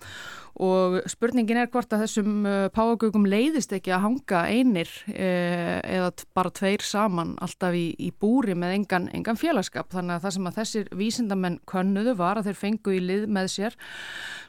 Og 0.58 0.96
spurningin 1.06 1.60
er 1.60 1.68
hvort 1.70 1.92
að 1.94 2.02
þessum 2.02 2.46
uh, 2.48 2.66
páagögum 2.74 3.28
leiðist 3.30 3.72
ekki 3.76 3.92
að 3.94 4.02
hanga 4.06 4.40
einir 4.50 4.90
eh, 5.12 5.78
eða 5.86 6.08
bara 6.34 6.50
tveir 6.50 6.82
saman 6.82 7.36
alltaf 7.44 7.76
í, 7.78 7.92
í 7.94 8.08
búri 8.10 8.56
með 8.58 8.74
engan, 8.80 9.06
engan 9.14 9.38
félagskap. 9.38 9.92
Þannig 9.92 10.16
að 10.16 10.24
það 10.24 10.34
sem 10.36 10.48
að 10.50 10.58
þessir 10.58 10.90
vísindamenn 10.98 11.60
könnuðu 11.70 12.16
var 12.18 12.40
að 12.40 12.50
þeir 12.50 12.60
fengu 12.64 12.96
í 12.96 13.04
lið 13.04 13.28
með 13.38 13.52
sér 13.54 13.78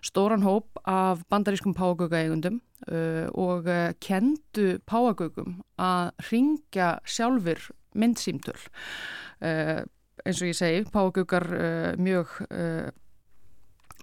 stóran 0.05 0.47
hóp 0.47 0.81
af 0.89 1.21
bandarískum 1.29 1.75
páagögaegundum 1.77 2.57
uh, 2.89 3.27
og 3.37 3.69
uh, 3.69 3.91
kendu 4.01 4.79
páagögum 4.89 5.59
að 5.77 6.11
ringja 6.31 6.95
sjálfur 7.05 7.69
myndsýmtöl 7.99 8.57
uh, 8.57 9.83
eins 10.25 10.41
og 10.41 10.49
ég 10.49 10.57
segi, 10.57 10.83
páagögar 10.93 11.47
uh, 11.53 11.91
mjög 11.99 12.33
uh, 12.49 12.89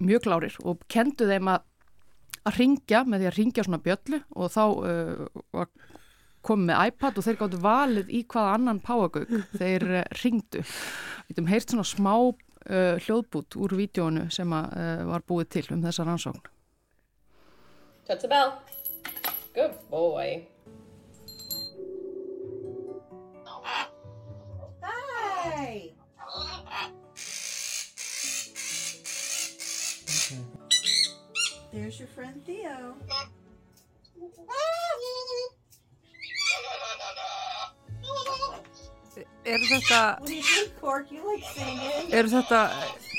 mjög 0.04 0.24
klárir 0.26 0.56
og 0.64 0.82
kendu 0.92 1.28
þeim 1.28 1.50
að, 1.52 1.66
að 2.46 2.58
ringja 2.60 3.04
með 3.06 3.22
því 3.22 3.28
að 3.30 3.38
ringja 3.40 3.66
svona 3.66 3.82
bjöllu 3.84 4.22
og 4.36 4.52
þá 4.54 4.64
uh, 4.66 5.68
komið 6.46 6.70
með 6.70 6.82
iPad 6.90 7.18
og 7.18 7.26
þeir 7.26 7.38
gáttu 7.40 7.62
valið 7.62 8.10
í 8.14 8.24
hvaða 8.32 8.56
annan 8.58 8.82
páagauk 8.84 9.32
þeir 9.56 9.86
uh, 10.00 10.02
ringdu. 10.22 10.64
Við 11.26 11.38
hefum 11.38 11.50
heyrt 11.50 11.72
svona 11.72 11.86
smá 11.88 12.14
uh, 12.16 12.98
hljóðbút 13.06 13.58
úr 13.58 13.76
vídjónu 13.80 14.28
sem 14.34 14.52
að, 14.54 14.76
uh, 14.76 15.06
var 15.12 15.26
búið 15.26 15.50
til 15.56 15.66
um 15.74 15.86
þessa 15.86 16.06
rannsókn. 16.06 16.52
Touch 18.06 18.22
the 18.22 18.28
bell. 18.30 18.52
Good 19.54 19.74
boy. 19.90 20.46
Hi! 24.82 25.95
There's 31.72 31.98
your 31.98 32.08
friend 32.08 32.42
Theo. 32.46 32.94
Like 41.24 41.44
singing. 41.54 42.12
er 42.12 42.26
þetta 42.28 42.60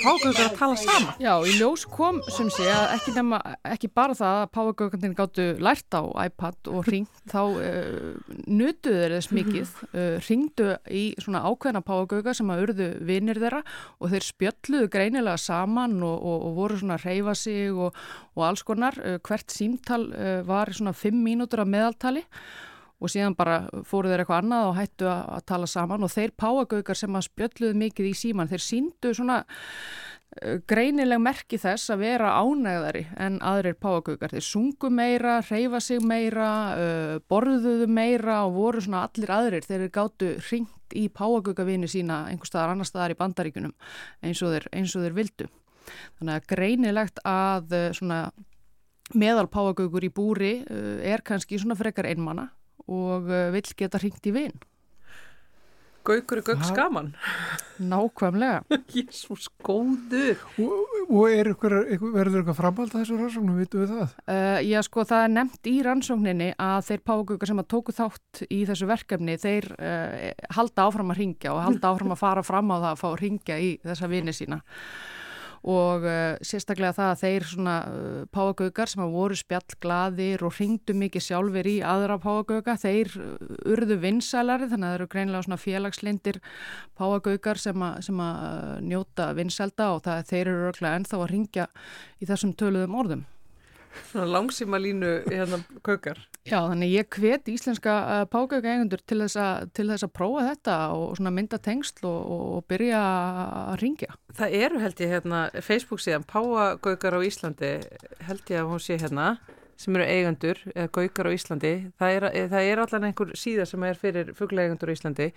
págökur 0.03 0.41
að 0.43 0.57
tala 0.59 0.75
saman? 0.79 1.15
Já, 1.23 1.31
í 1.47 1.55
ljós 1.57 1.85
kom 1.89 2.19
sem 2.33 2.49
sé 2.53 2.67
að 2.69 2.85
ekki, 2.97 3.13
nema, 3.15 3.39
ekki 3.65 3.89
bara 3.89 4.17
það 4.17 4.41
að 4.41 4.51
páagökandin 4.57 5.15
gáttu 5.17 5.47
lært 5.63 5.97
á 5.97 6.03
iPad 6.27 6.71
og 6.73 6.91
ringt 6.91 7.23
þá 7.31 7.39
uh, 7.47 8.11
nutuðu 8.45 9.01
þeir 9.01 9.15
þess 9.15 9.33
mikið, 9.39 9.73
uh, 9.87 10.13
ringdu 10.27 10.69
í 10.91 11.03
svona 11.23 11.43
ákveðna 11.47 11.83
páagöka 11.87 12.35
sem 12.37 12.53
að 12.53 12.63
urðu 12.67 12.91
vinnir 13.07 13.41
þeirra 13.41 13.63
og 13.97 14.13
þeir 14.13 14.29
spjölluðu 14.29 14.93
greinilega 14.93 15.41
saman 15.41 15.97
og, 16.03 16.17
og, 16.21 16.47
og 16.51 16.61
voru 16.61 16.79
svona 16.81 16.99
að 16.99 17.09
reyfa 17.09 17.37
sig 17.39 17.73
og, 17.73 17.97
og 18.37 18.47
alls 18.51 18.65
konar. 18.67 18.99
Uh, 19.01 19.17
hvert 19.23 19.53
símtal 19.53 20.03
uh, 20.11 20.39
var 20.47 20.75
svona 20.75 20.93
5 20.97 21.21
mínútur 21.23 21.63
af 21.63 21.71
meðaltali 21.71 22.27
og 22.27 22.75
síðan 23.05 23.37
bara 23.37 23.61
fóru 23.85 24.09
þeir 24.09 24.23
eitthvað 24.23 24.43
annað 24.43 24.67
og 24.71 24.77
hættu 24.79 25.09
að, 25.11 25.23
að 25.37 25.47
tala 25.51 25.69
saman 25.69 26.05
og 26.07 26.13
þeir 26.13 26.33
páagaukar 26.41 26.97
sem 26.97 27.17
að 27.17 27.27
spjölluðu 27.27 27.81
mikið 27.83 28.09
í 28.09 28.13
síman, 28.17 28.49
þeir 28.49 28.63
síndu 28.65 29.11
svona 29.13 29.35
uh, 29.43 30.55
greinileg 30.69 31.21
merki 31.21 31.59
þess 31.61 31.93
að 31.93 32.01
vera 32.07 32.31
ánægðari 32.41 33.03
en 33.27 33.37
aðrir 33.45 33.77
páagaukar. 33.77 34.33
Þeir 34.33 34.47
sungu 34.47 34.89
meira, 34.89 35.37
reyfa 35.45 35.83
sig 35.83 36.01
meira, 36.01 36.49
uh, 36.73 37.13
borðuðu 37.29 37.85
meira 37.91 38.41
og 38.47 38.57
voru 38.57 38.83
svona 38.87 39.05
allir 39.05 39.35
aðrir 39.37 39.69
þeir 39.69 39.87
gáttu 39.93 40.33
ringt 40.49 40.97
í 40.97 41.05
páagaukavini 41.13 41.89
sína 41.91 42.23
einhver 42.31 42.49
staðar 42.49 42.73
annar 42.73 42.89
staðar 42.89 43.13
í 43.13 43.21
bandaríkunum 43.21 43.77
eins 44.25 44.41
og 44.41 44.55
þeir, 44.55 44.69
eins 44.73 44.97
og 44.97 45.05
þeir 45.05 45.17
vildu. 45.21 45.51
Þannig 46.17 46.33
að 46.33 46.49
greinilegt 46.49 47.21
að 47.27 47.77
uh, 47.77 47.89
svona 47.93 48.23
meðal 49.13 49.45
páagaukur 49.47 50.03
í 50.03 50.11
búri 50.11 50.53
uh, 50.65 50.97
er 51.05 51.21
kannski 51.21 51.61
svona 51.61 51.77
frekar 51.77 52.09
einmana 52.09 52.49
og 52.87 53.29
uh, 53.29 53.47
vill 53.55 53.77
geta 53.77 54.01
hringt 54.01 54.27
í 54.27 54.35
vinn. 54.35 54.57
Gaukur 56.07 56.39
er 56.39 56.43
gauk 56.47 56.61
skaman. 56.63 57.09
Nákvæmlega. 57.83 58.61
Jésús 58.95 59.49
góður. 59.59 60.39
Og, 60.63 60.93
og 61.09 61.33
er 61.33 61.49
ykkur, 61.51 61.75
ykkur, 61.97 62.13
verður 62.15 62.39
eitthvað 62.41 62.59
framhald 62.61 62.93
að 62.93 63.01
þessu 63.01 63.17
rannsóknu, 63.19 63.55
vitum 63.57 63.83
við 63.83 63.91
það? 63.91 64.13
Uh, 64.23 64.59
já, 64.63 64.77
sko, 64.87 65.03
það 65.09 65.25
er 65.25 65.33
nefnt 65.35 65.67
í 65.67 65.75
rannsókninni 65.83 66.49
að 66.63 66.79
þeir 66.87 67.03
págökar 67.11 67.51
sem 67.51 67.59
að 67.59 67.69
tóku 67.75 67.97
þátt 67.97 68.43
í 68.47 68.61
þessu 68.69 68.87
verkefni, 68.87 69.35
þeir 69.43 69.69
uh, 69.75 70.15
halda 70.55 70.87
áfram 70.87 71.11
að 71.11 71.21
ringja 71.25 71.51
og 71.57 71.63
halda 71.65 71.91
áfram 71.91 72.15
að 72.15 72.23
fara 72.23 72.47
fram 72.47 72.71
á 72.71 72.77
það 72.77 72.89
að 72.93 73.03
fá 73.03 73.07
að 73.11 73.21
ringja 73.25 73.59
í 73.59 73.69
þessa 73.83 74.11
vini 74.15 74.37
sína 74.37 74.63
og 75.67 76.05
uh, 76.07 76.37
sérstaklega 76.45 76.95
það 76.95 77.09
að 77.11 77.21
þeir 77.23 77.45
svona 77.51 77.75
uh, 77.91 78.21
páagaugar 78.31 78.91
sem 78.91 79.03
að 79.03 79.15
voru 79.17 79.37
spjallglaðir 79.37 80.45
og 80.47 80.55
ringdu 80.55 80.95
mikið 80.95 81.25
sjálfur 81.25 81.67
í 81.67 81.75
aðra 81.83 82.17
páagauga, 82.23 82.77
þeir 82.79 83.11
uh, 83.19 83.33
urðu 83.75 83.99
vinsælari 84.03 84.69
þannig 84.71 84.87
að 84.87 84.93
það 84.93 84.99
eru 84.99 85.09
greinlega 85.11 85.47
svona 85.47 85.61
félagslindir 85.61 86.41
páagaugar 86.97 87.59
sem, 87.59 87.83
a, 87.83 87.93
sem 88.05 88.21
að 88.23 88.85
njóta 88.87 89.31
vinsælda 89.37 89.89
og 89.95 90.05
það, 90.07 90.27
þeir 90.31 90.43
eru 90.45 90.69
örglega 90.71 91.01
ennþá 91.01 91.19
að 91.19 91.31
ringja 91.33 91.67
í 92.21 92.29
þessum 92.31 92.55
töluðum 92.55 93.01
orðum. 93.03 93.27
Svona 94.11 94.27
langsíma 94.29 94.79
línu 94.81 95.09
hérna 95.27 95.59
kaukar. 95.85 96.19
Já, 96.47 96.61
þannig 96.69 96.93
ég 96.93 97.17
hvet 97.17 97.49
íslenska 97.51 97.95
uh, 97.97 98.21
págauka 98.31 98.71
eigundur 98.71 99.01
til 99.03 99.19
þess, 99.23 99.35
a, 99.41 99.47
til 99.75 99.87
þess 99.89 100.07
að 100.07 100.13
prófa 100.15 100.45
þetta 100.47 100.77
og 100.95 101.21
mynda 101.27 101.59
tengsl 101.63 102.07
og, 102.07 102.31
og, 102.37 102.61
byrja 102.71 103.01
að 103.01 103.75
ringja. 103.83 104.15
Það 104.37 104.55
eru 104.61 104.81
held 104.85 105.03
ég 105.03 105.13
hérna, 105.15 105.43
Facebook 105.59 106.03
síðan, 106.03 106.27
Páagaukar 106.29 107.17
á 107.17 107.21
Íslandi, 107.27 107.73
held 108.29 108.53
ég 108.53 108.63
að 108.63 108.71
hún 108.71 108.83
sé 108.83 108.99
hérna, 109.01 109.27
sem 109.77 109.97
eru 109.97 110.07
eigundur, 110.07 110.63
eða 110.73 110.93
Gaukar 110.95 111.29
á 111.29 111.35
Íslandi. 111.35 111.75
Það 111.99 112.15
er, 112.15 112.29
það 112.53 112.71
er 112.71 112.85
allan 112.85 113.09
einhver 113.11 113.35
síða 113.37 113.67
sem 113.69 113.83
er 113.83 113.99
fyrir 113.99 114.33
fuggla 114.37 114.65
eigundur 114.65 114.93
á 114.93 114.95
Íslandi. 114.95 115.29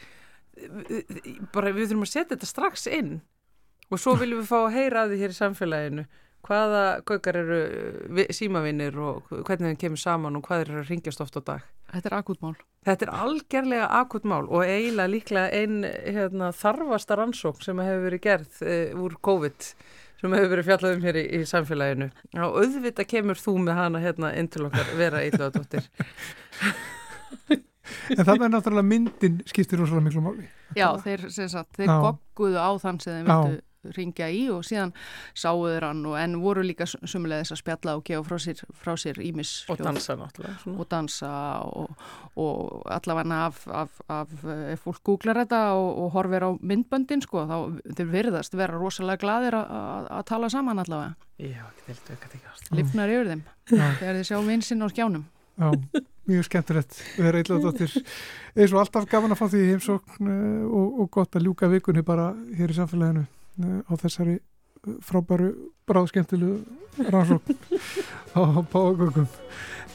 Bara 1.55 1.75
við 1.75 1.91
þurfum 1.91 2.07
að 2.07 2.15
setja 2.15 2.35
þetta 2.35 2.49
strax 2.49 2.89
inn 2.91 3.21
Og 3.91 3.99
svo 3.99 4.15
viljum 4.19 4.43
við 4.43 4.51
fá 4.51 4.59
að 4.63 4.75
heyra 4.77 5.05
að 5.05 5.13
því 5.13 5.21
hér 5.21 5.33
í 5.33 5.37
samfélaginu 5.37 6.05
hvaða 6.47 6.83
gökar 7.09 7.39
eru 7.41 7.61
vi- 8.17 8.29
símavinir 8.35 8.97
og 8.99 9.29
hvernig 9.31 9.73
þeim 9.75 9.81
kemur 9.85 10.01
saman 10.01 10.37
og 10.37 10.47
hvað 10.49 10.65
eru 10.67 10.83
að 10.83 10.91
ringjast 10.91 11.21
oft 11.25 11.37
á 11.37 11.43
dag. 11.45 11.65
Þetta 11.91 12.11
er 12.11 12.17
akutmál. 12.21 12.55
Þetta 12.87 13.07
er 13.07 13.15
algjörlega 13.25 13.89
akut 14.01 14.25
mál 14.25 14.47
og 14.49 14.63
eiginlega 14.65 15.11
líklega 15.11 15.51
einn 15.53 15.83
hérna, 15.85 16.53
þarfasta 16.57 17.19
rannsókn 17.19 17.65
sem 17.67 17.83
hefur 17.83 18.07
verið 18.07 18.23
gerð 18.25 18.63
e, 18.63 18.79
úr 18.95 19.17
COVID 19.21 19.67
sem 20.21 20.37
hefur 20.37 20.53
verið 20.55 20.69
fjallað 20.69 20.97
um 20.97 21.05
hér 21.05 21.19
í, 21.21 21.25
í 21.41 21.43
samfélaginu. 21.49 22.11
Og 22.39 22.61
auðvitað 22.63 23.11
kemur 23.11 23.41
þú 23.41 23.57
með 23.67 23.81
hana 23.81 24.03
hérna 24.05 24.33
inn 24.39 24.49
til 24.53 24.67
okkar 24.69 24.95
vera 24.97 25.25
eitthvað 25.25 25.61
En 28.15 28.23
það 28.27 28.45
er 28.45 28.53
náttúrulega 28.53 28.87
myndin 28.87 29.41
skiptir 29.49 29.81
rosalega 29.81 30.07
miklu 30.07 30.23
máli. 30.23 30.47
Já, 30.79 30.87
þeir, 31.03 31.27
sem 31.35 31.49
sagt, 31.51 31.75
þeir 31.79 31.91
gogguðu 31.91 32.61
á 32.63 32.71
þann 32.79 33.01
sem 33.03 33.27
þeir 33.27 33.31
Já. 33.31 33.61
Ringja 33.97 34.29
í 34.29 34.43
og 34.53 34.65
síðan 34.67 34.93
sáu 35.35 35.63
þeir 35.67 35.87
hann 35.89 36.03
og 36.11 36.17
en 36.21 36.37
voru 36.43 36.63
líka 36.67 36.87
sumulega 36.91 37.45
þess 37.45 37.55
að 37.57 37.61
spjalla 37.63 37.95
og 37.97 38.05
gefa 38.05 38.25
frá 38.29 38.39
sér, 38.45 38.63
frá 38.77 38.93
sér 39.01 39.21
ímis 39.25 39.53
og 39.73 39.81
dansa 39.81 40.17
náttúrulega. 40.21 40.59
Svona. 40.63 40.79
og 40.81 40.91
dansa 40.91 41.33
og, 41.65 41.95
og 42.37 42.83
allavega 42.93 43.41
af, 43.47 43.63
af, 43.69 44.01
af 44.09 44.37
ef 44.75 44.85
fólk 44.85 45.03
googlar 45.07 45.41
þetta 45.45 45.63
og, 45.79 45.91
og 46.05 46.13
horfir 46.19 46.45
á 46.45 46.51
myndböndin 46.61 47.25
sko, 47.25 47.47
þá 47.49 47.57
þeir 47.97 48.13
virðast 48.15 48.57
vera 48.59 48.77
rosalega 48.79 49.23
gladir 49.25 49.57
að- 49.61 50.09
tala 50.31 50.49
saman 50.53 50.79
allavega. 50.79 51.17
Já, 51.41 51.65
ekki 51.89 51.97
til 52.05 52.17
þetta 52.21 52.35
ekki 52.37 52.47
ást. 52.53 52.71
Lifnar 52.77 53.11
yfir 53.11 53.29
þeim 53.33 53.43
Já. 53.73 53.87
þegar 53.99 54.19
þeir 54.21 54.29
sjá 54.29 54.39
vinsinn 54.47 54.85
á 54.85 54.89
skjánum. 54.93 55.25
Já, 55.61 55.73
mjög 56.31 56.47
skemmtilegt 56.47 57.01
vera 57.19 57.41
eitthvað 57.41 57.81
eins 58.55 58.73
og 58.73 58.79
alltaf 58.81 59.09
gaman 59.11 59.35
að 59.35 59.41
fá 59.41 59.47
því 59.51 59.61
í 59.65 59.69
heimsókn 59.73 60.31
eh, 60.31 60.63
og, 60.69 61.01
og 61.05 61.11
gott 61.17 61.37
að 61.37 61.45
ljúka 61.49 61.69
vikunni 61.73 62.05
bara 62.07 62.31
hér 62.57 62.71
í 62.73 62.77
samfélaginu 62.79 63.25
eh, 63.27 63.40
á 63.59 63.93
þessari 64.01 64.37
eh, 64.39 64.99
frábæru 65.05 65.53
bráðskemmtilu 65.89 66.59
rannsókn 67.11 67.57
á 68.39 68.43
págöngum 68.71 69.29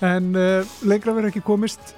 en 0.04 0.34
uh, 0.36 0.76
lengra 0.84 1.16
verður 1.16 1.32
ekki 1.32 1.44
komist 1.46 1.96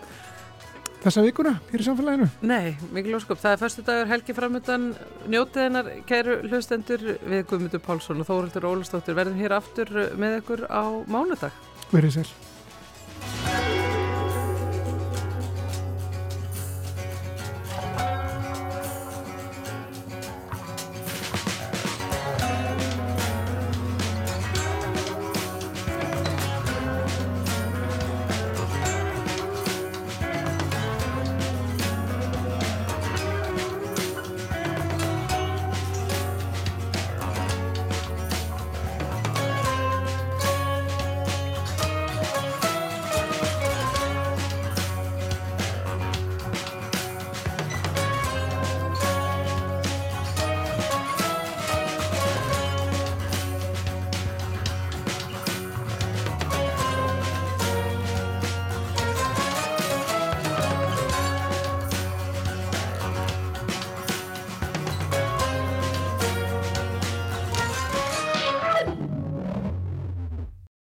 þessa 1.01 1.24
vikuna 1.26 1.55
hér 1.72 1.84
í 1.84 1.86
samfélaginu 1.88 2.28
Nei, 2.49 2.76
mikil 2.93 3.16
ósköp. 3.18 3.39
Það 3.41 3.53
er 3.55 3.62
förstu 3.62 3.86
dagur 3.88 4.12
helgi 4.12 4.36
framöndan 4.38 4.89
njótið 5.30 5.64
hennar 5.68 5.91
kæru 6.10 6.41
hlustendur 6.49 7.05
við 7.22 7.45
Guðmundur 7.49 7.84
Pálsson 7.86 8.22
og 8.24 8.30
Þóruldur 8.30 8.70
Ólastóttir 8.72 9.18
verðum 9.18 9.39
hér 9.41 9.58
aftur 9.58 9.93
með 10.20 10.41
ykkur 10.41 10.68
á 10.70 10.84
mánudag. 11.08 11.55
verið 11.93 12.20
sér 12.20 12.36